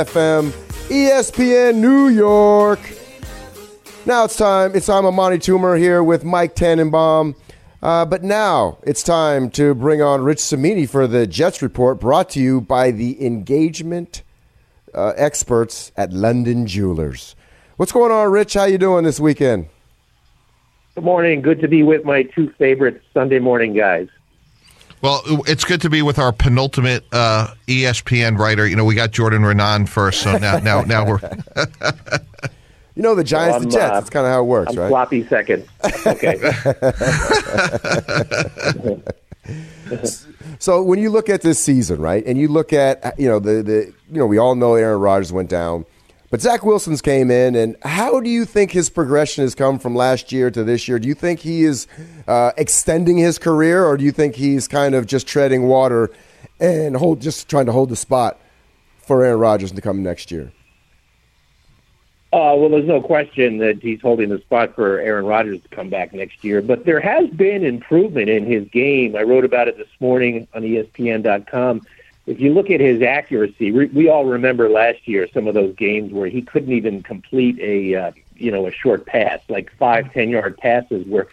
FM, 0.06 0.52
ESPN 0.88 1.76
New 1.78 2.10
York. 2.10 2.80
Now 4.06 4.26
it's 4.26 4.38
time. 4.38 4.76
It's 4.76 4.88
I'm 4.88 5.06
Amani 5.06 5.40
Toomer 5.40 5.80
here 5.80 6.04
with 6.04 6.24
Mike 6.24 6.54
Tannenbaum. 6.54 7.36
Uh, 7.82 8.06
but 8.06 8.24
now 8.24 8.78
it's 8.84 9.02
time 9.02 9.50
to 9.52 9.74
bring 9.74 10.04
on 10.04 10.22
Rich 10.22 10.42
Cimini 10.42 10.86
for 10.86 11.08
the 11.08 11.26
Jets 11.26 11.64
Report, 11.64 12.00
brought 12.00 12.30
to 12.32 12.40
you 12.40 12.62
by 12.62 12.92
the 12.92 13.26
engagement 13.26 14.22
uh, 14.94 15.14
experts 15.16 15.92
at 15.98 16.14
London 16.14 16.68
Jewelers. 16.68 17.36
What's 17.78 17.92
going 17.92 18.12
on, 18.12 18.32
Rich? 18.32 18.54
How 18.54 18.66
you 18.66 18.78
doing 18.78 19.06
this 19.06 19.20
weekend? 19.20 19.70
Good 20.94 21.04
morning. 21.04 21.42
Good 21.42 21.62
to 21.62 21.68
be 21.68 21.82
with 21.82 22.06
my 22.06 22.24
two 22.24 22.52
favorite 22.60 23.02
Sunday 23.12 23.40
morning 23.40 23.74
guys. 23.74 24.08
Well, 25.02 25.22
it's 25.48 25.64
good 25.64 25.82
to 25.82 25.90
be 25.90 26.02
with 26.02 26.20
our 26.20 26.32
penultimate 26.32 27.04
uh, 27.12 27.54
ESPN 27.68 28.38
writer. 28.38 28.68
You 28.68 28.76
know, 28.76 28.86
we 28.86 28.94
got 28.96 29.12
Jordan 29.12 29.42
Raanan 29.42 29.88
first, 29.90 30.22
so 30.22 30.38
now 30.38 30.60
now 30.60 30.82
now 30.82 31.06
we're. 31.08 31.20
you 32.96 33.02
know 33.02 33.16
the 33.16 33.24
Giants, 33.24 33.54
Well, 33.54 33.60
the 33.62 33.66
Jets. 33.72 33.92
uh, 33.92 33.94
That's 33.96 34.10
kind 34.12 34.26
of 34.28 34.32
how 34.32 34.42
it 34.42 34.46
works, 34.46 34.74
I'm 34.74 34.80
right? 34.80 34.90
sloppy 34.90 35.26
second. 35.28 35.68
Okay. 36.06 36.38
So 40.60 40.82
when 40.84 41.00
you 41.00 41.10
look 41.10 41.28
at 41.28 41.42
this 41.42 41.62
season, 41.62 42.00
right, 42.00 42.24
and 42.26 42.38
you 42.38 42.48
look 42.48 42.72
at 42.72 43.18
you 43.20 43.28
know 43.28 43.40
the 43.40 43.64
the 43.64 43.94
you 44.12 44.20
know 44.20 44.28
we 44.28 44.38
all 44.38 44.54
know 44.56 44.76
Aaron 44.76 45.00
Rodgers 45.00 45.34
went 45.34 45.50
down, 45.50 45.86
but 46.32 46.42
Zach 46.42 46.64
Wilson's 46.64 47.02
came 47.02 47.30
in, 47.30 47.56
and 47.56 47.76
how 47.84 48.22
do 48.22 48.30
you 48.30 48.46
think 48.46 48.72
his 48.72 48.90
progression 48.90 49.44
has 49.44 49.54
come 49.54 49.78
from 49.78 49.94
last 49.94 50.32
year 50.32 50.50
to 50.50 50.64
this 50.64 50.88
year? 50.88 50.98
Do 50.98 51.10
you 51.10 51.14
think 51.14 51.42
he 51.42 51.64
is 51.64 51.88
uh, 52.28 52.54
extending 52.58 53.18
his 53.18 53.38
career, 53.38 53.86
or 53.86 53.98
do 53.98 54.06
you 54.06 54.14
think 54.14 54.36
he's 54.36 54.68
kind 54.68 54.96
of 54.96 55.06
just 55.06 55.28
treading 55.28 55.68
water 55.68 56.10
and 56.62 56.96
hold 56.96 57.22
just 57.22 57.50
trying 57.50 57.66
to 57.66 57.74
hold 57.74 57.90
the 57.90 57.98
spot 57.98 58.40
for 59.06 59.26
Aaron 59.26 59.40
Rodgers 59.40 59.74
to 59.74 59.82
come 59.82 60.02
next 60.02 60.32
year? 60.32 60.54
Uh, 62.34 62.56
well, 62.56 62.70
there's 62.70 62.88
no 62.88 63.02
question 63.02 63.58
that 63.58 63.82
he's 63.82 64.00
holding 64.00 64.30
the 64.30 64.40
spot 64.40 64.74
for 64.74 65.00
Aaron 65.00 65.26
Rodgers 65.26 65.62
to 65.64 65.68
come 65.68 65.90
back 65.90 66.14
next 66.14 66.46
year. 66.46 66.62
But 66.62 66.86
there 66.86 67.02
has 67.02 67.30
been 67.32 67.66
improvement 67.66 68.30
in 68.30 68.46
his 68.46 68.66
game. 68.70 69.18
I 69.18 69.24
wrote 69.24 69.44
about 69.44 69.68
it 69.68 69.78
this 69.78 69.90
morning 70.00 70.48
on 70.54 70.62
ESPN.com. 70.62 71.86
If 72.32 72.40
you 72.40 72.54
look 72.54 72.70
at 72.70 72.80
his 72.80 73.02
accuracy, 73.02 73.72
we, 73.72 73.88
we 73.88 74.10
all 74.10 74.26
remember 74.26 74.70
last 74.70 75.06
year 75.06 75.28
some 75.34 75.48
of 75.48 75.54
those 75.54 75.76
games 75.76 76.14
where 76.14 76.28
he 76.28 76.42
couldn't 76.42 76.72
even 76.72 77.04
complete 77.04 77.60
a 77.60 77.96
uh, 77.96 78.12
you 78.36 78.52
know 78.52 78.68
a 78.68 78.72
short 78.72 79.06
pass, 79.06 79.42
like 79.50 79.72
five 79.78 80.14
ten 80.14 80.30
yard 80.30 80.58
passes, 80.58 81.06
were 81.08 81.28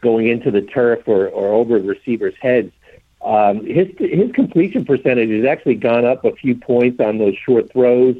going 0.00 0.28
into 0.28 0.50
the 0.50 0.62
turf 0.62 1.08
or, 1.08 1.28
or 1.28 1.52
over 1.52 1.78
receivers' 1.78 2.34
heads. 2.40 2.72
Um, 3.22 3.66
his 3.66 3.88
his 3.98 4.30
completion 4.32 4.84
percentage 4.84 5.30
has 5.30 5.44
actually 5.44 5.74
gone 5.74 6.04
up 6.04 6.24
a 6.24 6.32
few 6.32 6.54
points 6.54 7.00
on 7.00 7.18
those 7.18 7.34
short 7.36 7.72
throws 7.72 8.16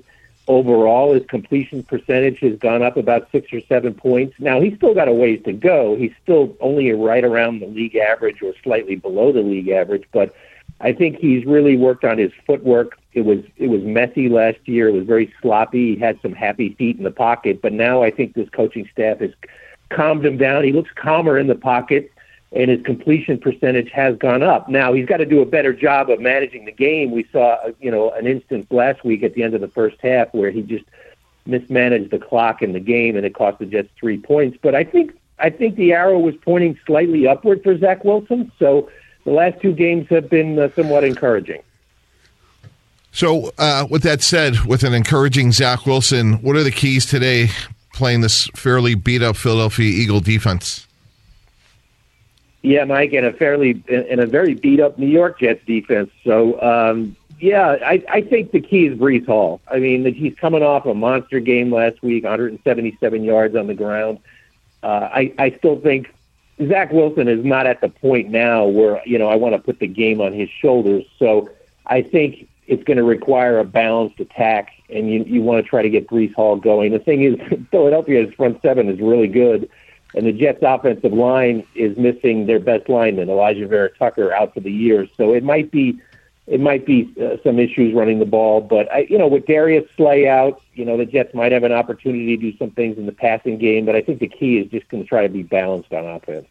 overall 0.46 1.14
his 1.14 1.24
completion 1.26 1.82
percentage 1.82 2.40
has 2.40 2.58
gone 2.58 2.82
up 2.82 2.96
about 2.96 3.30
six 3.32 3.52
or 3.52 3.60
seven 3.62 3.94
points. 3.94 4.34
Now 4.38 4.60
he's 4.60 4.76
still 4.76 4.94
got 4.94 5.08
a 5.08 5.12
ways 5.12 5.42
to 5.44 5.52
go. 5.52 5.96
He's 5.96 6.12
still 6.22 6.54
only 6.60 6.92
right 6.92 7.24
around 7.24 7.60
the 7.60 7.66
league 7.66 7.96
average 7.96 8.42
or 8.42 8.52
slightly 8.62 8.96
below 8.96 9.32
the 9.32 9.40
league 9.40 9.68
average, 9.68 10.04
but 10.12 10.34
I 10.80 10.92
think 10.92 11.18
he's 11.18 11.44
really 11.46 11.76
worked 11.76 12.04
on 12.04 12.18
his 12.18 12.32
footwork. 12.46 12.98
It 13.12 13.22
was 13.22 13.38
it 13.56 13.68
was 13.68 13.82
messy 13.82 14.28
last 14.28 14.58
year. 14.66 14.88
It 14.88 14.92
was 14.92 15.06
very 15.06 15.32
sloppy. 15.40 15.94
He 15.94 16.00
had 16.00 16.20
some 16.20 16.32
happy 16.32 16.74
feet 16.74 16.98
in 16.98 17.04
the 17.04 17.10
pocket, 17.10 17.62
but 17.62 17.72
now 17.72 18.02
I 18.02 18.10
think 18.10 18.34
this 18.34 18.48
coaching 18.50 18.88
staff 18.92 19.20
has 19.20 19.30
calmed 19.90 20.26
him 20.26 20.36
down. 20.36 20.64
He 20.64 20.72
looks 20.72 20.90
calmer 20.94 21.38
in 21.38 21.46
the 21.46 21.54
pocket 21.54 22.10
and 22.54 22.70
his 22.70 22.80
completion 22.82 23.38
percentage 23.38 23.90
has 23.90 24.16
gone 24.16 24.42
up. 24.42 24.68
Now 24.68 24.92
he's 24.92 25.06
got 25.06 25.16
to 25.18 25.26
do 25.26 25.42
a 25.42 25.46
better 25.46 25.72
job 25.72 26.08
of 26.08 26.20
managing 26.20 26.64
the 26.64 26.72
game. 26.72 27.10
We 27.10 27.26
saw, 27.32 27.58
you 27.80 27.90
know, 27.90 28.10
an 28.12 28.26
instance 28.26 28.66
last 28.70 29.04
week 29.04 29.22
at 29.22 29.34
the 29.34 29.42
end 29.42 29.54
of 29.54 29.60
the 29.60 29.68
first 29.68 29.96
half 30.00 30.32
where 30.32 30.50
he 30.50 30.62
just 30.62 30.84
mismanaged 31.46 32.10
the 32.10 32.18
clock 32.18 32.62
in 32.62 32.72
the 32.72 32.80
game 32.80 33.16
and 33.16 33.26
it 33.26 33.34
cost 33.34 33.58
the 33.58 33.66
Jets 33.66 33.88
three 33.98 34.18
points. 34.18 34.56
But 34.62 34.74
I 34.74 34.84
think 34.84 35.12
I 35.40 35.50
think 35.50 35.74
the 35.74 35.92
arrow 35.92 36.18
was 36.18 36.36
pointing 36.42 36.78
slightly 36.86 37.26
upward 37.26 37.62
for 37.64 37.76
Zach 37.76 38.04
Wilson. 38.04 38.52
So 38.58 38.88
the 39.24 39.30
last 39.30 39.60
two 39.60 39.72
games 39.72 40.08
have 40.08 40.28
been 40.28 40.58
uh, 40.58 40.68
somewhat 40.76 41.04
encouraging. 41.04 41.62
So, 43.12 43.52
uh, 43.58 43.86
with 43.88 44.02
that 44.02 44.22
said, 44.22 44.64
with 44.66 44.82
an 44.82 44.92
encouraging 44.92 45.52
Zach 45.52 45.86
Wilson, 45.86 46.34
what 46.42 46.56
are 46.56 46.64
the 46.64 46.72
keys 46.72 47.06
today 47.06 47.48
playing 47.92 48.22
this 48.22 48.48
fairly 48.56 48.96
beat 48.96 49.22
up 49.22 49.36
Philadelphia 49.36 49.86
Eagle 49.86 50.20
defense? 50.20 50.86
Yeah, 52.62 52.84
Mike, 52.84 53.12
and 53.12 53.26
a 53.26 53.32
fairly 53.32 53.82
and 53.88 54.20
a 54.20 54.26
very 54.26 54.54
beat 54.54 54.80
up 54.80 54.98
New 54.98 55.06
York 55.06 55.38
Jets 55.38 55.64
defense. 55.64 56.10
So, 56.24 56.60
um, 56.60 57.14
yeah, 57.38 57.76
I, 57.84 58.02
I 58.08 58.20
think 58.22 58.52
the 58.52 58.60
key 58.60 58.86
is 58.86 58.98
Breece 58.98 59.26
Hall. 59.26 59.60
I 59.70 59.78
mean, 59.78 60.12
he's 60.14 60.34
coming 60.34 60.62
off 60.62 60.86
a 60.86 60.94
monster 60.94 61.40
game 61.40 61.72
last 61.72 62.02
week, 62.02 62.24
177 62.24 63.22
yards 63.22 63.54
on 63.54 63.66
the 63.66 63.74
ground. 63.74 64.18
Uh, 64.82 65.08
I 65.12 65.32
I 65.38 65.50
still 65.58 65.78
think 65.78 66.12
Zach 66.68 66.92
Wilson 66.92 67.28
is 67.28 67.44
not 67.44 67.66
at 67.66 67.80
the 67.80 67.88
point 67.88 68.30
now 68.30 68.64
where 68.64 69.02
you 69.06 69.18
know 69.18 69.28
I 69.28 69.36
want 69.36 69.54
to 69.54 69.58
put 69.58 69.80
the 69.80 69.86
game 69.86 70.20
on 70.20 70.32
his 70.32 70.48
shoulders. 70.48 71.04
So 71.18 71.50
I 71.86 72.02
think 72.02 72.48
it's 72.66 72.84
going 72.84 72.96
to 72.96 73.04
require 73.04 73.58
a 73.58 73.64
balanced 73.64 74.20
attack, 74.20 74.70
and 74.88 75.10
you 75.10 75.24
you 75.24 75.42
want 75.42 75.64
to 75.64 75.68
try 75.68 75.82
to 75.82 75.90
get 75.90 76.08
Breece 76.08 76.34
Hall 76.34 76.56
going. 76.56 76.92
The 76.92 76.98
thing 76.98 77.22
is, 77.22 77.36
Philadelphia's 77.70 78.32
front 78.34 78.60
seven 78.62 78.88
is 78.88 79.00
really 79.00 79.28
good. 79.28 79.68
And 80.14 80.26
the 80.26 80.32
Jets' 80.32 80.60
offensive 80.62 81.12
line 81.12 81.66
is 81.74 81.96
missing 81.96 82.46
their 82.46 82.60
best 82.60 82.88
lineman, 82.88 83.28
Alijah 83.28 83.68
Vera-Tucker, 83.68 84.32
out 84.32 84.54
for 84.54 84.60
the 84.60 84.70
year. 84.70 85.08
So 85.16 85.34
it 85.34 85.42
might 85.42 85.72
be, 85.72 85.98
it 86.46 86.60
might 86.60 86.84
be 86.84 87.12
uh, 87.20 87.36
some 87.42 87.58
issues 87.58 87.94
running 87.94 88.18
the 88.18 88.26
ball. 88.26 88.60
But 88.60 88.90
I, 88.92 89.06
you 89.08 89.16
know, 89.16 89.26
with 89.26 89.46
Darius 89.46 89.88
Slay 89.96 90.28
out, 90.28 90.60
you 90.74 90.84
know, 90.84 90.96
the 90.96 91.06
Jets 91.06 91.34
might 91.34 91.52
have 91.52 91.64
an 91.64 91.72
opportunity 91.72 92.36
to 92.36 92.50
do 92.50 92.56
some 92.58 92.70
things 92.70 92.98
in 92.98 93.06
the 93.06 93.12
passing 93.12 93.58
game. 93.58 93.86
But 93.86 93.96
I 93.96 94.02
think 94.02 94.20
the 94.20 94.28
key 94.28 94.58
is 94.58 94.70
just 94.70 94.88
going 94.88 95.02
to 95.02 95.08
try 95.08 95.22
to 95.22 95.32
be 95.32 95.42
balanced 95.42 95.92
on 95.92 96.04
offense. 96.04 96.46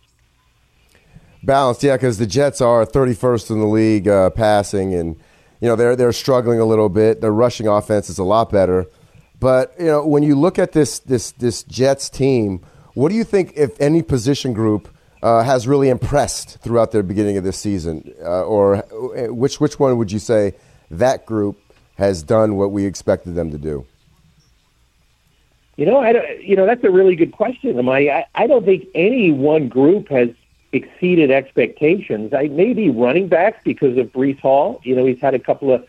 Balanced, 1.43 1.83
yeah, 1.83 1.97
because 1.97 2.17
the 2.17 2.25
Jets 2.25 2.61
are 2.61 2.85
31st 2.85 3.51
in 3.51 3.59
the 3.59 3.67
league 3.67 4.07
uh, 4.07 4.29
passing, 4.29 4.93
and 4.93 5.17
you 5.59 5.67
know 5.67 5.75
they're 5.75 5.95
they're 5.95 6.13
struggling 6.13 6.59
a 6.59 6.65
little 6.65 6.89
bit. 6.89 7.19
Their 7.19 7.33
rushing 7.33 7.67
offense 7.67 8.09
is 8.09 8.17
a 8.17 8.23
lot 8.23 8.49
better, 8.49 8.85
but 9.41 9.73
you 9.77 9.87
know 9.87 10.07
when 10.07 10.23
you 10.23 10.35
look 10.35 10.57
at 10.57 10.71
this 10.71 10.99
this 10.99 11.31
this 11.31 11.63
Jets 11.63 12.09
team, 12.09 12.61
what 12.93 13.09
do 13.09 13.15
you 13.15 13.25
think 13.25 13.51
if 13.57 13.79
any 13.81 14.01
position 14.01 14.53
group 14.53 14.87
uh, 15.23 15.41
has 15.41 15.67
really 15.67 15.87
impressed 15.87 16.59
throughout 16.59 16.91
the 16.91 17.01
beginning 17.01 17.37
of 17.37 17.45
this 17.45 17.57
season, 17.57 18.13
uh, 18.21 18.43
or 18.43 18.75
uh, 18.75 19.33
which 19.33 19.59
which 19.59 19.79
one 19.79 19.97
would 19.97 20.11
you 20.11 20.19
say 20.19 20.53
that 20.91 21.25
group 21.25 21.57
has 21.95 22.21
done 22.21 22.57
what 22.57 22.71
we 22.71 22.85
expected 22.85 23.33
them 23.33 23.49
to 23.49 23.57
do? 23.57 23.85
You 25.77 25.85
know, 25.85 25.97
I 25.97 26.11
don't, 26.11 26.43
you 26.43 26.57
know 26.57 26.65
that's 26.65 26.83
a 26.83 26.91
really 26.91 27.15
good 27.15 27.31
question. 27.31 27.87
I? 27.87 28.25
I 28.35 28.47
don't 28.47 28.65
think 28.65 28.85
any 28.93 29.31
one 29.31 29.69
group 29.69 30.09
has 30.09 30.29
exceeded 30.73 31.31
expectations. 31.31 32.33
I 32.33 32.49
maybe 32.49 32.89
running 32.89 33.29
backs 33.29 33.61
because 33.63 33.97
of 33.97 34.11
Breece 34.11 34.41
Hall. 34.41 34.81
You 34.83 34.93
know, 34.93 35.05
he's 35.05 35.21
had 35.21 35.33
a 35.33 35.39
couple 35.39 35.71
of. 35.73 35.87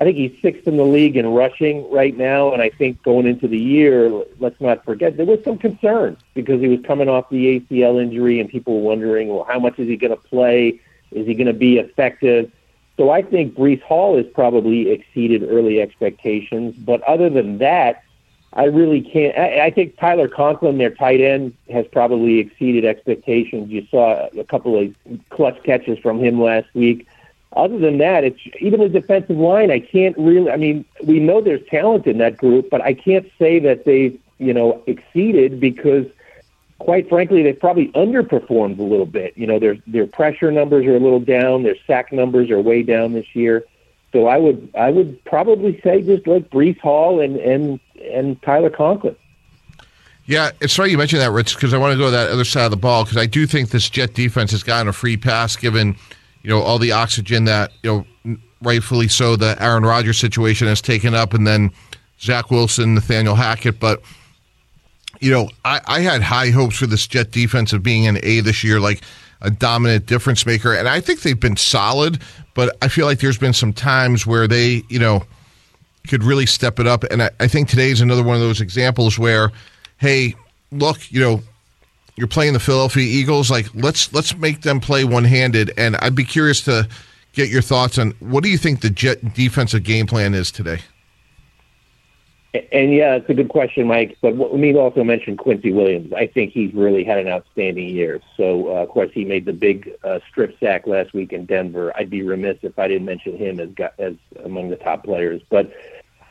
I 0.00 0.04
think 0.04 0.16
he's 0.16 0.32
sixth 0.40 0.66
in 0.66 0.78
the 0.78 0.84
league 0.84 1.18
in 1.18 1.26
rushing 1.26 1.90
right 1.90 2.16
now, 2.16 2.54
and 2.54 2.62
I 2.62 2.70
think 2.70 3.02
going 3.02 3.26
into 3.26 3.46
the 3.46 3.58
year, 3.58 4.10
let's 4.38 4.58
not 4.58 4.82
forget 4.82 5.18
there 5.18 5.26
was 5.26 5.44
some 5.44 5.58
concern 5.58 6.16
because 6.32 6.58
he 6.60 6.68
was 6.68 6.80
coming 6.86 7.10
off 7.10 7.28
the 7.28 7.60
ACL 7.60 8.02
injury, 8.02 8.40
and 8.40 8.48
people 8.48 8.80
were 8.80 8.88
wondering, 8.88 9.28
well, 9.28 9.44
how 9.44 9.58
much 9.58 9.78
is 9.78 9.88
he 9.88 9.98
going 9.98 10.16
to 10.16 10.16
play? 10.16 10.80
Is 11.10 11.26
he 11.26 11.34
going 11.34 11.48
to 11.48 11.52
be 11.52 11.78
effective? 11.78 12.50
So 12.96 13.10
I 13.10 13.20
think 13.20 13.54
Breece 13.54 13.82
Hall 13.82 14.16
has 14.16 14.26
probably 14.32 14.90
exceeded 14.90 15.42
early 15.42 15.82
expectations, 15.82 16.76
but 16.78 17.02
other 17.02 17.28
than 17.28 17.58
that, 17.58 18.02
I 18.52 18.64
really 18.64 19.02
can't. 19.02 19.36
I, 19.38 19.66
I 19.66 19.70
think 19.70 19.96
Tyler 19.98 20.28
Conklin, 20.28 20.78
their 20.78 20.90
tight 20.90 21.20
end, 21.20 21.54
has 21.70 21.86
probably 21.92 22.38
exceeded 22.38 22.84
expectations. 22.84 23.70
You 23.70 23.86
saw 23.90 24.28
a 24.36 24.44
couple 24.44 24.78
of 24.78 24.94
clutch 25.28 25.62
catches 25.62 25.98
from 25.98 26.18
him 26.18 26.40
last 26.40 26.66
week. 26.74 27.06
Other 27.54 27.78
than 27.78 27.98
that, 27.98 28.22
it's 28.22 28.40
even 28.60 28.80
the 28.80 28.88
defensive 28.88 29.36
line. 29.36 29.70
I 29.70 29.80
can't 29.80 30.16
really. 30.16 30.50
I 30.50 30.56
mean, 30.56 30.84
we 31.04 31.18
know 31.18 31.40
there's 31.40 31.66
talent 31.68 32.06
in 32.06 32.18
that 32.18 32.36
group, 32.36 32.70
but 32.70 32.80
I 32.80 32.94
can't 32.94 33.28
say 33.38 33.58
that 33.58 33.84
they've 33.84 34.18
you 34.38 34.54
know 34.54 34.82
exceeded 34.86 35.58
because, 35.58 36.06
quite 36.78 37.08
frankly, 37.08 37.42
they've 37.42 37.58
probably 37.58 37.88
underperformed 37.88 38.78
a 38.78 38.84
little 38.84 39.06
bit. 39.06 39.36
You 39.36 39.48
know, 39.48 39.58
their 39.58 39.76
their 39.88 40.06
pressure 40.06 40.52
numbers 40.52 40.86
are 40.86 40.94
a 40.94 41.00
little 41.00 41.18
down. 41.18 41.64
Their 41.64 41.76
sack 41.88 42.12
numbers 42.12 42.50
are 42.50 42.60
way 42.60 42.84
down 42.84 43.14
this 43.14 43.34
year. 43.34 43.64
So 44.12 44.26
I 44.26 44.38
would 44.38 44.70
I 44.76 44.90
would 44.90 45.24
probably 45.24 45.80
say 45.80 46.02
just 46.02 46.26
like 46.26 46.50
Breece 46.50 46.80
Hall 46.80 47.20
and 47.20 47.36
and 47.36 47.80
and 48.12 48.40
Tyler 48.42 48.70
Conklin. 48.70 49.16
Yeah, 50.26 50.50
it's 50.60 50.78
right 50.78 50.88
you 50.88 50.98
mentioned 50.98 51.22
that, 51.22 51.32
Rich, 51.32 51.56
because 51.56 51.74
I 51.74 51.78
want 51.78 51.92
to 51.92 51.98
go 51.98 52.04
to 52.04 52.10
that 52.12 52.30
other 52.30 52.44
side 52.44 52.64
of 52.64 52.70
the 52.70 52.76
ball 52.76 53.02
because 53.02 53.16
I 53.16 53.26
do 53.26 53.46
think 53.46 53.70
this 53.70 53.90
Jet 53.90 54.14
defense 54.14 54.52
has 54.52 54.62
gotten 54.62 54.86
a 54.86 54.92
free 54.92 55.16
pass 55.16 55.56
given, 55.56 55.96
you 56.42 56.50
know, 56.50 56.60
all 56.60 56.78
the 56.78 56.92
oxygen 56.92 57.44
that 57.44 57.72
you 57.82 58.06
know, 58.24 58.36
rightfully 58.62 59.08
so, 59.08 59.36
the 59.36 59.60
Aaron 59.62 59.84
Rodgers 59.84 60.18
situation 60.18 60.66
has 60.68 60.80
taken 60.80 61.14
up, 61.14 61.34
and 61.34 61.46
then 61.46 61.70
Zach 62.20 62.50
Wilson, 62.50 62.94
Nathaniel 62.94 63.34
Hackett. 63.34 63.80
But 63.80 64.02
you 65.20 65.30
know, 65.30 65.50
I, 65.64 65.80
I 65.86 66.00
had 66.00 66.22
high 66.22 66.50
hopes 66.50 66.76
for 66.76 66.86
this 66.86 67.06
Jet 67.06 67.30
defense 67.30 67.72
of 67.72 67.82
being 67.82 68.06
an 68.06 68.18
A 68.22 68.40
this 68.40 68.64
year, 68.64 68.80
like 68.80 69.02
a 69.42 69.50
dominant 69.50 70.06
difference 70.06 70.46
maker. 70.46 70.74
And 70.74 70.88
I 70.88 71.00
think 71.00 71.22
they've 71.22 71.38
been 71.38 71.56
solid, 71.56 72.20
but 72.54 72.76
I 72.82 72.88
feel 72.88 73.06
like 73.06 73.20
there's 73.20 73.38
been 73.38 73.52
some 73.52 73.72
times 73.72 74.26
where 74.26 74.46
they, 74.46 74.82
you 74.88 74.98
know, 74.98 75.22
could 76.08 76.24
really 76.24 76.46
step 76.46 76.78
it 76.78 76.86
up. 76.86 77.04
And 77.04 77.22
I, 77.22 77.30
I 77.40 77.48
think 77.48 77.68
today 77.68 77.90
is 77.90 78.00
another 78.00 78.22
one 78.22 78.36
of 78.36 78.40
those 78.40 78.60
examples 78.60 79.18
where, 79.18 79.50
hey, 79.98 80.34
look, 80.72 81.10
you 81.10 81.20
know, 81.20 81.42
you're 82.20 82.28
playing 82.28 82.52
the 82.52 82.60
Philadelphia 82.60 83.02
Eagles. 83.02 83.50
Like, 83.50 83.66
let's 83.74 84.12
let's 84.12 84.36
make 84.36 84.60
them 84.60 84.78
play 84.78 85.04
one 85.04 85.24
handed. 85.24 85.72
And 85.76 85.96
I'd 85.96 86.14
be 86.14 86.24
curious 86.24 86.60
to 86.62 86.86
get 87.32 87.48
your 87.48 87.62
thoughts 87.62 87.98
on 87.98 88.10
what 88.20 88.44
do 88.44 88.50
you 88.50 88.58
think 88.58 88.82
the 88.82 88.90
Jet 88.90 89.34
defensive 89.34 89.82
game 89.82 90.06
plan 90.06 90.34
is 90.34 90.52
today? 90.52 90.80
And 92.72 92.92
yeah, 92.92 93.14
it's 93.14 93.30
a 93.30 93.34
good 93.34 93.48
question, 93.48 93.86
Mike. 93.86 94.18
But 94.20 94.36
let 94.36 94.54
me 94.54 94.74
also 94.74 95.04
mention 95.04 95.36
Quincy 95.36 95.72
Williams. 95.72 96.12
I 96.12 96.26
think 96.26 96.52
he's 96.52 96.74
really 96.74 97.04
had 97.04 97.18
an 97.18 97.28
outstanding 97.28 97.88
year. 97.88 98.20
So, 98.36 98.68
uh, 98.68 98.82
of 98.82 98.88
course, 98.88 99.10
he 99.12 99.24
made 99.24 99.44
the 99.44 99.52
big 99.52 99.92
uh, 100.02 100.18
strip 100.28 100.58
sack 100.58 100.86
last 100.86 101.14
week 101.14 101.32
in 101.32 101.46
Denver. 101.46 101.96
I'd 101.96 102.10
be 102.10 102.22
remiss 102.22 102.58
if 102.62 102.76
I 102.78 102.88
didn't 102.88 103.06
mention 103.06 103.36
him 103.36 103.60
as 103.60 103.70
as 103.98 104.14
among 104.44 104.68
the 104.68 104.76
top 104.76 105.04
players. 105.04 105.40
But 105.48 105.72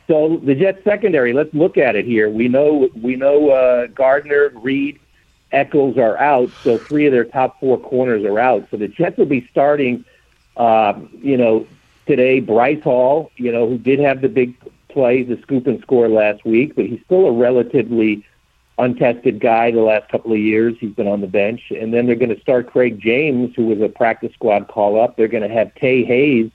so 0.06 0.40
the 0.44 0.54
Jets 0.54 0.84
secondary. 0.84 1.32
Let's 1.32 1.54
look 1.54 1.78
at 1.78 1.96
it 1.96 2.04
here. 2.04 2.28
We 2.28 2.48
know 2.48 2.90
we 3.00 3.16
know 3.16 3.50
uh, 3.50 3.86
Gardner, 3.86 4.50
Reed, 4.56 5.00
Echols 5.52 5.98
are 5.98 6.16
out. 6.18 6.50
So 6.62 6.78
three 6.78 7.06
of 7.06 7.12
their 7.12 7.24
top 7.24 7.58
four 7.60 7.78
corners 7.78 8.24
are 8.24 8.38
out. 8.38 8.66
So 8.70 8.76
the 8.76 8.88
Jets 8.88 9.16
will 9.16 9.26
be 9.26 9.46
starting. 9.50 10.04
Uh, 10.56 11.00
you 11.22 11.36
know, 11.36 11.66
today 12.06 12.40
Bryce 12.40 12.82
Hall. 12.82 13.30
You 13.36 13.52
know, 13.52 13.68
who 13.68 13.78
did 13.78 13.98
have 14.00 14.20
the 14.20 14.28
big 14.28 14.54
play, 14.88 15.22
the 15.22 15.40
scoop 15.42 15.66
and 15.66 15.80
score 15.80 16.08
last 16.08 16.44
week, 16.44 16.74
but 16.74 16.86
he's 16.86 17.00
still 17.04 17.26
a 17.26 17.32
relatively 17.32 18.24
untested 18.78 19.40
guy 19.40 19.70
the 19.70 19.80
last 19.80 20.08
couple 20.08 20.32
of 20.32 20.38
years. 20.38 20.74
He's 20.80 20.92
been 20.92 21.06
on 21.06 21.20
the 21.20 21.26
bench. 21.26 21.70
And 21.70 21.92
then 21.92 22.06
they're 22.06 22.16
going 22.16 22.34
to 22.34 22.40
start 22.40 22.70
Craig 22.70 23.00
James, 23.00 23.54
who 23.54 23.66
was 23.66 23.80
a 23.80 23.88
practice 23.88 24.32
squad 24.32 24.68
call 24.68 25.00
up. 25.00 25.16
They're 25.16 25.28
going 25.28 25.48
to 25.48 25.54
have 25.54 25.74
Tae 25.74 26.04
Hayes, 26.04 26.50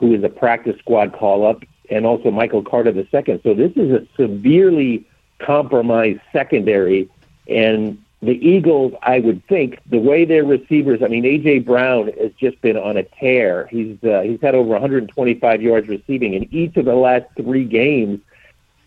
who 0.00 0.14
is 0.14 0.24
a 0.24 0.28
practice 0.28 0.78
squad 0.78 1.12
call 1.12 1.46
up, 1.46 1.62
and 1.90 2.06
also 2.06 2.30
Michael 2.30 2.62
Carter 2.62 2.90
II. 2.90 3.40
So 3.42 3.54
this 3.54 3.72
is 3.76 3.90
a 3.92 4.06
severely 4.16 5.06
compromised 5.38 6.20
secondary. 6.32 7.08
And 7.48 8.02
the 8.22 8.32
Eagles, 8.46 8.94
I 9.02 9.20
would 9.20 9.46
think, 9.46 9.78
the 9.86 9.98
way 9.98 10.24
their 10.24 10.44
receivers, 10.44 11.02
I 11.02 11.08
mean, 11.08 11.24
AJ 11.24 11.66
Brown 11.66 12.10
has 12.18 12.32
just 12.32 12.60
been 12.62 12.76
on 12.76 12.96
a 12.96 13.02
tear. 13.02 13.66
He's 13.66 14.02
uh, 14.02 14.22
he's 14.22 14.40
had 14.40 14.54
over 14.54 14.70
125 14.70 15.62
yards 15.62 15.88
receiving 15.88 16.34
in 16.34 16.52
each 16.52 16.76
of 16.76 16.86
the 16.86 16.94
last 16.94 17.26
three 17.36 17.64
games. 17.64 18.20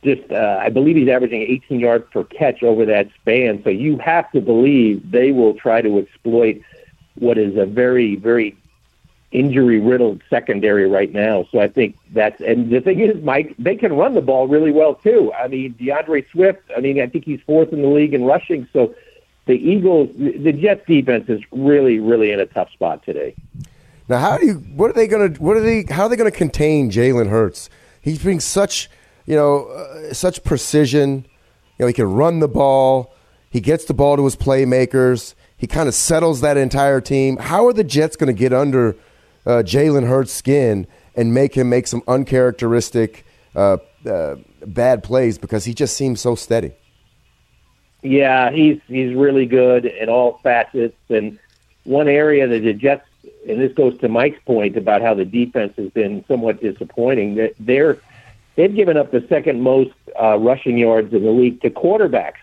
Just, 0.04 0.32
uh, 0.32 0.60
I 0.62 0.70
believe 0.70 0.96
he's 0.96 1.10
averaging 1.10 1.42
18 1.42 1.80
yards 1.80 2.06
per 2.12 2.24
catch 2.24 2.64
over 2.64 2.86
that 2.86 3.10
span. 3.22 3.62
So 3.64 3.70
you 3.70 3.98
have 3.98 4.32
to 4.32 4.42
believe 4.42 5.12
they 5.12 5.32
will 5.32 5.54
try 5.54 5.82
to 5.82 6.00
exploit 6.00 6.62
what 7.16 7.38
is 7.38 7.58
a 7.58 7.66
very, 7.66 8.16
very 8.16 8.56
injury 9.32 9.80
riddled 9.80 10.22
secondary 10.30 10.90
right 10.90 11.12
now. 11.12 11.46
So 11.52 11.60
I 11.60 11.68
think 11.68 11.98
that's 12.14 12.42
and 12.42 12.72
the 12.72 12.82
thing 12.82 13.00
is, 13.00 13.22
Mike, 13.24 13.54
they 13.60 13.76
can 13.76 13.94
run 13.94 14.16
the 14.16 14.22
ball 14.22 14.48
really 14.48 14.72
well 14.72 14.96
too. 14.96 15.32
I 15.34 15.48
mean, 15.48 15.76
DeAndre 15.76 16.30
Swift. 16.32 16.64
I 16.76 16.80
mean, 16.80 17.00
I 17.00 17.08
think 17.08 17.26
he's 17.26 17.42
fourth 17.46 17.72
in 17.72 17.82
the 17.82 17.88
league 17.90 18.14
in 18.14 18.24
rushing. 18.24 18.68
So 18.74 18.96
the 19.50 19.56
Eagles, 19.56 20.10
the 20.16 20.54
Jets 20.54 20.86
defense 20.86 21.28
is 21.28 21.41
really, 21.52 21.97
really 21.97 22.32
in 22.32 22.39
a 22.39 22.45
tough 22.45 22.72
spot 22.72 23.04
today. 23.04 23.34
Now, 24.08 24.20
how 24.20 24.38
do 24.38 24.45
you? 24.45 24.54
What 24.54 24.91
are 24.91 24.93
they 24.93 25.08
going 25.08 25.34
to? 25.34 25.41
What 25.41 25.58
are 25.58 25.62
they? 25.62 25.86
How 25.89 26.04
are 26.04 26.10
they 26.10 26.16
going 26.16 26.32
to 26.32 26.38
contain 26.38 26.91
Jalen 26.91 27.30
Hurts? 27.30 27.68
He's 28.00 28.24
being 28.24 28.39
such, 28.39 28.91
you 29.26 29.36
know, 29.36 29.66
uh, 29.66 30.14
such 30.14 30.43
precision. 30.43 31.26
You 31.80 31.84
know, 31.84 31.88
he 31.88 31.93
can 31.93 32.14
run 32.14 32.41
the 32.41 32.47
ball. 32.47 33.12
He 33.50 33.60
gets 33.60 33.86
the 33.86 33.93
ball 33.95 34.18
to 34.18 34.24
his 34.24 34.36
playmakers. 34.36 35.34
He 35.58 35.66
kind 35.66 35.89
of 35.89 35.95
settles 35.95 36.41
that 36.41 36.56
entire 36.56 37.02
team. 37.02 37.38
How 37.38 37.66
are 37.66 37.74
the 37.74 37.84
Jets 37.84 38.16
going 38.16 38.28
to 38.28 38.39
get 38.39 38.54
under 38.54 38.95
uh, 39.47 39.64
Jalen 39.66 40.08
Hurts' 40.08 40.32
skin 40.32 40.86
and 41.16 41.34
make 41.34 41.56
him 41.56 41.70
make 41.70 41.88
some 41.88 42.04
uncharacteristic 42.08 43.26
uh, 43.56 43.78
uh 44.08 44.36
bad 44.68 45.02
plays 45.04 45.39
because 45.39 45.66
he 45.66 45.74
just 45.74 45.97
seems 45.97 46.22
so 46.22 46.36
steady? 46.36 46.74
Yeah, 48.02 48.52
he's 48.52 48.80
he's 48.88 49.14
really 49.14 49.45
good 49.45 49.86
in 49.86 50.10
all 50.10 50.39
facets. 50.43 50.95
And 51.10 51.38
one 51.84 52.08
area 52.08 52.47
that 52.47 52.60
the 52.60 52.74
Jets, 52.74 53.08
and 53.47 53.60
this 53.60 53.74
goes 53.74 53.97
to 54.00 54.08
Mike's 54.08 54.39
point 54.45 54.78
about 54.78 55.02
how 55.02 55.14
the 55.14 55.26
defense 55.26 55.74
has 55.78 55.89
been 55.91 56.24
somewhat 56.28 56.62
disappointing. 56.62 57.36
That 57.36 57.54
they're 57.60 57.97
they've 58.56 58.74
given 58.74 58.97
up 58.97 59.12
the 59.12 59.26
second 59.28 59.62
most 59.62 59.91
uh, 60.22 60.38
rushing 60.38 60.78
yards 60.78 61.14
in 61.14 61.24
the 61.24 61.32
league 61.32 61.62
to 61.62 61.70
quarterbacks. 61.70 62.39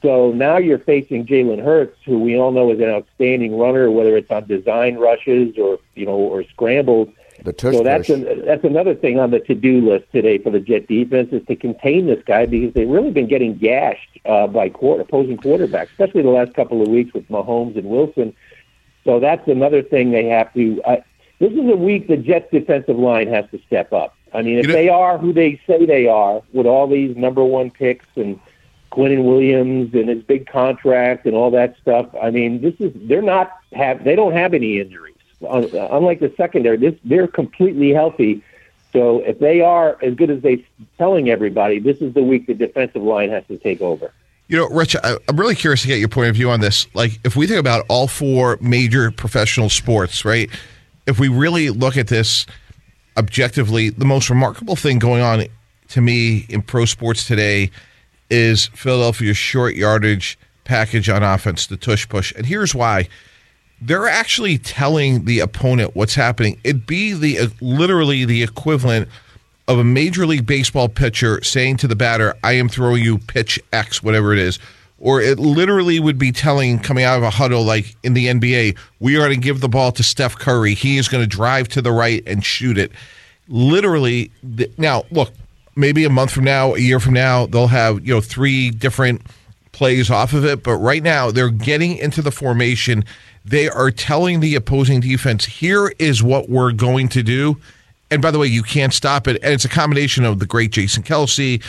So 0.00 0.30
now 0.30 0.58
you're 0.58 0.78
facing 0.78 1.26
Jalen 1.26 1.62
Hurts, 1.62 1.98
who 2.04 2.20
we 2.20 2.38
all 2.38 2.52
know 2.52 2.70
is 2.70 2.78
an 2.78 2.88
outstanding 2.88 3.58
runner, 3.58 3.90
whether 3.90 4.16
it's 4.16 4.30
on 4.30 4.46
design 4.46 4.96
rushes 4.96 5.58
or 5.58 5.78
you 5.94 6.06
know 6.06 6.16
or 6.16 6.44
scrambles. 6.44 7.08
The 7.44 7.52
tush 7.52 7.74
so 7.74 7.82
that's 7.82 8.08
an, 8.08 8.44
that's 8.44 8.64
another 8.64 8.94
thing 8.94 9.20
on 9.20 9.30
the 9.30 9.38
to-do 9.38 9.88
list 9.88 10.10
today 10.12 10.38
for 10.38 10.50
the 10.50 10.58
Jet 10.58 10.88
defense 10.88 11.28
is 11.32 11.46
to 11.46 11.54
contain 11.54 12.06
this 12.06 12.22
guy 12.26 12.46
because 12.46 12.74
they've 12.74 12.88
really 12.88 13.12
been 13.12 13.28
getting 13.28 13.56
gashed 13.56 14.18
uh, 14.24 14.48
by 14.48 14.68
court, 14.68 15.00
opposing 15.00 15.36
quarterbacks, 15.36 15.90
especially 15.90 16.22
the 16.22 16.30
last 16.30 16.54
couple 16.54 16.82
of 16.82 16.88
weeks 16.88 17.12
with 17.14 17.28
Mahomes 17.28 17.76
and 17.76 17.88
Wilson. 17.88 18.34
So 19.04 19.20
that's 19.20 19.46
another 19.46 19.82
thing 19.82 20.10
they 20.10 20.26
have 20.26 20.52
to. 20.54 20.82
Uh, 20.82 20.96
this 21.38 21.52
is 21.52 21.70
a 21.70 21.76
week 21.76 22.08
the 22.08 22.16
Jets 22.16 22.50
defensive 22.50 22.98
line 22.98 23.28
has 23.28 23.44
to 23.52 23.60
step 23.66 23.92
up. 23.92 24.16
I 24.34 24.42
mean, 24.42 24.58
if 24.58 24.66
you 24.66 24.72
know, 24.72 24.74
they 24.74 24.88
are 24.88 25.16
who 25.16 25.32
they 25.32 25.60
say 25.66 25.86
they 25.86 26.08
are, 26.08 26.42
with 26.52 26.66
all 26.66 26.88
these 26.88 27.16
number 27.16 27.44
one 27.44 27.70
picks 27.70 28.06
and 28.16 28.38
Quinnen 28.90 29.24
Williams 29.24 29.94
and 29.94 30.08
his 30.08 30.22
big 30.24 30.46
contract 30.48 31.24
and 31.24 31.34
all 31.36 31.50
that 31.52 31.76
stuff, 31.80 32.06
I 32.20 32.30
mean, 32.30 32.60
this 32.60 32.74
is 32.80 32.92
they're 32.94 33.22
not 33.22 33.52
have 33.72 34.02
they 34.02 34.16
don't 34.16 34.32
have 34.32 34.54
any 34.54 34.80
injuries 34.80 35.14
unlike 35.40 36.20
the 36.20 36.32
secondary, 36.36 36.76
this 36.76 36.94
they're 37.04 37.28
completely 37.28 37.90
healthy. 37.90 38.42
So 38.92 39.20
if 39.20 39.38
they 39.38 39.60
are 39.60 39.98
as 40.02 40.14
good 40.14 40.30
as 40.30 40.42
they're 40.42 40.58
telling 40.96 41.28
everybody, 41.30 41.78
this 41.78 41.98
is 41.98 42.14
the 42.14 42.22
week 42.22 42.46
the 42.46 42.54
defensive 42.54 43.02
line 43.02 43.30
has 43.30 43.44
to 43.48 43.58
take 43.58 43.80
over. 43.80 44.12
You 44.48 44.56
know, 44.56 44.68
Rich, 44.68 44.96
I'm 45.04 45.36
really 45.36 45.54
curious 45.54 45.82
to 45.82 45.88
get 45.88 45.98
your 45.98 46.08
point 46.08 46.30
of 46.30 46.34
view 46.34 46.50
on 46.50 46.60
this. 46.60 46.86
Like, 46.94 47.20
if 47.22 47.36
we 47.36 47.46
think 47.46 47.60
about 47.60 47.84
all 47.88 48.08
four 48.08 48.56
major 48.62 49.10
professional 49.10 49.68
sports, 49.68 50.24
right? 50.24 50.48
If 51.06 51.18
we 51.18 51.28
really 51.28 51.68
look 51.68 51.98
at 51.98 52.08
this 52.08 52.46
objectively, 53.18 53.90
the 53.90 54.06
most 54.06 54.30
remarkable 54.30 54.74
thing 54.74 54.98
going 54.98 55.20
on 55.20 55.44
to 55.88 56.00
me 56.00 56.46
in 56.48 56.62
pro 56.62 56.86
sports 56.86 57.26
today 57.26 57.70
is 58.30 58.68
Philadelphia's 58.68 59.36
short 59.36 59.74
yardage 59.74 60.38
package 60.64 61.10
on 61.10 61.22
offense, 61.22 61.66
the 61.66 61.76
tush 61.76 62.08
push. 62.08 62.32
And 62.34 62.46
here's 62.46 62.74
why 62.74 63.08
they're 63.80 64.08
actually 64.08 64.58
telling 64.58 65.24
the 65.24 65.40
opponent 65.40 65.94
what's 65.94 66.14
happening. 66.14 66.58
It'd 66.64 66.86
be 66.86 67.12
the 67.12 67.38
uh, 67.38 67.48
literally 67.60 68.24
the 68.24 68.42
equivalent 68.42 69.08
of 69.66 69.78
a 69.78 69.84
major 69.84 70.26
league 70.26 70.46
baseball 70.46 70.88
pitcher 70.88 71.42
saying 71.42 71.78
to 71.78 71.88
the 71.88 71.96
batter, 71.96 72.34
"I 72.42 72.52
am 72.52 72.68
throwing 72.68 73.02
you 73.02 73.18
pitch 73.18 73.60
X, 73.72 74.02
whatever 74.02 74.32
it 74.32 74.38
is." 74.38 74.58
Or 75.00 75.20
it 75.20 75.38
literally 75.38 76.00
would 76.00 76.18
be 76.18 76.32
telling, 76.32 76.80
coming 76.80 77.04
out 77.04 77.18
of 77.18 77.22
a 77.22 77.30
huddle 77.30 77.62
like 77.62 77.94
in 78.02 78.14
the 78.14 78.26
NBA, 78.26 78.76
we 78.98 79.14
are 79.14 79.20
going 79.20 79.30
to 79.30 79.36
give 79.36 79.60
the 79.60 79.68
ball 79.68 79.92
to 79.92 80.02
Steph 80.02 80.36
Curry. 80.36 80.74
He 80.74 80.98
is 80.98 81.06
going 81.06 81.22
to 81.22 81.28
drive 81.28 81.68
to 81.68 81.82
the 81.82 81.92
right 81.92 82.20
and 82.26 82.44
shoot 82.44 82.76
it. 82.76 82.90
Literally, 83.46 84.32
now 84.76 85.04
look, 85.12 85.32
maybe 85.76 86.04
a 86.04 86.10
month 86.10 86.32
from 86.32 86.44
now, 86.44 86.74
a 86.74 86.80
year 86.80 86.98
from 86.98 87.14
now, 87.14 87.46
they'll 87.46 87.68
have 87.68 88.04
you 88.04 88.12
know 88.12 88.20
three 88.20 88.70
different 88.70 89.22
plays 89.70 90.10
off 90.10 90.32
of 90.32 90.44
it. 90.44 90.64
But 90.64 90.76
right 90.78 91.02
now, 91.02 91.30
they're 91.30 91.48
getting 91.48 91.96
into 91.96 92.20
the 92.20 92.32
formation 92.32 93.04
they 93.48 93.68
are 93.68 93.90
telling 93.90 94.40
the 94.40 94.54
opposing 94.54 95.00
defense, 95.00 95.44
here 95.44 95.92
is 95.98 96.22
what 96.22 96.48
we're 96.48 96.72
going 96.72 97.08
to 97.08 97.22
do. 97.22 97.58
And 98.10 98.22
by 98.22 98.30
the 98.30 98.38
way, 98.38 98.46
you 98.46 98.62
can't 98.62 98.92
stop 98.92 99.28
it. 99.28 99.42
And 99.42 99.52
it's 99.52 99.64
a 99.64 99.68
combination 99.68 100.24
of 100.24 100.38
the 100.38 100.46
great 100.46 100.70
Jason 100.70 101.02
Kelce, 101.02 101.62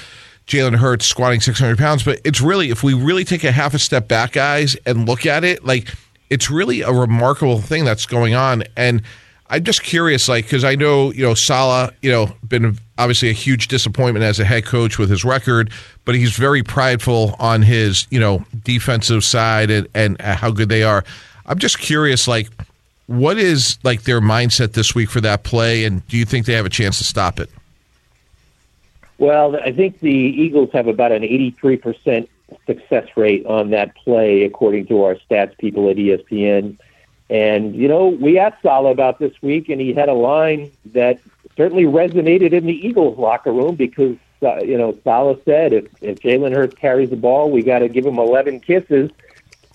Jalen 0.48 0.76
Hurts 0.76 1.06
squatting 1.06 1.42
600 1.42 1.78
pounds. 1.78 2.04
But 2.04 2.22
it's 2.24 2.42
really, 2.42 2.70
if 2.70 2.84
we 2.84 2.94
really 2.94 3.26
take 3.26 3.44
a 3.44 3.52
half 3.52 3.74
a 3.74 3.80
step 3.80 4.08
back, 4.08 4.34
guys, 4.34 4.76
and 4.86 5.08
look 5.08 5.26
at 5.26 5.44
it, 5.44 5.66
like 5.66 5.94
it's 6.30 6.50
really 6.50 6.82
a 6.82 6.92
remarkable 6.92 7.60
thing 7.60 7.86
that's 7.86 8.06
going 8.06 8.36
on. 8.36 8.64
And 8.78 9.02
I'm 9.52 9.64
just 9.64 9.82
curious, 9.82 10.30
like, 10.30 10.46
because 10.46 10.64
I 10.64 10.76
know, 10.76 11.12
you 11.12 11.24
know, 11.24 11.34
Saleh, 11.34 11.92
you 12.02 12.12
know, 12.12 12.32
been 12.48 12.78
obviously 12.98 13.30
a 13.30 13.34
huge 13.34 13.68
disappointment 13.68 14.24
as 14.24 14.40
a 14.40 14.46
head 14.46 14.66
coach 14.66 15.00
with 15.00 15.10
his 15.10 15.26
record, 15.26 15.72
but 16.06 16.14
he's 16.14 16.36
very 16.36 16.62
prideful 16.62 17.36
on 17.40 17.64
his, 17.64 18.06
you 18.12 18.20
know, 18.20 18.46
defensive 18.64 19.24
side 19.24 19.72
and, 19.72 19.88
and 19.96 20.22
how 20.22 20.52
good 20.52 20.70
they 20.70 20.84
are. 20.84 21.04
I'm 21.50 21.58
just 21.58 21.80
curious, 21.80 22.28
like, 22.28 22.50
what 23.08 23.38
is 23.38 23.80
like 23.84 24.04
their 24.04 24.22
mindset 24.22 24.74
this 24.74 24.94
week 24.94 25.10
for 25.10 25.20
that 25.22 25.44
play, 25.44 25.84
and 25.84 26.08
do 26.08 26.16
you 26.16 26.24
think 26.24 26.46
they 26.46 26.54
have 26.54 26.66
a 26.66 26.70
chance 26.70 27.00
to 27.00 27.04
stop 27.04 27.40
it? 27.40 27.50
Well, 29.18 29.58
I 29.58 29.72
think 29.72 30.00
the 30.00 30.12
Eagles 30.12 30.70
have 30.72 30.88
about 30.88 31.12
an 31.12 31.24
83% 31.24 32.28
success 32.66 33.08
rate 33.18 33.46
on 33.48 33.72
that 33.72 33.96
play, 33.96 34.44
according 34.44 34.86
to 34.88 35.04
our 35.04 35.16
stats 35.16 35.58
people 35.58 35.90
at 35.90 35.98
ESPN. 35.98 36.78
And, 37.30 37.76
you 37.76 37.88
know, 37.88 38.08
we 38.08 38.40
asked 38.40 38.62
Saleh 38.62 38.92
about 38.92 39.20
this 39.20 39.34
week, 39.42 39.70
and 39.70 39.82
he 39.82 39.92
had 39.92 40.08
a 40.08 40.14
line 40.14 40.72
that 40.94 41.20
certainly 41.58 41.84
resonated 41.84 42.54
in 42.54 42.66
the 42.66 42.88
Eagles 42.88 43.18
locker 43.18 43.52
room 43.52 43.76
because 43.76 44.16
uh, 44.42 44.62
you 44.62 44.78
know, 44.78 44.98
Saleh 45.04 45.38
said, 45.44 45.74
if 45.74 45.86
if 46.02 46.20
Jalen 46.20 46.54
Hurts 46.54 46.76
carries 46.76 47.10
the 47.10 47.18
ball, 47.18 47.52
we 47.52 47.62
got 47.62 47.80
to 47.80 47.90
give 47.90 48.06
him 48.06 48.18
11 48.18 48.62
kisses. 48.62 49.12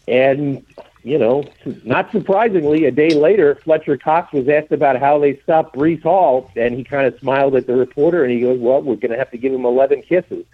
And 0.09 0.65
you 1.05 1.19
know, 1.19 1.45
not 1.85 2.11
surprisingly, 2.11 2.87
a 2.87 2.91
day 2.91 3.11
later, 3.11 3.57
Fletcher 3.57 3.99
Cox 3.99 4.33
was 4.33 4.49
asked 4.49 4.73
about 4.73 4.99
how 4.99 5.19
they 5.19 5.37
stopped 5.41 5.77
Breece 5.77 6.03
Hall, 6.03 6.51
and 6.57 6.75
he 6.75 6.83
kind 6.83 7.07
of 7.07 7.19
smiled 7.21 7.55
at 7.55 7.67
the 7.67 7.77
reporter 7.77 8.25
and 8.25 8.33
he 8.33 8.41
goes, 8.41 8.59
"Well, 8.59 8.81
we're 8.81 8.97
going 8.97 9.13
to 9.13 9.19
have 9.19 9.31
to 9.33 9.39
give 9.39 9.53
him 9.53 9.67
11 9.67 10.03
kisses." 10.03 10.47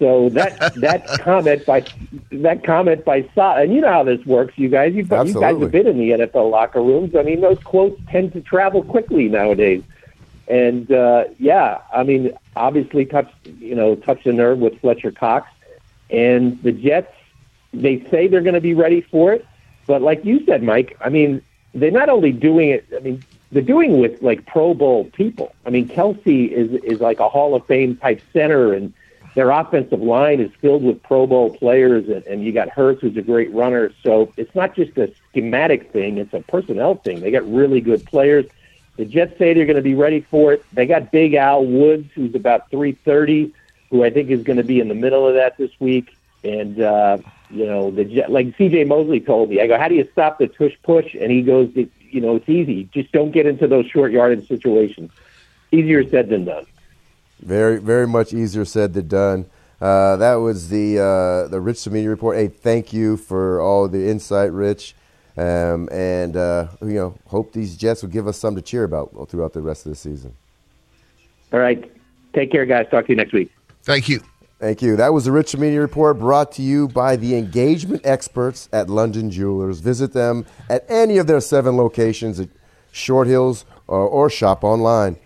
So 0.00 0.28
that 0.30 0.74
that 0.80 1.06
comment 1.20 1.64
by 1.64 1.84
that 2.32 2.64
comment 2.64 3.04
by 3.04 3.28
Sa, 3.34 3.56
and 3.56 3.72
you 3.72 3.80
know 3.80 3.92
how 3.92 4.02
this 4.02 4.26
works, 4.26 4.54
you 4.56 4.68
guys. 4.68 4.92
You, 4.92 5.02
you 5.02 5.40
guys 5.40 5.60
have 5.60 5.70
been 5.70 5.86
in 5.86 5.98
the 5.98 6.10
NFL 6.10 6.50
locker 6.50 6.82
rooms. 6.82 7.14
I 7.14 7.22
mean, 7.22 7.40
those 7.40 7.60
quotes 7.60 8.00
tend 8.10 8.32
to 8.32 8.40
travel 8.40 8.82
quickly 8.82 9.28
nowadays. 9.28 9.84
And 10.48 10.90
uh, 10.90 11.26
yeah, 11.38 11.78
I 11.94 12.02
mean, 12.02 12.36
obviously 12.56 13.04
touched 13.04 13.34
you 13.46 13.76
know 13.76 13.94
touched 13.94 14.26
a 14.26 14.32
nerve 14.32 14.58
with 14.58 14.80
Fletcher 14.80 15.12
Cox, 15.12 15.48
and 16.10 16.60
the 16.64 16.72
Jets. 16.72 17.12
They 17.72 18.00
say 18.10 18.26
they're 18.26 18.40
going 18.40 18.54
to 18.54 18.60
be 18.60 18.74
ready 18.74 19.02
for 19.02 19.32
it, 19.32 19.46
but 19.86 20.02
like 20.02 20.24
you 20.24 20.44
said, 20.44 20.62
Mike, 20.62 20.96
I 21.00 21.08
mean, 21.08 21.42
they're 21.74 21.90
not 21.90 22.08
only 22.08 22.32
doing 22.32 22.70
it. 22.70 22.86
I 22.94 23.00
mean, 23.00 23.22
they're 23.52 23.62
doing 23.62 24.00
with 24.00 24.22
like 24.22 24.46
Pro 24.46 24.74
Bowl 24.74 25.04
people. 25.04 25.54
I 25.64 25.70
mean, 25.70 25.88
Kelce 25.88 26.50
is 26.50 26.72
is 26.82 27.00
like 27.00 27.20
a 27.20 27.28
Hall 27.28 27.54
of 27.54 27.66
Fame 27.66 27.96
type 27.96 28.20
center, 28.32 28.72
and 28.72 28.92
their 29.34 29.50
offensive 29.50 30.00
line 30.00 30.40
is 30.40 30.50
filled 30.60 30.82
with 30.82 31.02
Pro 31.02 31.26
Bowl 31.26 31.50
players, 31.50 32.08
and, 32.08 32.24
and 32.26 32.42
you 32.42 32.52
got 32.52 32.68
Hurts, 32.70 33.02
who's 33.02 33.16
a 33.16 33.22
great 33.22 33.52
runner. 33.52 33.92
So 34.02 34.32
it's 34.36 34.54
not 34.54 34.74
just 34.74 34.96
a 34.98 35.12
schematic 35.30 35.92
thing; 35.92 36.18
it's 36.18 36.34
a 36.34 36.40
personnel 36.40 36.96
thing. 36.96 37.20
They 37.20 37.30
got 37.30 37.50
really 37.50 37.80
good 37.80 38.04
players. 38.06 38.46
The 38.96 39.04
Jets 39.04 39.38
say 39.38 39.52
they're 39.52 39.66
going 39.66 39.76
to 39.76 39.82
be 39.82 39.94
ready 39.94 40.22
for 40.22 40.54
it. 40.54 40.64
They 40.72 40.86
got 40.86 41.12
Big 41.12 41.34
Al 41.34 41.64
Woods, 41.64 42.10
who's 42.14 42.34
about 42.34 42.70
330, 42.70 43.52
who 43.90 44.02
I 44.02 44.10
think 44.10 44.30
is 44.30 44.42
going 44.42 44.56
to 44.56 44.64
be 44.64 44.80
in 44.80 44.88
the 44.88 44.94
middle 44.94 45.28
of 45.28 45.34
that 45.34 45.58
this 45.58 45.70
week. 45.78 46.15
And 46.46 46.80
uh, 46.80 47.18
you 47.50 47.66
know, 47.66 47.90
the 47.90 48.24
like 48.28 48.56
C.J. 48.56 48.84
Mosley 48.84 49.20
told 49.20 49.50
me, 49.50 49.60
I 49.60 49.66
go, 49.66 49.78
"How 49.78 49.88
do 49.88 49.94
you 49.94 50.08
stop 50.12 50.38
the 50.38 50.46
tush 50.46 50.74
push?" 50.82 51.14
And 51.14 51.32
he 51.32 51.42
goes, 51.42 51.70
"You 51.74 52.20
know, 52.20 52.36
it's 52.36 52.48
easy. 52.48 52.88
Just 52.92 53.12
don't 53.12 53.32
get 53.32 53.46
into 53.46 53.66
those 53.66 53.86
short 53.86 54.12
yardage 54.12 54.46
situations. 54.46 55.10
Easier 55.72 56.08
said 56.08 56.28
than 56.28 56.44
done." 56.44 56.66
Very, 57.40 57.78
very 57.78 58.06
much 58.06 58.32
easier 58.32 58.64
said 58.64 58.94
than 58.94 59.08
done. 59.08 59.46
Uh, 59.80 60.16
that 60.16 60.36
was 60.36 60.68
the 60.68 60.98
uh, 60.98 61.48
the 61.48 61.60
Rich 61.60 61.78
Cimini 61.78 62.06
report. 62.06 62.36
Hey, 62.36 62.48
thank 62.48 62.92
you 62.92 63.16
for 63.16 63.60
all 63.60 63.88
the 63.88 64.08
insight, 64.08 64.52
Rich. 64.52 64.94
Um, 65.36 65.88
and 65.92 66.36
uh, 66.36 66.68
you 66.80 66.94
know, 66.94 67.18
hope 67.26 67.52
these 67.52 67.76
Jets 67.76 68.02
will 68.02 68.08
give 68.08 68.26
us 68.26 68.38
something 68.38 68.62
to 68.62 68.66
cheer 68.66 68.84
about 68.84 69.28
throughout 69.28 69.52
the 69.52 69.60
rest 69.60 69.84
of 69.84 69.90
the 69.90 69.96
season. 69.96 70.34
All 71.52 71.60
right, 71.60 71.92
take 72.32 72.50
care, 72.50 72.64
guys. 72.64 72.86
Talk 72.90 73.06
to 73.06 73.12
you 73.12 73.16
next 73.16 73.32
week. 73.32 73.52
Thank 73.82 74.08
you. 74.08 74.22
Thank 74.58 74.80
you. 74.80 74.96
That 74.96 75.12
was 75.12 75.26
the 75.26 75.32
Rich 75.32 75.52
Cimini 75.52 75.76
report 75.76 76.18
brought 76.18 76.50
to 76.52 76.62
you 76.62 76.88
by 76.88 77.16
the 77.16 77.36
engagement 77.36 78.06
experts 78.06 78.70
at 78.72 78.88
London 78.88 79.30
Jewelers. 79.30 79.80
Visit 79.80 80.14
them 80.14 80.46
at 80.70 80.84
any 80.88 81.18
of 81.18 81.26
their 81.26 81.40
seven 81.40 81.76
locations 81.76 82.40
at 82.40 82.48
Short 82.90 83.26
Hills 83.26 83.66
or, 83.86 84.00
or 84.00 84.30
shop 84.30 84.64
online. 84.64 85.18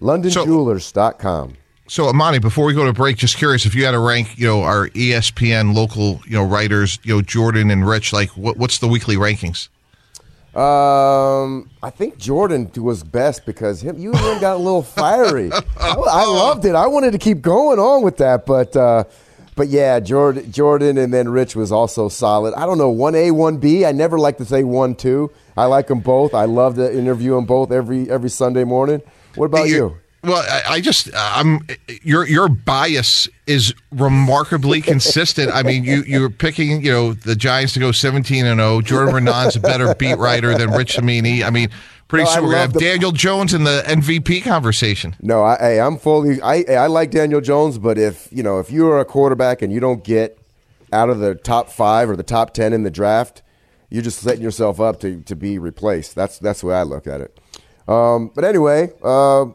LondonJewelers.com. 0.00 1.56
So, 1.86 2.08
Amani, 2.08 2.38
before 2.38 2.64
we 2.64 2.72
go 2.72 2.86
to 2.86 2.94
break, 2.94 3.18
just 3.18 3.36
curious 3.36 3.66
if 3.66 3.74
you 3.74 3.84
had 3.84 3.90
to 3.90 3.98
rank, 3.98 4.38
you 4.38 4.46
know, 4.46 4.62
our 4.62 4.88
ESPN 4.88 5.74
local, 5.74 6.22
you 6.26 6.32
know, 6.32 6.44
writers, 6.44 6.98
you 7.02 7.14
know, 7.14 7.20
Jordan 7.20 7.70
and 7.70 7.86
Rich, 7.86 8.14
like 8.14 8.30
what, 8.30 8.56
what's 8.56 8.78
the 8.78 8.88
weekly 8.88 9.16
rankings? 9.16 9.68
Um, 10.56 11.68
I 11.82 11.90
think 11.90 12.16
Jordan 12.16 12.70
was 12.76 13.02
best 13.02 13.44
because 13.44 13.82
him, 13.82 13.98
you 13.98 14.12
and 14.12 14.20
him 14.20 14.40
got 14.40 14.54
a 14.54 14.58
little 14.58 14.82
fiery. 15.00 15.50
I, 15.52 15.94
I, 15.96 16.24
loved 16.26 16.64
it. 16.64 16.76
I 16.76 16.86
wanted 16.86 17.10
to 17.10 17.18
keep 17.18 17.42
going 17.42 17.80
on 17.80 18.02
with 18.02 18.18
that, 18.18 18.46
but 18.46 18.76
uh, 18.76 19.04
but 19.56 19.68
yeah, 19.68 19.98
Jordan, 19.98 20.52
Jordan, 20.52 20.96
and 20.98 21.12
then 21.12 21.28
Rich 21.28 21.56
was 21.56 21.72
also 21.72 22.08
solid. 22.08 22.54
I 22.54 22.66
don't 22.66 22.78
know 22.78 22.90
one 22.90 23.16
A, 23.16 23.32
one 23.32 23.58
B. 23.58 23.84
I 23.84 23.90
never 23.90 24.18
like 24.18 24.38
to 24.38 24.44
say 24.44 24.62
one 24.62 24.94
two. 24.94 25.32
I 25.56 25.64
like 25.64 25.88
them 25.88 26.00
both. 26.00 26.34
I 26.34 26.44
love 26.44 26.76
to 26.76 26.96
interview 26.96 27.34
them 27.34 27.46
both 27.46 27.72
every 27.72 28.08
every 28.08 28.30
Sunday 28.30 28.64
morning. 28.64 29.02
What 29.34 29.46
about 29.46 29.68
you? 29.68 29.96
Well, 30.24 30.44
I, 30.48 30.74
I 30.74 30.80
just 30.80 31.10
I'm 31.14 31.66
your 32.02 32.26
your 32.26 32.48
bias 32.48 33.28
is 33.46 33.74
remarkably 33.92 34.80
consistent. 34.80 35.52
I 35.52 35.62
mean, 35.62 35.84
you 35.84 36.02
you're 36.06 36.30
picking 36.30 36.82
you 36.82 36.90
know 36.90 37.12
the 37.12 37.36
Giants 37.36 37.74
to 37.74 37.80
go 37.80 37.92
17 37.92 38.46
and 38.46 38.58
0. 38.58 38.80
Jordan 38.80 39.14
Raanan's 39.14 39.56
a 39.56 39.60
better 39.60 39.94
beat 39.94 40.16
writer 40.16 40.56
than 40.56 40.70
Rich 40.70 40.94
Cimini. 40.96 41.44
I 41.44 41.50
mean, 41.50 41.68
pretty 42.08 42.24
no, 42.24 42.30
soon 42.30 42.44
we're 42.44 42.50
gonna 42.52 42.62
have 42.62 42.72
the, 42.72 42.80
Daniel 42.80 43.12
Jones 43.12 43.52
in 43.52 43.64
the 43.64 43.84
MVP 43.86 44.42
conversation. 44.44 45.14
No, 45.20 45.42
I, 45.42 45.84
I'm 45.84 45.98
fully. 45.98 46.40
I 46.40 46.64
I 46.70 46.86
like 46.86 47.10
Daniel 47.10 47.42
Jones, 47.42 47.76
but 47.78 47.98
if 47.98 48.28
you 48.32 48.42
know 48.42 48.58
if 48.58 48.70
you 48.70 48.88
are 48.88 49.00
a 49.00 49.04
quarterback 49.04 49.60
and 49.60 49.72
you 49.72 49.80
don't 49.80 50.02
get 50.02 50.38
out 50.90 51.10
of 51.10 51.18
the 51.18 51.34
top 51.34 51.68
five 51.68 52.08
or 52.08 52.16
the 52.16 52.22
top 52.22 52.54
ten 52.54 52.72
in 52.72 52.82
the 52.82 52.90
draft, 52.90 53.42
you're 53.90 54.02
just 54.02 54.20
setting 54.20 54.42
yourself 54.42 54.80
up 54.80 55.00
to 55.00 55.20
to 55.22 55.36
be 55.36 55.58
replaced. 55.58 56.14
That's 56.14 56.38
that's 56.38 56.62
the 56.62 56.68
way 56.68 56.76
I 56.76 56.82
look 56.82 57.06
at 57.06 57.20
it. 57.20 57.38
Um, 57.86 58.30
but 58.34 58.44
anyway. 58.44 58.90
Uh, 59.02 59.46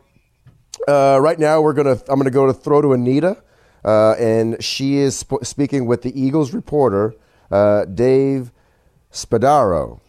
uh, 0.87 1.19
right 1.21 1.39
now, 1.39 1.61
we're 1.61 1.73
gonna. 1.73 1.99
I'm 2.07 2.19
gonna 2.19 2.31
go 2.31 2.45
to 2.45 2.53
throw 2.53 2.81
to 2.81 2.93
Anita, 2.93 3.41
uh, 3.83 4.11
and 4.13 4.61
she 4.63 4.97
is 4.97 5.17
sp- 5.19 5.43
speaking 5.43 5.85
with 5.85 6.01
the 6.01 6.19
Eagles 6.19 6.53
reporter, 6.53 7.13
uh, 7.51 7.85
Dave 7.85 8.51
Spadaro. 9.11 9.99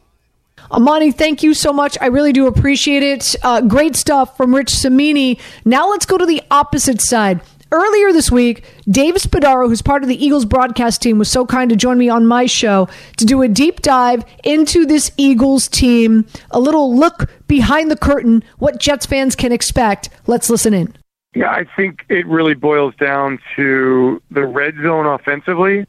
Amani, 0.71 1.11
thank 1.11 1.43
you 1.43 1.55
so 1.55 1.73
much. 1.73 1.97
I 2.01 2.07
really 2.07 2.33
do 2.33 2.47
appreciate 2.47 3.03
it. 3.03 3.35
Uh, 3.43 3.61
great 3.63 3.97
stuff 3.97 4.37
from 4.37 4.55
Rich 4.55 4.71
Cimini. 4.71 5.39
Now 5.65 5.91
let's 5.91 6.07
go 6.07 6.19
to 6.19 6.27
the 6.27 6.43
opposite 6.51 7.01
side. 7.01 7.41
Earlier 7.73 8.13
this 8.13 8.33
week, 8.33 8.65
Dave 8.89 9.15
Spadaro, 9.15 9.69
who's 9.69 9.81
part 9.81 10.03
of 10.03 10.09
the 10.09 10.25
Eagles 10.25 10.45
broadcast 10.45 11.01
team, 11.01 11.19
was 11.19 11.31
so 11.31 11.47
kind 11.47 11.71
to 11.71 11.77
join 11.77 11.99
me 11.99 12.09
on 12.09 12.27
my 12.27 12.47
show 12.47 12.89
to 13.17 13.25
do 13.25 13.43
a 13.43 13.49
deep 13.49 13.81
dive 13.81 14.25
into 14.43 14.85
this 14.85 15.13
Eagles 15.17 15.69
team, 15.69 16.27
a 16.51 16.59
little 16.59 16.97
look 16.97 17.31
behind 17.47 17.89
the 17.89 17.97
curtain, 17.97 18.43
what 18.59 18.81
Jets 18.81 19.07
fans 19.07 19.37
can 19.37 19.53
expect. 19.53 20.09
Let's 20.27 20.51
listen 20.51 20.75
in. 20.75 20.97
Yeah, 21.33 21.53
I 21.53 21.65
think 21.77 22.05
it 22.09 22.27
really 22.27 22.55
boils 22.55 22.97
down 22.97 23.39
to 23.55 24.21
the 24.33 24.45
red 24.45 24.75
zone 24.83 25.07
offensively. 25.07 25.87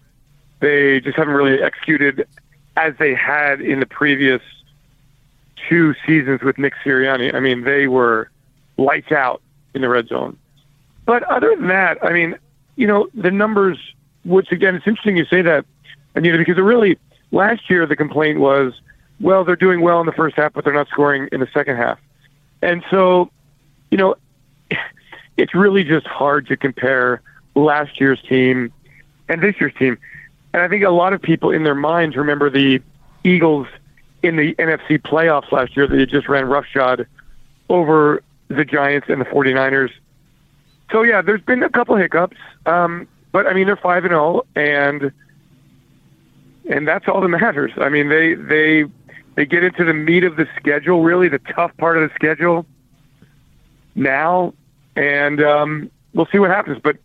They 0.60 1.00
just 1.00 1.18
haven't 1.18 1.34
really 1.34 1.64
executed 1.64 2.28
as 2.78 2.94
they 3.00 3.16
had 3.16 3.60
in 3.60 3.80
the 3.80 3.88
previous 3.88 4.44
two 5.68 5.96
seasons 6.06 6.44
with 6.44 6.60
Nick 6.60 6.74
Sirianni. 6.86 7.34
I 7.34 7.40
mean, 7.40 7.64
they 7.64 7.88
were 7.88 8.30
lights 8.78 9.12
out 9.12 9.42
in 9.74 9.82
the 9.82 9.90
red 9.90 10.08
zone. 10.08 10.38
But 11.06 11.24
other 11.24 11.56
than 11.56 11.68
that, 11.68 11.98
I 12.04 12.12
mean, 12.12 12.38
you 12.76 12.88
know, 12.88 13.10
the 13.14 13.32
numbers, 13.32 13.78
which 14.24 14.52
again, 14.52 14.76
it's 14.76 14.88
interesting 14.88 15.18
you 15.18 15.26
say 15.26 15.42
that, 15.42 15.66
Anita, 16.16 16.38
because 16.38 16.58
it 16.58 16.62
really, 16.62 16.98
last 17.32 17.70
year 17.70 17.86
the 17.86 17.96
complaint 17.96 18.40
was, 18.40 18.74
well, 19.20 19.44
they're 19.44 19.56
doing 19.56 19.82
well 19.82 20.00
in 20.00 20.06
the 20.06 20.12
first 20.12 20.36
half, 20.36 20.54
but 20.54 20.64
they're 20.64 20.74
not 20.74 20.88
scoring 20.90 21.30
in 21.32 21.40
the 21.40 21.50
second 21.54 21.78
half. 21.78 22.00
And 22.62 22.84
so, 22.90 23.32
you 23.90 23.98
know, 23.98 24.16
it's 25.38 25.54
really 25.54 25.84
just 25.84 26.08
hard 26.08 26.48
to 26.48 26.58
compare 26.58 27.22
last 27.56 28.00
year's 28.00 28.22
team 28.24 28.72
and 29.28 29.42
this 29.42 29.56
year's 29.60 29.74
team. 29.76 29.98
And 30.54 30.62
I 30.62 30.68
think 30.68 30.84
a 30.84 30.90
lot 30.90 31.14
of 31.14 31.22
people 31.22 31.52
in 31.52 31.64
their 31.64 31.76
minds 31.76 32.16
remember 32.16 32.50
the 32.50 32.82
Eagles 33.24 33.68
in 34.24 34.36
the 34.36 34.54
NFC 34.56 35.00
playoffs 35.00 35.52
last 35.52 35.76
year 35.76 35.88
that 35.88 35.96
they 35.96 36.06
just 36.06 36.28
ran 36.28 36.46
roughshod 36.46 37.08
over 37.70 38.22
the 38.50 38.66
Giants 38.66 39.08
and 39.10 39.22
the 39.22 39.26
49ers 39.26 39.92
so 40.92 41.04
yeah, 41.04 41.22
there's 41.22 41.42
been 41.42 41.64
a 41.64 41.70
couple 41.70 41.96
hiccups, 41.96 42.38
um, 42.66 43.08
but 43.32 43.48
I 43.48 43.54
mean 43.54 43.66
they're 43.66 43.78
five 43.78 44.04
and 44.04 44.12
zero, 44.12 44.42
oh, 44.42 44.60
and 44.60 45.12
and 46.70 46.88
that's 46.88 47.08
all 47.08 47.22
that 47.22 47.28
matters. 47.30 47.72
I 47.78 47.90
mean 47.90 48.10
they 48.10 48.34
they 48.34 48.86
they 49.36 49.46
get 49.46 49.64
into 49.64 49.86
the 49.86 49.94
meat 49.94 50.24
of 50.24 50.36
the 50.36 50.48
schedule, 50.58 51.04
really 51.04 51.30
the 51.30 51.40
tough 51.40 51.76
part 51.78 51.98
of 51.98 52.10
the 52.10 52.14
schedule 52.16 52.66
now, 53.96 54.54
and 54.96 55.42
um, 55.42 55.92
we'll 56.14 56.28
see 56.32 56.40
what 56.40 56.50
happens. 56.50 56.80
But 56.84 56.98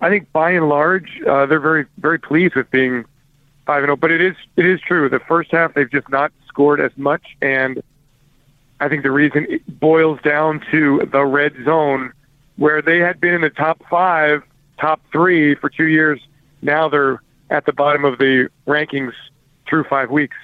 I 0.00 0.08
think 0.08 0.32
by 0.32 0.50
and 0.50 0.68
large, 0.68 1.20
uh, 1.26 1.46
they're 1.46 1.60
very 1.60 1.86
very 1.98 2.18
pleased 2.18 2.54
with 2.54 2.70
being 2.70 3.04
five 3.66 3.82
and 3.82 3.88
zero. 3.88 3.92
Oh. 3.92 3.96
But 3.96 4.10
it 4.10 4.20
is 4.20 4.36
it 4.56 4.64
is 4.64 4.80
true. 4.80 5.08
The 5.08 5.20
first 5.20 5.50
half 5.52 5.74
they've 5.74 5.90
just 5.90 6.08
not 6.08 6.32
scored 6.48 6.80
as 6.80 6.92
much, 6.96 7.36
and 7.42 7.82
I 8.80 8.88
think 8.88 9.02
the 9.02 9.10
reason 9.10 9.46
it 9.48 9.80
boils 9.80 10.20
down 10.22 10.64
to 10.70 11.06
the 11.12 11.24
red 11.24 11.52
zone 11.64 12.12
where 12.58 12.82
they 12.82 12.98
had 12.98 13.20
been 13.20 13.34
in 13.34 13.40
the 13.40 13.50
top 13.50 13.82
five, 13.88 14.42
top 14.78 15.00
three 15.10 15.54
for 15.54 15.70
two 15.70 15.86
years. 15.86 16.20
Now 16.60 16.88
they're 16.88 17.22
at 17.50 17.64
the 17.64 17.72
bottom 17.72 18.04
of 18.04 18.18
the 18.18 18.50
rankings 18.66 19.12
through 19.66 19.84
five 19.84 20.10
weeks. 20.10 20.36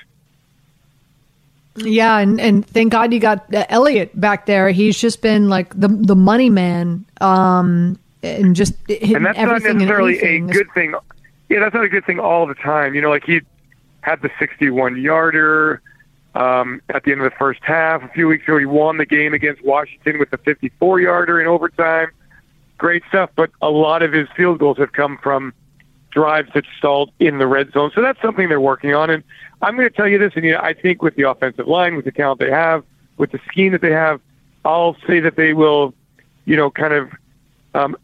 Yeah, 1.76 2.18
and, 2.18 2.40
and 2.40 2.64
thank 2.64 2.92
God 2.92 3.12
you 3.12 3.18
got 3.18 3.52
uh, 3.52 3.66
Elliott 3.68 4.18
back 4.18 4.46
there. 4.46 4.70
He's 4.70 4.96
just 4.96 5.20
been 5.20 5.48
like 5.48 5.78
the 5.78 5.88
the 5.88 6.14
money 6.14 6.48
man, 6.48 7.04
um, 7.20 7.98
and 8.22 8.54
just 8.54 8.74
and 8.88 9.26
that's 9.26 9.36
not 9.36 9.62
necessarily 9.62 10.20
a 10.20 10.38
good 10.38 10.68
thing. 10.72 10.94
Yeah, 11.48 11.58
that's 11.58 11.74
not 11.74 11.82
a 11.82 11.88
good 11.88 12.06
thing 12.06 12.20
all 12.20 12.46
the 12.46 12.54
time. 12.54 12.94
You 12.94 13.00
know, 13.00 13.10
like 13.10 13.24
he 13.24 13.40
had 14.02 14.22
the 14.22 14.30
61 14.38 15.00
yarder 15.00 15.82
um, 16.34 16.80
at 16.88 17.04
the 17.04 17.12
end 17.12 17.20
of 17.20 17.30
the 17.30 17.36
first 17.36 17.60
half. 17.62 18.02
A 18.02 18.08
few 18.08 18.28
weeks 18.28 18.44
ago, 18.44 18.58
he 18.58 18.66
won 18.66 18.98
the 18.98 19.06
game 19.06 19.34
against 19.34 19.64
Washington 19.64 20.18
with 20.18 20.32
a 20.32 20.38
54 20.38 21.00
yarder 21.00 21.40
in 21.40 21.46
overtime. 21.46 22.08
great 22.78 23.02
stuff. 23.08 23.30
But 23.36 23.50
a 23.62 23.70
lot 23.70 24.02
of 24.02 24.12
his 24.12 24.28
field 24.36 24.58
goals 24.58 24.78
have 24.78 24.92
come 24.92 25.18
from 25.22 25.52
drives 26.10 26.48
that 26.54 26.64
stalled 26.78 27.10
in 27.18 27.38
the 27.38 27.46
red 27.46 27.72
zone. 27.72 27.90
So 27.94 28.00
that's 28.00 28.20
something 28.22 28.48
they're 28.48 28.60
working 28.60 28.94
on. 28.94 29.10
And 29.10 29.22
I'm 29.62 29.76
going 29.76 29.88
to 29.88 29.94
tell 29.94 30.08
you 30.08 30.18
this, 30.18 30.32
and 30.36 30.44
you 30.44 30.52
know, 30.52 30.60
I 30.60 30.72
think 30.72 31.02
with 31.02 31.16
the 31.16 31.28
offensive 31.28 31.66
line, 31.66 31.96
with 31.96 32.04
the 32.04 32.12
talent 32.12 32.40
they 32.40 32.50
have, 32.50 32.84
with 33.16 33.32
the 33.32 33.40
scheme 33.48 33.72
that 33.72 33.80
they 33.80 33.92
have, 33.92 34.20
I'll 34.64 34.96
say 35.06 35.20
that 35.20 35.36
they 35.36 35.54
will, 35.54 35.94
you 36.46 36.56
know, 36.56 36.70
kind 36.70 36.94
of 36.94 37.10
um, 37.74 37.96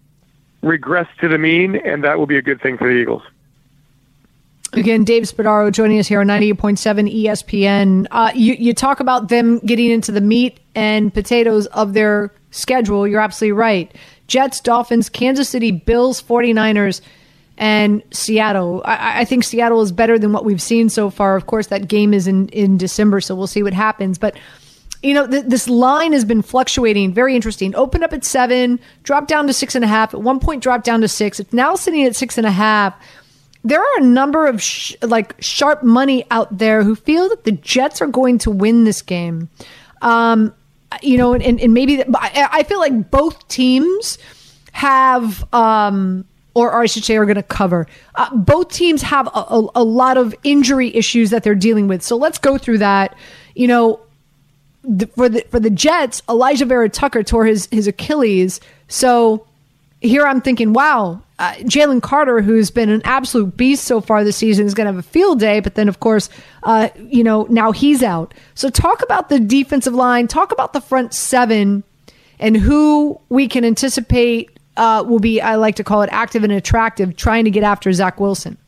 regress 0.63 1.09
to 1.21 1.29
the 1.29 1.39
mean, 1.39 1.77
and 1.77 2.05
that 2.05 2.19
will 2.19 2.27
be 2.27 2.37
a 2.37 2.43
good 2.43 2.61
thing 2.61 2.77
for 2.77 2.89
the 2.89 2.95
Eagles. 2.99 3.23
Again, 4.73 5.03
Dave 5.03 5.25
Spadaro 5.25 5.73
joining 5.73 5.99
us 5.99 6.07
here 6.07 6.21
on 6.21 6.29
98.7 6.29 7.25
ESPN. 7.25 8.07
Uh, 8.11 8.31
you, 8.35 8.55
you 8.55 8.73
talk 8.73 9.01
about 9.01 9.29
them 9.29 9.59
getting 9.61 9.91
into 9.91 10.13
the 10.13 10.21
meat 10.21 10.61
and 10.77 11.13
potatoes 11.13 11.67
of 11.67 11.93
their 11.93 12.33
schedule. 12.53 13.07
You're 13.07 13.21
absolutely 13.21 13.53
right. 13.53 13.93
Jets, 14.29 14.61
Dolphins, 14.61 15.09
Kansas 15.09 15.49
City, 15.49 15.73
Bills, 15.73 16.23
49ers, 16.23 17.01
and 17.59 18.03
Seattle. 18.13 18.83
I, 18.85 19.23
I, 19.23 19.25
think 19.25 19.43
Seattle 19.43 19.83
is 19.83 19.91
better 19.91 20.19
than 20.21 20.33
what 20.33 20.45
we've 20.45 20.63
seen 20.63 20.89
so 20.89 21.11
far. 21.11 21.37
Of 21.37 21.47
course, 21.47 21.67
that 21.67 21.89
game 21.89 22.15
is 22.15 22.29
in, 22.29 22.49
in 22.51 22.79
December, 22.79 23.21
so 23.21 23.35
we'll 23.35 23.49
see 23.49 23.65
what 23.65 23.73
happens. 23.73 24.19
But, 24.19 24.39
you 25.03 25.15
know, 25.15 25.27
th- 25.27 25.47
this 25.47 25.69
line 25.69 26.13
has 26.13 26.25
been 26.25 26.43
fluctuating. 26.43 27.13
Very 27.13 27.35
interesting. 27.35 27.75
Opened 27.75 28.05
up 28.05 28.13
at 28.13 28.25
seven, 28.25 28.79
dropped 29.03 29.29
down 29.29 29.49
to 29.49 29.53
six 29.53 29.75
and 29.75 29.85
a 29.85 29.89
half. 29.89 30.15
At 30.15 30.23
one 30.23 30.39
point, 30.39 30.63
dropped 30.63 30.85
down 30.85 31.01
to 31.01 31.09
six. 31.09 31.41
It's 31.41 31.53
now 31.53 31.75
sitting 31.75 32.05
at 32.05 32.15
six 32.15 32.39
and 32.39 32.47
a 32.47 32.53
half 32.53 32.95
there 33.63 33.81
are 33.81 33.99
a 33.99 34.03
number 34.03 34.47
of 34.47 34.63
sh- 34.63 34.95
like 35.03 35.35
sharp 35.41 35.83
money 35.83 36.25
out 36.31 36.59
there 36.59 36.83
who 36.83 36.95
feel 36.95 37.29
that 37.29 37.45
the 37.45 37.53
Jets 37.53 38.01
are 38.01 38.07
going 38.07 38.39
to 38.39 38.51
win 38.51 38.85
this 38.85 39.03
game. 39.03 39.49
Um, 40.03 40.55
you 41.03 41.17
know, 41.17 41.35
and, 41.35 41.61
and 41.61 41.75
maybe 41.75 42.03
I, 42.03 42.49
I 42.53 42.63
feel 42.65 42.79
like 42.79 43.11
both 43.11 43.47
teams 43.49 44.19
have, 44.73 45.45
um, 45.55 46.25
or, 46.55 46.73
or 46.73 46.83
I 46.83 46.87
should 46.87 47.05
say, 47.05 47.17
are 47.17 47.27
going 47.27 47.37
to 47.37 47.43
cover. 47.43 47.87
Uh, 48.15 48.35
both 48.35 48.73
teams 48.73 49.03
have 49.03 49.29
a, 49.29 49.31
a, 49.31 49.69
a 49.77 49.85
lot 49.85 50.17
of 50.17 50.35
injury 50.43 50.95
issues 50.95 51.31
that 51.31 51.43
they're 51.43 51.55
dealing 51.55 51.87
with. 51.87 52.03
So 52.03 52.17
let's 52.17 52.39
go 52.39 52.59
through 52.59 52.79
that. 52.79 53.17
You 53.55 53.69
know, 53.69 54.01
the, 54.83 55.07
for 55.09 55.29
the 55.29 55.45
for 55.51 55.61
the 55.61 55.71
Jets, 55.71 56.23
Alijah 56.23 56.67
Vera-Tucker 56.67 57.23
tore 57.23 57.45
his 57.45 57.69
his 57.71 57.87
Achilles. 57.87 58.61
So 58.89 59.47
here 60.01 60.27
I'm 60.27 60.41
thinking, 60.41 60.73
wow, 60.73 61.23
uh, 61.41 61.55
Jalen 61.61 62.03
Carter, 62.03 62.43
who's 62.43 62.71
been 62.71 62.91
an 62.91 63.01
absolute 63.05 63.57
beast 63.57 63.85
so 63.85 64.03
far 64.03 64.23
this 64.25 64.37
season, 64.37 64.67
is 64.67 64.75
going 64.75 64.85
to 64.85 64.93
have 64.93 64.99
a 64.99 65.09
field 65.09 65.41
day. 65.41 65.61
But 65.61 65.75
then, 65.75 65.89
of 65.89 65.99
course, 65.99 66.29
uh, 66.65 66.91
you 66.99 67.25
know, 67.25 67.47
now 67.49 67.73
he's 67.73 68.03
out. 68.03 68.35
So 68.55 68.69
talk 68.69 69.03
about 69.03 69.31
the 69.31 69.41
defensive 69.41 69.95
line. 69.95 70.29
Talk 70.29 70.53
about 70.53 70.75
the 70.75 70.83
front 70.83 71.15
seven 71.15 71.83
and 72.39 72.59
who 72.59 73.19
we 73.31 73.49
can 73.49 73.65
anticipate 73.65 74.51
uh, 74.77 75.03
will 75.07 75.19
be, 75.19 75.41
I 75.41 75.55
like 75.55 75.77
to 75.77 75.85
call 75.85 76.03
it, 76.03 76.11
active 76.13 76.45
and 76.45 76.53
attractive, 76.53 77.17
trying 77.17 77.47
to 77.47 77.51
get 77.51 77.63
after 77.63 77.91
Zach 77.91 78.21
Wilson. 78.21 78.59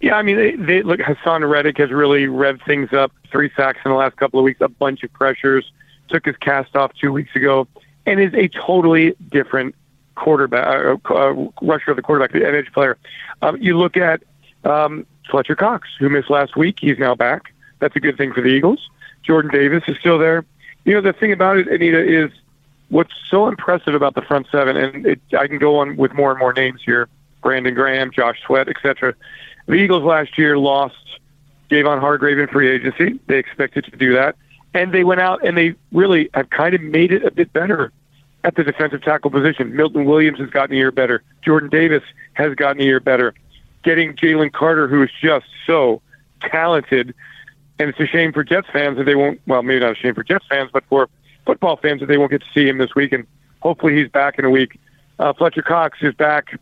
Yeah, 0.00 0.14
I 0.14 0.22
mean, 0.22 0.36
they, 0.36 0.56
they 0.56 0.82
look. 0.82 1.00
Haason 1.00 1.48
Reddick 1.48 1.76
has 1.76 1.90
really 1.90 2.26
revved 2.26 2.64
things 2.64 2.92
up. 2.94 3.12
Three 3.30 3.50
sacks 3.54 3.80
in 3.84 3.90
the 3.90 3.96
last 3.96 4.16
couple 4.16 4.40
of 4.40 4.44
weeks, 4.44 4.62
a 4.62 4.68
bunch 4.68 5.02
of 5.02 5.12
pressures. 5.12 5.70
Took 6.08 6.24
his 6.24 6.36
cast 6.38 6.74
off 6.74 6.92
two 6.98 7.12
weeks 7.12 7.34
ago, 7.36 7.66
and 8.06 8.18
is 8.20 8.34
a 8.34 8.48
totally 8.48 9.14
different 9.30 9.74
quarterback, 10.14 10.66
uh, 11.08 11.14
uh, 11.14 11.48
rusher, 11.62 11.90
of 11.90 11.96
the 11.96 12.02
quarterback, 12.02 12.32
the 12.32 12.46
edge 12.46 12.72
player. 12.72 12.96
Um, 13.42 13.60
you 13.60 13.76
look 13.78 13.96
at 13.96 14.22
um, 14.64 15.06
Fletcher 15.30 15.56
Cox, 15.56 15.88
who 15.98 16.08
missed 16.08 16.30
last 16.30 16.56
week. 16.56 16.78
He's 16.80 16.98
now 16.98 17.14
back. 17.14 17.52
That's 17.80 17.96
a 17.96 18.00
good 18.00 18.16
thing 18.16 18.32
for 18.32 18.40
the 18.40 18.48
Eagles. 18.48 18.88
Jordan 19.22 19.50
Davis 19.50 19.82
is 19.88 19.96
still 19.98 20.18
there. 20.18 20.44
You 20.84 20.94
know, 20.94 21.00
the 21.00 21.12
thing 21.12 21.32
about 21.32 21.56
it, 21.56 21.68
Anita, 21.68 22.02
is 22.02 22.30
what's 22.88 23.12
so 23.28 23.48
impressive 23.48 23.94
about 23.94 24.14
the 24.14 24.22
front 24.22 24.46
seven, 24.50 24.76
and 24.76 25.06
it, 25.06 25.20
I 25.38 25.46
can 25.46 25.58
go 25.58 25.78
on 25.78 25.96
with 25.96 26.12
more 26.12 26.30
and 26.30 26.38
more 26.38 26.52
names 26.52 26.80
here 26.84 27.08
Brandon 27.42 27.74
Graham, 27.74 28.10
Josh 28.10 28.40
Sweat, 28.44 28.68
etc. 28.68 29.14
The 29.66 29.74
Eagles 29.74 30.02
last 30.02 30.36
year 30.38 30.58
lost 30.58 30.96
Javon 31.70 32.00
Hargrave 32.00 32.38
in 32.38 32.48
free 32.48 32.70
agency. 32.70 33.20
They 33.26 33.38
expected 33.38 33.84
to 33.84 33.96
do 33.96 34.12
that. 34.14 34.36
And 34.72 34.92
they 34.92 35.04
went 35.04 35.20
out 35.20 35.46
and 35.46 35.56
they 35.56 35.74
really 35.92 36.30
have 36.34 36.50
kind 36.50 36.74
of 36.74 36.80
made 36.80 37.12
it 37.12 37.24
a 37.24 37.30
bit 37.30 37.52
better 37.52 37.92
at 38.44 38.54
the 38.54 38.62
defensive 38.62 39.02
tackle 39.02 39.30
position. 39.30 39.74
Milton 39.74 40.04
Williams 40.04 40.38
has 40.38 40.50
gotten 40.50 40.74
a 40.74 40.78
year 40.78 40.92
better. 40.92 41.22
Jordan 41.42 41.70
Davis 41.70 42.02
has 42.34 42.54
gotten 42.54 42.80
a 42.80 42.84
year 42.84 43.00
better. 43.00 43.34
Getting 43.82 44.14
Jalen 44.14 44.52
Carter, 44.52 44.86
who 44.86 45.02
is 45.02 45.10
just 45.20 45.46
so 45.66 46.00
talented, 46.40 47.14
and 47.78 47.88
it's 47.88 47.98
a 47.98 48.06
shame 48.06 48.32
for 48.32 48.44
Jets 48.44 48.68
fans 48.72 48.98
that 48.98 49.04
they 49.04 49.14
won't. 49.14 49.40
Well, 49.46 49.62
maybe 49.62 49.80
not 49.80 49.92
a 49.92 49.94
shame 49.94 50.14
for 50.14 50.22
Jets 50.22 50.46
fans, 50.48 50.70
but 50.72 50.84
for 50.88 51.08
football 51.44 51.76
fans 51.76 52.00
that 52.00 52.06
they 52.06 52.18
won't 52.18 52.30
get 52.30 52.42
to 52.42 52.46
see 52.54 52.68
him 52.68 52.78
this 52.78 52.94
week. 52.94 53.12
And 53.12 53.26
hopefully, 53.60 53.96
he's 53.96 54.08
back 54.08 54.38
in 54.38 54.44
a 54.44 54.50
week. 54.50 54.78
Uh, 55.18 55.32
Fletcher 55.32 55.62
Cox 55.62 55.98
is 56.02 56.14
back, 56.14 56.58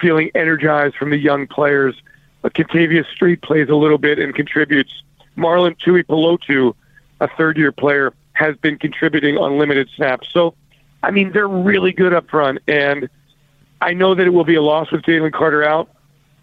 feeling 0.00 0.30
energized 0.34 0.96
from 0.96 1.10
the 1.10 1.18
young 1.18 1.46
players. 1.46 2.00
Uh, 2.44 2.48
Kentavius 2.48 3.06
Street 3.06 3.42
plays 3.42 3.68
a 3.68 3.74
little 3.74 3.98
bit 3.98 4.18
and 4.18 4.34
contributes. 4.34 5.02
Marlon 5.36 5.76
Tuipulotu, 5.78 6.74
a 7.20 7.28
third-year 7.28 7.72
player, 7.72 8.12
has 8.32 8.56
been 8.56 8.78
contributing 8.78 9.36
on 9.36 9.58
limited 9.58 9.88
snaps. 9.94 10.28
So 10.32 10.54
I 11.02 11.10
mean, 11.10 11.32
they're 11.32 11.48
really 11.48 11.92
good 11.92 12.12
up 12.12 12.28
front, 12.28 12.58
and 12.66 13.08
I 13.80 13.92
know 13.92 14.14
that 14.14 14.26
it 14.26 14.30
will 14.30 14.44
be 14.44 14.56
a 14.56 14.62
loss 14.62 14.90
with 14.90 15.02
Jalen 15.02 15.32
Carter 15.32 15.62
out, 15.62 15.88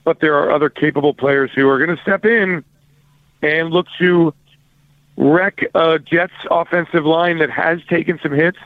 but 0.04 0.20
there 0.22 0.36
are 0.36 0.52
other 0.52 0.70
capable 0.70 1.14
players 1.14 1.52
who 1.54 1.68
are 1.68 1.84
going 1.84 1.96
to 1.96 2.02
step 2.02 2.26
in 2.26 2.64
and 3.42 3.72
look 3.72 3.88
to 4.00 4.34
wreck 5.18 5.66
a 5.74 6.00
Jets 6.00 6.34
offensive 6.50 7.06
line 7.06 7.40
that 7.40 7.50
has 7.50 7.80
taken 7.90 8.20
some 8.22 8.32
hits. 8.32 8.58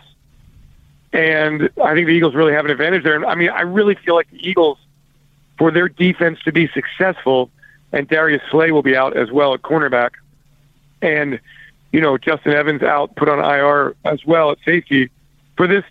And 1.11 1.69
I 1.83 1.95
think 1.95 2.07
the 2.07 2.13
Eagles 2.13 2.35
really 2.35 2.53
have 2.53 2.65
an 2.65 2.71
advantage 2.71 3.03
there. 3.03 3.25
I 3.25 3.33
mean, 3.33 3.49
I 3.49 3.61
really 3.61 3.95
feel 3.95 4.15
like 4.15 4.29
the 4.29 4.47
Eagles, 4.47 4.77
for 5.57 5.71
their 5.71 5.89
defense 5.89 6.39
to 6.45 6.51
be 6.51 6.67
successful, 6.67 7.49
and 7.91 8.07
Darius 8.07 8.43
Slay 8.51 8.71
will 8.71 8.83
be 8.83 8.95
out 8.95 9.17
as 9.17 9.31
well 9.31 9.55
at 9.55 9.63
cornerback, 9.63 10.11
and 11.01 11.39
you 11.91 11.99
know 11.99 12.19
Justin 12.19 12.53
Evans 12.53 12.83
out, 12.83 13.15
put 13.15 13.27
on 13.27 13.39
IR 13.39 13.95
as 14.05 14.23
well 14.23 14.51
at 14.51 14.59
safety 14.63 15.09
for 15.59 15.67
this 15.67 15.83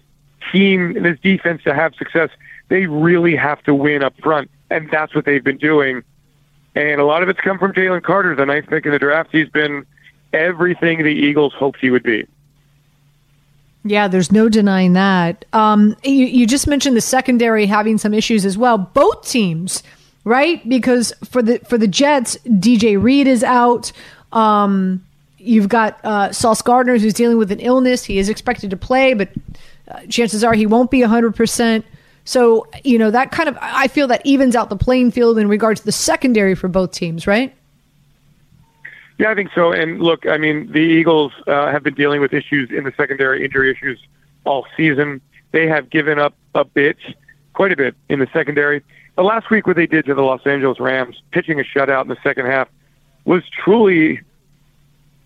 team 0.50 0.96
and 0.96 1.04
this 1.04 1.18
defense 1.20 1.62
to 1.64 1.74
have 1.74 1.94
success, 1.96 2.30
they 2.68 2.86
really 2.86 3.36
have 3.36 3.62
to 3.64 3.74
win 3.74 4.02
up 4.02 4.14
front, 4.22 4.50
and 4.70 4.90
that's 4.90 5.14
what 5.14 5.26
they've 5.26 5.44
been 5.44 5.58
doing. 5.58 6.02
And 6.74 7.02
a 7.02 7.04
lot 7.04 7.22
of 7.22 7.28
it's 7.28 7.38
come 7.40 7.58
from 7.58 7.74
Jalen 7.74 8.02
Carter, 8.02 8.34
the 8.34 8.46
ninth 8.46 8.66
pick 8.66 8.86
in 8.86 8.92
the 8.92 8.98
draft. 8.98 9.28
He's 9.30 9.50
been 9.50 9.84
everything 10.32 11.02
the 11.02 11.10
Eagles 11.10 11.52
hoped 11.52 11.80
he 11.80 11.90
would 11.90 12.02
be. 12.02 12.26
Yeah, 13.84 14.08
there's 14.08 14.32
no 14.32 14.48
denying 14.48 14.94
that. 14.94 15.44
Um, 15.52 15.94
you, 16.02 16.24
you 16.24 16.46
just 16.46 16.66
mentioned 16.66 16.96
the 16.96 17.02
secondary 17.02 17.66
having 17.66 17.98
some 17.98 18.14
issues 18.14 18.46
as 18.46 18.56
well. 18.56 18.78
Both 18.78 19.28
teams, 19.28 19.82
right? 20.24 20.66
Because 20.66 21.12
for 21.24 21.42
the 21.42 21.58
for 21.58 21.76
the 21.76 21.88
Jets, 21.88 22.38
DJ 22.46 23.00
Reed 23.00 23.26
is 23.26 23.44
out. 23.44 23.92
Um, 24.32 25.04
You've 25.48 25.70
got 25.70 26.04
uh, 26.04 26.30
Sauce 26.30 26.60
Gardner, 26.60 26.98
who's 26.98 27.14
dealing 27.14 27.38
with 27.38 27.50
an 27.50 27.60
illness. 27.60 28.04
He 28.04 28.18
is 28.18 28.28
expected 28.28 28.68
to 28.68 28.76
play, 28.76 29.14
but 29.14 29.30
uh, 29.90 30.00
chances 30.10 30.44
are 30.44 30.52
he 30.52 30.66
won't 30.66 30.90
be 30.90 31.00
100%. 31.00 31.84
So, 32.26 32.66
you 32.84 32.98
know, 32.98 33.10
that 33.10 33.30
kind 33.30 33.48
of, 33.48 33.56
I 33.62 33.88
feel 33.88 34.06
that 34.08 34.20
evens 34.26 34.54
out 34.54 34.68
the 34.68 34.76
playing 34.76 35.10
field 35.10 35.38
in 35.38 35.48
regards 35.48 35.80
to 35.80 35.86
the 35.86 35.92
secondary 35.92 36.54
for 36.54 36.68
both 36.68 36.92
teams, 36.92 37.26
right? 37.26 37.56
Yeah, 39.16 39.30
I 39.30 39.34
think 39.34 39.48
so. 39.54 39.72
And 39.72 40.02
look, 40.02 40.26
I 40.26 40.36
mean, 40.36 40.70
the 40.70 40.80
Eagles 40.80 41.32
uh, 41.46 41.72
have 41.72 41.82
been 41.82 41.94
dealing 41.94 42.20
with 42.20 42.34
issues 42.34 42.70
in 42.70 42.84
the 42.84 42.92
secondary, 42.94 43.42
injury 43.42 43.70
issues 43.70 43.98
all 44.44 44.66
season. 44.76 45.22
They 45.52 45.66
have 45.66 45.88
given 45.88 46.18
up 46.18 46.34
a 46.54 46.64
bit, 46.66 46.98
quite 47.54 47.72
a 47.72 47.76
bit, 47.76 47.94
in 48.10 48.18
the 48.18 48.28
secondary. 48.34 48.84
The 49.16 49.22
last 49.22 49.48
week, 49.48 49.66
what 49.66 49.76
they 49.76 49.86
did 49.86 50.04
to 50.04 50.14
the 50.14 50.20
Los 50.20 50.46
Angeles 50.46 50.78
Rams, 50.78 51.22
pitching 51.30 51.58
a 51.58 51.64
shutout 51.64 52.02
in 52.02 52.08
the 52.08 52.18
second 52.22 52.44
half, 52.44 52.68
was 53.24 53.42
truly 53.64 54.20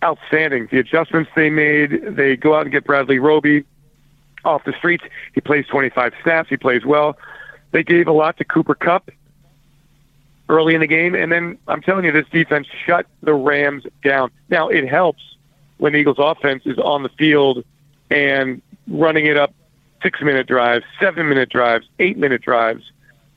outstanding. 0.03 0.67
The 0.71 0.79
adjustments 0.79 1.31
they 1.35 1.49
made, 1.49 2.15
they 2.15 2.35
go 2.35 2.55
out 2.55 2.63
and 2.63 2.71
get 2.71 2.83
Bradley 2.83 3.19
Roby 3.19 3.65
off 4.45 4.63
the 4.65 4.73
streets. 4.73 5.03
He 5.33 5.41
plays 5.41 5.65
25 5.67 6.13
snaps. 6.21 6.49
He 6.49 6.57
plays 6.57 6.85
well. 6.85 7.17
They 7.71 7.83
gave 7.83 8.07
a 8.07 8.11
lot 8.11 8.37
to 8.37 8.43
Cooper 8.43 8.75
Kupp 8.75 9.09
early 10.49 10.75
in 10.75 10.81
the 10.81 10.87
game, 10.87 11.15
and 11.15 11.31
then 11.31 11.57
I'm 11.67 11.81
telling 11.81 12.05
you, 12.05 12.11
this 12.11 12.27
defense 12.31 12.67
shut 12.85 13.07
the 13.21 13.33
Rams 13.33 13.85
down. 14.03 14.29
Now 14.49 14.67
it 14.67 14.87
helps 14.87 15.21
when 15.77 15.93
the 15.93 15.99
Eagles' 15.99 16.17
offense 16.19 16.63
is 16.65 16.77
on 16.77 17.03
the 17.03 17.09
field 17.09 17.63
and 18.11 18.61
running 18.87 19.25
it 19.25 19.37
up 19.37 19.53
six-minute 20.03 20.47
drives, 20.47 20.85
seven-minute 20.99 21.49
drives, 21.49 21.87
eight-minute 21.99 22.41
drives, 22.41 22.83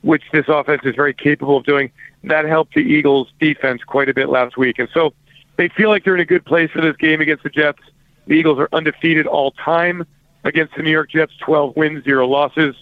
which 0.01 0.23
this 0.33 0.45
offense 0.47 0.81
is 0.83 0.95
very 0.95 1.13
capable 1.13 1.57
of 1.57 1.63
doing. 1.63 1.91
That 2.25 2.45
helped 2.45 2.75
the 2.75 2.81
Eagles' 2.81 3.29
defense 3.39 3.83
quite 3.83 4.09
a 4.09 4.13
bit 4.13 4.29
last 4.29 4.57
week, 4.57 4.77
and 4.77 4.89
so 4.93 5.13
they 5.57 5.69
feel 5.69 5.89
like 5.89 6.03
they're 6.03 6.15
in 6.15 6.21
a 6.21 6.25
good 6.25 6.45
place 6.45 6.71
for 6.71 6.81
this 6.81 6.95
game 6.97 7.21
against 7.21 7.43
the 7.43 7.49
Jets. 7.49 7.79
The 8.27 8.33
Eagles 8.33 8.59
are 8.59 8.69
undefeated 8.71 9.27
all 9.27 9.51
time 9.51 10.05
against 10.43 10.75
the 10.75 10.83
New 10.83 10.91
York 10.91 11.09
Jets, 11.09 11.33
12 11.39 11.75
wins, 11.75 12.03
zero 12.03 12.27
losses. 12.27 12.75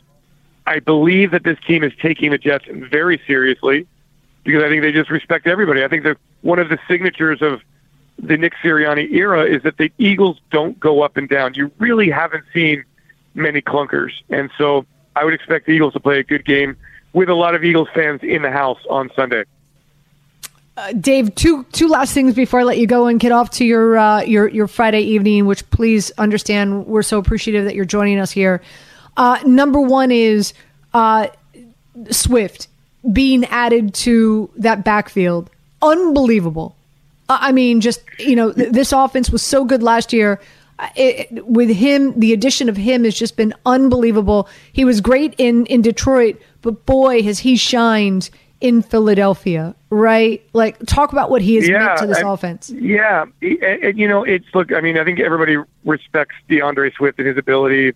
I 0.67 0.79
believe 0.79 1.31
that 1.31 1.43
this 1.43 1.57
team 1.65 1.83
is 1.83 1.93
taking 2.01 2.31
the 2.31 2.37
Jets 2.37 2.65
very 2.69 3.21
seriously 3.25 3.87
because 4.43 4.63
I 4.63 4.69
think 4.69 4.81
they 4.81 4.91
just 4.91 5.09
respect 5.09 5.47
everybody. 5.47 5.83
I 5.83 5.87
think 5.87 6.03
that 6.03 6.17
one 6.41 6.59
of 6.59 6.69
the 6.69 6.79
signatures 6.87 7.41
of 7.41 7.61
the 8.17 8.37
Nick 8.37 8.53
Sirianni 8.63 9.11
era 9.11 9.43
is 9.43 9.63
that 9.63 9.77
the 9.77 9.91
Eagles 9.97 10.37
don't 10.51 10.79
go 10.79 11.01
up 11.01 11.17
and 11.17 11.27
down. 11.27 11.53
You 11.53 11.71
really 11.79 12.09
haven't 12.09 12.45
seen 12.53 12.83
many 13.33 13.61
clunkers. 13.61 14.11
And 14.29 14.49
so 14.57 14.85
I 15.15 15.23
would 15.23 15.33
expect 15.33 15.65
the 15.65 15.73
Eagles 15.73 15.93
to 15.93 15.99
play 15.99 16.19
a 16.19 16.23
good 16.23 16.45
game 16.45 16.77
with 17.13 17.29
a 17.29 17.33
lot 17.33 17.55
of 17.55 17.63
Eagles 17.63 17.87
fans 17.93 18.21
in 18.23 18.41
the 18.41 18.51
house 18.51 18.79
on 18.89 19.09
Sunday. 19.15 19.43
Uh, 20.77 20.91
Dave, 20.91 21.33
two 21.35 21.63
two 21.71 21.87
last 21.87 22.13
things 22.13 22.35
before 22.35 22.59
I 22.59 22.63
let 22.63 22.77
you 22.77 22.85
go 22.85 23.07
and 23.07 23.17
get 23.17 23.31
off 23.31 23.49
to 23.51 23.65
your 23.65 23.97
uh, 23.97 24.21
your 24.23 24.49
your 24.49 24.67
Friday 24.67 25.01
evening. 25.01 25.45
Which 25.45 25.69
please 25.69 26.11
understand, 26.17 26.85
we're 26.85 27.01
so 27.01 27.17
appreciative 27.17 27.63
that 27.65 27.75
you're 27.75 27.85
joining 27.85 28.19
us 28.19 28.31
here. 28.31 28.61
Uh, 29.15 29.39
number 29.45 29.79
one 29.79 30.11
is 30.11 30.53
uh, 30.93 31.27
Swift 32.11 32.67
being 33.13 33.45
added 33.45 33.93
to 33.93 34.49
that 34.57 34.83
backfield. 34.83 35.49
Unbelievable. 35.81 36.75
I 37.29 37.53
mean, 37.53 37.79
just 37.79 38.01
you 38.19 38.35
know, 38.35 38.51
th- 38.51 38.73
this 38.73 38.91
offense 38.91 39.29
was 39.29 39.41
so 39.41 39.63
good 39.63 39.81
last 39.81 40.11
year. 40.11 40.41
It, 40.97 41.45
with 41.45 41.69
him, 41.69 42.19
the 42.19 42.33
addition 42.33 42.67
of 42.67 42.75
him 42.75 43.05
has 43.05 43.15
just 43.15 43.37
been 43.37 43.53
unbelievable. 43.65 44.49
He 44.73 44.83
was 44.83 44.99
great 44.99 45.35
in 45.37 45.65
in 45.67 45.81
Detroit, 45.81 46.41
but 46.61 46.85
boy, 46.85 47.23
has 47.23 47.39
he 47.39 47.55
shined 47.55 48.29
in 48.61 48.81
Philadelphia, 48.81 49.75
right? 49.89 50.41
Like, 50.53 50.79
talk 50.85 51.11
about 51.11 51.29
what 51.29 51.41
he 51.41 51.55
has 51.55 51.67
Yeah, 51.67 51.85
meant 51.85 51.97
to 51.99 52.07
this 52.07 52.17
I- 52.19 52.31
offense. 52.33 52.69
Yeah, 52.69 53.25
and, 53.41 53.63
and, 53.63 53.97
you 53.99 54.07
know, 54.07 54.23
it's 54.23 54.45
look. 54.53 54.73
I 54.73 54.81
mean, 54.81 54.97
I 54.97 55.03
think 55.03 55.19
everybody 55.19 55.57
respects 55.83 56.35
DeAndre 56.49 56.93
Swift 56.95 57.19
and 57.19 57.27
his 57.27 57.37
ability. 57.37 57.93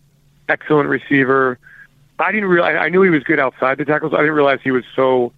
Excellent 0.47 0.89
receiver. 0.89 1.57
I 2.19 2.31
didn't 2.31 2.49
realize. 2.49 2.75
I 2.79 2.89
knew 2.89 3.01
he 3.01 3.09
was 3.09 3.23
good 3.23 3.39
outside 3.39 3.77
the 3.77 3.85
tackles. 3.85 4.13
I 4.13 4.17
didn't 4.17 4.33
realize 4.33 4.59
he 4.63 4.71
was 4.71 4.83
so 4.95 5.31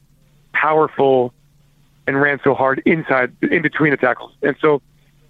powerful 0.53 1.33
and 2.07 2.19
ran 2.19 2.39
so 2.43 2.53
hard 2.55 2.81
inside, 2.85 3.31
in 3.43 3.61
between 3.61 3.91
the 3.91 3.97
tackles. 3.97 4.31
And 4.41 4.55
so, 4.59 4.81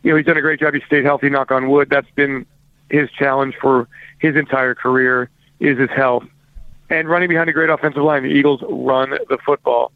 you 0.04 0.12
know, 0.12 0.18
he's 0.18 0.26
done 0.26 0.38
a 0.38 0.42
great 0.42 0.60
job. 0.60 0.74
He 0.74 0.82
stayed 0.88 1.04
healthy. 1.04 1.30
Knock 1.30 1.52
on 1.52 1.70
wood. 1.70 1.90
That's 1.90 2.10
been 2.16 2.46
his 2.90 3.10
challenge 3.12 3.56
for 3.62 3.88
his 4.20 4.36
entire 4.36 4.74
career 4.76 5.30
is 5.60 5.78
his 5.78 5.90
health 5.90 6.24
and 6.92 7.08
running 7.08 7.30
behind 7.30 7.50
a 7.50 7.54
great 7.54 7.70
offensive 7.70 8.04
line. 8.04 8.24
The 8.24 8.30
Eagles 8.30 8.62
run 8.70 9.12
the 9.12 9.38
football. 9.44 9.92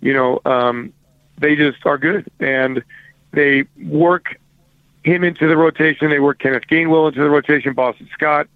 You 0.00 0.12
know, 0.12 0.40
um, 0.44 0.92
they 1.38 1.56
just 1.56 1.84
are 1.86 1.98
good, 1.98 2.30
and 2.38 2.84
they 3.32 3.64
work 3.84 4.38
him 5.02 5.24
into 5.24 5.48
the 5.48 5.56
rotation. 5.56 6.10
They 6.10 6.20
work 6.20 6.38
Kenneth 6.38 6.64
Gainwell 6.70 7.08
into 7.08 7.22
the 7.22 7.30
rotation. 7.30 7.72
Boston 7.72 8.08
Scott, 8.12 8.48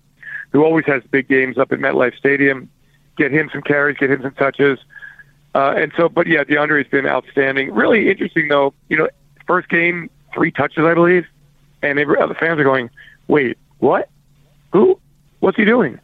who 0.53 0.62
always 0.62 0.85
has 0.85 1.03
big 1.11 1.26
games 1.26 1.57
up 1.57 1.72
at 1.72 1.78
MetLife 1.78 2.16
Stadium, 2.18 2.68
get 3.16 3.33
him 3.33 3.49
some 3.51 3.62
carries, 3.62 3.97
get 3.97 4.11
him 4.11 4.20
some 4.22 4.35
touches. 4.35 4.78
Uh, 5.55 5.74
and 5.76 5.93
so, 5.97 6.09
but 6.09 6.26
yeah, 6.26 6.45
DeAndre's 6.45 6.89
been 6.89 7.07
outstanding. 7.07 7.72
Really 7.72 8.11
interesting 8.11 8.49
though. 8.49 8.74
You 8.91 8.99
know, 8.99 9.09
first 9.47 9.70
game, 9.70 10.11
three 10.35 10.53
touches, 10.53 10.85
I 10.85 10.93
believe, 10.93 11.26
and 11.83 11.99
they, 11.99 12.05
the 12.05 12.37
fans 12.39 12.61
are 12.61 12.64
going, 12.64 12.91
"Wait, 13.26 13.57
what? 13.78 14.11
Who? 14.72 15.01
What's 15.41 15.57
he 15.57 15.64
doing?" 15.64 15.99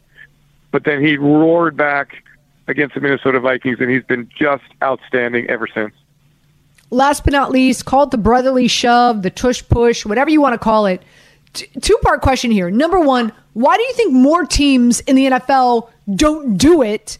But 0.71 0.83
then 0.83 1.03
he 1.03 1.17
roared 1.17 1.77
back 1.77 2.23
against 2.67 2.95
the 2.95 3.01
Minnesota 3.01 3.39
Vikings, 3.39 3.79
and 3.79 3.89
he's 3.89 4.03
been 4.03 4.29
just 4.37 4.63
outstanding 4.83 5.47
ever 5.47 5.67
since. 5.67 5.93
Last 6.89 7.23
but 7.23 7.33
not 7.33 7.51
least, 7.51 7.85
call 7.85 8.03
it 8.03 8.11
the 8.11 8.17
brotherly 8.17 8.67
shove, 8.67 9.21
the 9.21 9.29
tush 9.29 9.63
push, 9.67 10.05
whatever 10.05 10.29
you 10.29 10.41
want 10.41 10.53
to 10.53 10.59
call 10.59 10.85
it. 10.85 11.01
T- 11.53 11.67
Two 11.81 11.97
part 12.01 12.21
question 12.21 12.51
here. 12.51 12.69
Number 12.69 12.99
one, 12.99 13.31
why 13.53 13.75
do 13.75 13.83
you 13.83 13.93
think 13.93 14.13
more 14.13 14.45
teams 14.45 14.99
in 15.01 15.15
the 15.15 15.25
NFL 15.25 15.89
don't 16.15 16.57
do 16.57 16.81
it? 16.81 17.17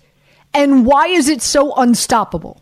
And 0.53 0.85
why 0.85 1.07
is 1.07 1.27
it 1.27 1.41
so 1.41 1.73
unstoppable? 1.75 2.61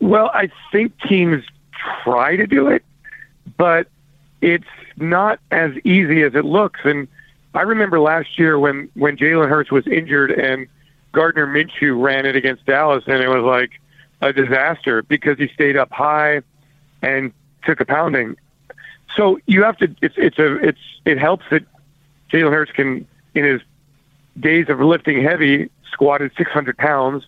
Well, 0.00 0.30
I 0.32 0.50
think 0.72 0.92
teams 1.08 1.44
try 2.02 2.36
to 2.36 2.46
do 2.46 2.68
it, 2.68 2.84
but 3.56 3.88
it's 4.40 4.64
not 4.96 5.40
as 5.50 5.72
easy 5.84 6.22
as 6.22 6.34
it 6.34 6.44
looks. 6.44 6.80
And 6.84 7.08
I 7.56 7.62
remember 7.62 7.98
last 7.98 8.38
year 8.38 8.58
when 8.58 8.90
when 8.94 9.16
Jalen 9.16 9.48
Hurts 9.48 9.72
was 9.72 9.86
injured 9.86 10.30
and 10.30 10.68
Gardner 11.12 11.46
Minshew 11.46 12.00
ran 12.00 12.26
it 12.26 12.36
against 12.36 12.66
Dallas, 12.66 13.02
and 13.06 13.22
it 13.22 13.28
was 13.28 13.42
like 13.42 13.80
a 14.20 14.30
disaster 14.30 15.02
because 15.02 15.38
he 15.38 15.48
stayed 15.48 15.76
up 15.76 15.90
high 15.90 16.42
and 17.00 17.32
took 17.64 17.80
a 17.80 17.86
pounding. 17.86 18.36
So 19.16 19.38
you 19.46 19.62
have 19.62 19.78
to. 19.78 19.94
It's 20.02 20.16
it's 20.18 20.38
a 20.38 20.56
it's 20.56 20.78
it 21.06 21.18
helps 21.18 21.46
that 21.50 21.64
Jalen 22.30 22.52
Hurts 22.52 22.72
can 22.72 23.06
in 23.34 23.44
his 23.44 23.62
days 24.38 24.68
of 24.68 24.80
lifting 24.80 25.22
heavy 25.22 25.70
squatted 25.90 26.32
600 26.36 26.76
pounds. 26.76 27.24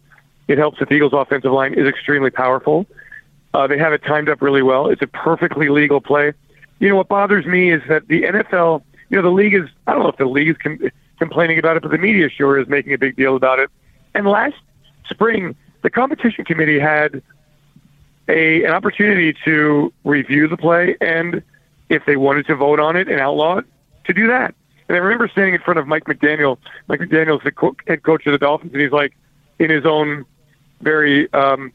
It 0.46 0.58
helps 0.58 0.78
that 0.80 0.90
the 0.90 0.94
Eagles' 0.94 1.14
offensive 1.14 1.52
line 1.52 1.72
is 1.72 1.86
extremely 1.86 2.30
powerful. 2.30 2.84
Uh, 3.54 3.66
they 3.66 3.78
have 3.78 3.94
it 3.94 4.02
timed 4.04 4.28
up 4.28 4.42
really 4.42 4.62
well. 4.62 4.88
It's 4.88 5.00
a 5.00 5.06
perfectly 5.06 5.70
legal 5.70 6.02
play. 6.02 6.34
You 6.80 6.90
know 6.90 6.96
what 6.96 7.08
bothers 7.08 7.46
me 7.46 7.72
is 7.72 7.82
that 7.88 8.08
the 8.08 8.24
NFL, 8.24 8.82
you 9.10 9.16
know, 9.16 9.22
the 9.22 9.30
league 9.30 9.54
is. 9.54 9.68
I 9.86 9.92
don't 9.92 10.02
know 10.02 10.08
if 10.08 10.16
the 10.16 10.26
league 10.26 10.48
is 10.48 10.56
com- 10.58 10.90
complaining 11.18 11.58
about 11.58 11.76
it, 11.76 11.82
but 11.82 11.90
the 11.90 11.98
media 11.98 12.28
sure 12.28 12.58
is 12.58 12.68
making 12.68 12.92
a 12.92 12.98
big 12.98 13.16
deal 13.16 13.36
about 13.36 13.58
it. 13.58 13.70
And 14.14 14.26
last 14.26 14.56
spring, 15.08 15.56
the 15.82 15.90
competition 15.90 16.44
committee 16.44 16.78
had 16.78 17.22
a 18.28 18.64
an 18.64 18.72
opportunity 18.72 19.34
to 19.44 19.92
review 20.04 20.48
the 20.48 20.56
play 20.56 20.96
and 21.00 21.42
if 21.88 22.04
they 22.04 22.16
wanted 22.16 22.46
to 22.46 22.54
vote 22.54 22.80
on 22.80 22.96
it 22.96 23.08
and 23.08 23.18
outlaw 23.20 23.58
it, 23.58 23.64
to 24.04 24.12
do 24.12 24.26
that. 24.26 24.54
And 24.88 24.96
I 24.96 25.00
remember 25.00 25.28
standing 25.28 25.54
in 25.54 25.60
front 25.60 25.78
of 25.78 25.86
Mike 25.86 26.04
McDaniel. 26.04 26.58
Mike 26.86 27.00
McDaniel's 27.00 27.42
the 27.44 27.52
co- 27.52 27.76
head 27.86 28.02
coach 28.02 28.26
of 28.26 28.32
the 28.32 28.38
Dolphins, 28.38 28.72
and 28.72 28.82
he's 28.82 28.92
like, 28.92 29.14
in 29.58 29.70
his 29.70 29.84
own 29.84 30.24
very 30.80 31.32
um, 31.32 31.72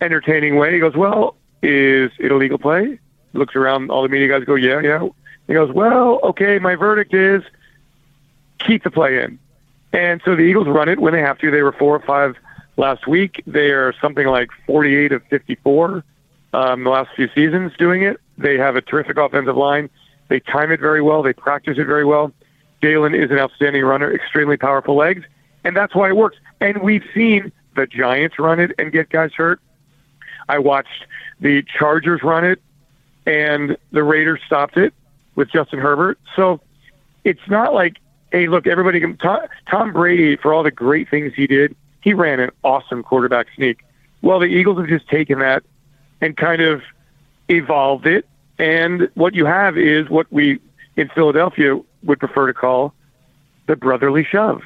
entertaining 0.00 0.56
way, 0.56 0.72
he 0.72 0.78
goes, 0.78 0.94
"Well, 0.94 1.36
is 1.62 2.10
it 2.18 2.32
a 2.32 2.36
legal 2.36 2.58
play?" 2.58 2.98
Looks 3.32 3.54
around, 3.56 3.90
all 3.90 4.02
the 4.02 4.08
media 4.08 4.28
guys 4.28 4.44
go, 4.44 4.54
"Yeah, 4.54 4.80
yeah." 4.80 5.08
He 5.46 5.54
goes, 5.54 5.72
"Well, 5.72 6.20
okay, 6.22 6.58
my 6.58 6.74
verdict 6.74 7.14
is 7.14 7.42
keep 8.58 8.82
the 8.82 8.90
play 8.90 9.22
in." 9.22 9.38
And 9.92 10.20
so 10.24 10.34
the 10.34 10.42
Eagles 10.42 10.66
run 10.66 10.88
it 10.88 10.98
when 10.98 11.12
they 11.12 11.20
have 11.20 11.38
to. 11.38 11.50
They 11.50 11.62
were 11.62 11.72
four 11.72 11.94
or 11.94 12.00
five 12.00 12.36
last 12.76 13.06
week. 13.06 13.42
They 13.46 13.70
are 13.70 13.94
something 14.00 14.26
like 14.26 14.50
48 14.66 15.12
of 15.12 15.22
54 15.30 16.02
um, 16.54 16.84
the 16.84 16.90
last 16.90 17.10
few 17.14 17.28
seasons 17.34 17.72
doing 17.78 18.02
it. 18.02 18.20
They 18.38 18.56
have 18.58 18.76
a 18.76 18.80
terrific 18.80 19.18
offensive 19.18 19.56
line. 19.56 19.90
They 20.28 20.40
time 20.40 20.72
it 20.72 20.80
very 20.80 21.02
well. 21.02 21.22
They 21.22 21.32
practice 21.32 21.78
it 21.78 21.84
very 21.84 22.04
well. 22.04 22.32
Jalen 22.82 23.14
is 23.14 23.30
an 23.30 23.38
outstanding 23.38 23.84
runner, 23.84 24.12
extremely 24.12 24.56
powerful 24.56 24.94
legs, 24.94 25.24
and 25.64 25.76
that's 25.76 25.94
why 25.94 26.08
it 26.08 26.16
works. 26.16 26.36
And 26.60 26.82
we've 26.82 27.04
seen 27.14 27.52
the 27.76 27.86
Giants 27.86 28.38
run 28.38 28.60
it 28.60 28.72
and 28.78 28.92
get 28.92 29.10
guys 29.10 29.32
hurt. 29.32 29.60
I 30.48 30.58
watched 30.58 31.06
the 31.40 31.62
Chargers 31.62 32.22
run 32.22 32.44
it, 32.44 32.60
and 33.26 33.76
the 33.90 34.02
Raiders 34.02 34.40
stopped 34.46 34.76
it 34.76 34.92
with 35.34 35.50
Justin 35.50 35.78
Herbert. 35.78 36.18
So 36.36 36.60
it's 37.24 37.48
not 37.48 37.74
like, 37.74 37.98
hey, 38.32 38.48
look, 38.48 38.66
everybody, 38.66 39.00
can, 39.00 39.16
Tom, 39.16 39.40
Tom 39.70 39.92
Brady, 39.92 40.36
for 40.36 40.52
all 40.52 40.62
the 40.62 40.70
great 40.70 41.08
things 41.08 41.32
he 41.34 41.46
did, 41.46 41.74
he 42.02 42.14
ran 42.14 42.40
an 42.40 42.50
awesome 42.62 43.02
quarterback 43.02 43.46
sneak. 43.56 43.84
Well, 44.22 44.38
the 44.38 44.46
Eagles 44.46 44.78
have 44.78 44.88
just 44.88 45.08
taken 45.08 45.38
that 45.40 45.62
and 46.20 46.36
kind 46.36 46.62
of 46.62 46.82
evolved 47.48 48.06
it. 48.06 48.26
And 48.58 49.08
what 49.14 49.34
you 49.34 49.46
have 49.46 49.76
is 49.76 50.08
what 50.08 50.26
we 50.32 50.60
in 50.96 51.08
Philadelphia 51.08 51.78
would 52.04 52.18
prefer 52.20 52.46
to 52.46 52.54
call 52.54 52.94
the 53.66 53.76
brotherly 53.76 54.24
shove. 54.24 54.62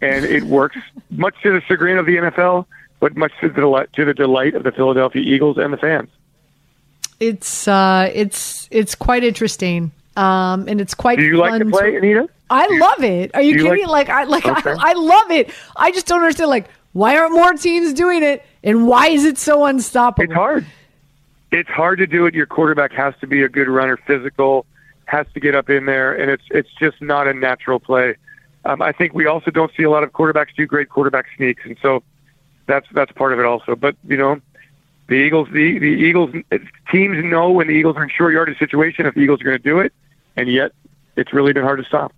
And 0.00 0.24
it 0.24 0.42
works 0.58 0.78
much 1.10 1.34
to 1.42 1.52
the 1.52 1.60
chagrin 1.60 1.98
of 1.98 2.06
the 2.06 2.16
NFL, 2.16 2.66
but 3.00 3.16
much 3.16 3.32
to 3.40 3.48
the 3.48 3.60
delight, 3.60 3.92
to 3.94 4.04
the 4.04 4.14
delight 4.14 4.54
of 4.54 4.62
the 4.62 4.72
Philadelphia 4.72 5.22
Eagles 5.22 5.58
and 5.58 5.72
the 5.72 5.76
fans. 5.76 6.08
It's 7.18 7.66
uh, 7.66 8.10
it's 8.12 8.68
it's 8.70 8.94
quite 8.94 9.24
interesting, 9.24 9.90
um, 10.16 10.68
and 10.68 10.80
it's 10.80 10.94
quite. 10.94 11.18
Do 11.18 11.24
you 11.24 11.36
like 11.36 11.50
fun 11.52 11.60
to 11.60 11.66
play, 11.70 11.96
Anita? 11.96 12.28
I 12.48 12.66
love 12.78 13.02
it. 13.02 13.34
Are 13.34 13.42
you 13.42 13.54
you 13.56 13.62
kidding? 13.64 13.86
like- 13.88 14.08
Like, 14.08 14.08
I 14.08 14.24
like 14.24 14.46
Okay. 14.46 14.70
I, 14.70 14.90
I 14.90 14.92
love 14.94 15.30
it. 15.30 15.50
I 15.74 15.90
just 15.90 16.06
don't 16.06 16.20
understand. 16.20 16.48
Like, 16.50 16.68
why 16.92 17.16
aren't 17.18 17.32
more 17.32 17.52
teams 17.54 17.92
doing 17.92 18.22
it, 18.22 18.44
and 18.62 18.86
why 18.86 19.08
is 19.08 19.24
it 19.24 19.36
so 19.38 19.64
unstoppable? 19.64 20.24
It's 20.24 20.32
hard. 20.34 20.66
It's 21.52 21.68
hard 21.68 21.98
to 21.98 22.06
do 22.06 22.26
it. 22.26 22.34
Your 22.34 22.46
quarterback 22.46 22.92
has 22.92 23.14
to 23.20 23.26
be 23.26 23.42
a 23.42 23.48
good 23.48 23.68
runner, 23.68 23.96
physical, 23.96 24.66
has 25.06 25.26
to 25.34 25.40
get 25.40 25.54
up 25.54 25.70
in 25.70 25.86
there, 25.86 26.12
and 26.14 26.30
it's 26.30 26.42
it's 26.50 26.68
just 26.78 27.00
not 27.02 27.26
a 27.28 27.34
natural 27.34 27.78
play. 27.80 28.16
Um, 28.64 28.82
I 28.82 28.90
think 28.92 29.14
we 29.14 29.26
also 29.26 29.50
don't 29.50 29.70
see 29.76 29.84
a 29.84 29.90
lot 29.90 30.02
of 30.02 30.12
quarterbacks 30.12 30.48
do 30.56 30.66
great 30.66 30.88
quarterback 30.88 31.26
sneaks, 31.36 31.62
and 31.64 31.76
so 31.82 32.02
that's 32.66 32.86
that's 32.92 33.12
part 33.12 33.32
of 33.32 33.38
it 33.38 33.44
also. 33.44 33.76
But 33.76 33.96
you 34.08 34.16
know, 34.16 34.40
the 35.08 35.14
Eagles, 35.14 35.48
the 35.52 35.78
the 35.78 35.86
Eagles 35.86 36.34
teams 36.90 37.24
know 37.24 37.50
when 37.50 37.68
the 37.68 37.74
Eagles 37.74 37.96
are 37.96 38.02
in 38.02 38.08
short 38.10 38.32
yardage 38.32 38.58
situation 38.58 39.06
if 39.06 39.14
the 39.14 39.20
Eagles 39.20 39.40
are 39.40 39.44
going 39.44 39.58
to 39.58 39.62
do 39.62 39.78
it, 39.78 39.92
and 40.36 40.50
yet 40.50 40.72
it's 41.16 41.32
really 41.32 41.52
been 41.52 41.62
hard 41.62 41.78
to 41.78 41.84
stop. 41.84 42.12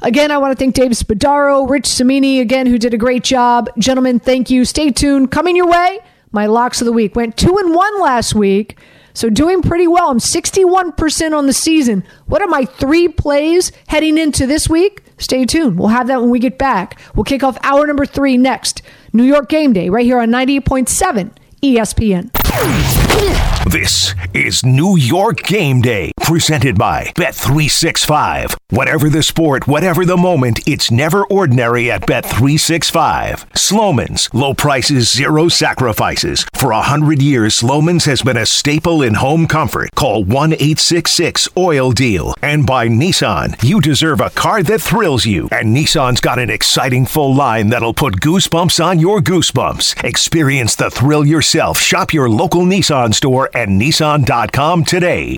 Again, 0.00 0.30
I 0.30 0.38
want 0.38 0.52
to 0.52 0.56
thank 0.56 0.74
Dave 0.74 0.92
Spadaro, 0.92 1.68
Rich 1.68 1.86
Cimini, 1.86 2.40
again, 2.40 2.66
who 2.66 2.78
did 2.78 2.92
a 2.92 2.98
great 2.98 3.22
job. 3.22 3.70
Gentlemen, 3.78 4.18
thank 4.18 4.50
you. 4.50 4.64
Stay 4.64 4.90
tuned. 4.90 5.30
Coming 5.30 5.54
your 5.54 5.68
way, 5.68 6.00
my 6.32 6.46
locks 6.46 6.80
of 6.80 6.86
the 6.86 6.92
week. 6.92 7.14
Went 7.14 7.36
two 7.36 7.56
and 7.56 7.74
one 7.74 8.00
last 8.00 8.34
week, 8.34 8.78
so 9.14 9.30
doing 9.30 9.62
pretty 9.62 9.86
well. 9.86 10.10
I'm 10.10 10.18
61% 10.18 11.36
on 11.36 11.46
the 11.46 11.52
season. 11.52 12.04
What 12.26 12.42
are 12.42 12.48
my 12.48 12.64
three 12.64 13.08
plays 13.08 13.70
heading 13.86 14.18
into 14.18 14.46
this 14.46 14.68
week? 14.68 15.04
Stay 15.18 15.44
tuned. 15.44 15.78
We'll 15.78 15.88
have 15.88 16.08
that 16.08 16.20
when 16.20 16.30
we 16.30 16.40
get 16.40 16.58
back. 16.58 17.00
We'll 17.14 17.24
kick 17.24 17.44
off 17.44 17.56
hour 17.62 17.86
number 17.86 18.06
three 18.06 18.36
next. 18.36 18.82
New 19.12 19.22
York 19.22 19.48
Game 19.48 19.72
Day, 19.72 19.88
right 19.88 20.04
here 20.04 20.18
on 20.18 20.30
98.7 20.30 21.30
ESPN. 21.62 23.61
This 23.70 24.14
is 24.34 24.64
New 24.64 24.96
York 24.96 25.44
Game 25.44 25.80
Day, 25.80 26.10
presented 26.20 26.76
by 26.76 27.12
Bet365. 27.14 28.56
Whatever 28.70 29.08
the 29.08 29.22
sport, 29.22 29.68
whatever 29.68 30.04
the 30.04 30.16
moment, 30.16 30.66
it's 30.66 30.90
never 30.90 31.24
ordinary 31.26 31.90
at 31.90 32.02
Bet365. 32.02 33.56
Slomin's, 33.56 34.28
low 34.34 34.52
prices, 34.52 35.12
zero 35.12 35.48
sacrifices. 35.48 36.44
For 36.54 36.72
a 36.72 36.82
hundred 36.82 37.22
years, 37.22 37.54
Slomin's 37.54 38.04
has 38.06 38.22
been 38.22 38.36
a 38.36 38.46
staple 38.46 39.00
in 39.00 39.14
home 39.14 39.46
comfort. 39.46 39.90
Call 39.94 40.24
1 40.24 40.54
866 40.54 41.48
Oil 41.56 41.92
Deal. 41.92 42.34
And 42.42 42.66
by 42.66 42.88
Nissan, 42.88 43.62
you 43.62 43.80
deserve 43.80 44.20
a 44.20 44.30
car 44.30 44.62
that 44.64 44.80
thrills 44.80 45.24
you. 45.24 45.48
And 45.52 45.74
Nissan's 45.74 46.20
got 46.20 46.40
an 46.40 46.50
exciting 46.50 47.06
full 47.06 47.34
line 47.34 47.68
that'll 47.68 47.94
put 47.94 48.20
goosebumps 48.20 48.84
on 48.84 48.98
your 48.98 49.20
goosebumps. 49.20 50.02
Experience 50.02 50.74
the 50.74 50.90
thrill 50.90 51.24
yourself. 51.24 51.78
Shop 51.78 52.12
your 52.12 52.28
local 52.28 52.62
Nissan 52.62 53.14
store 53.14 53.50
at 53.54 53.68
Nissan.com 53.68 54.84
today. 54.84 55.36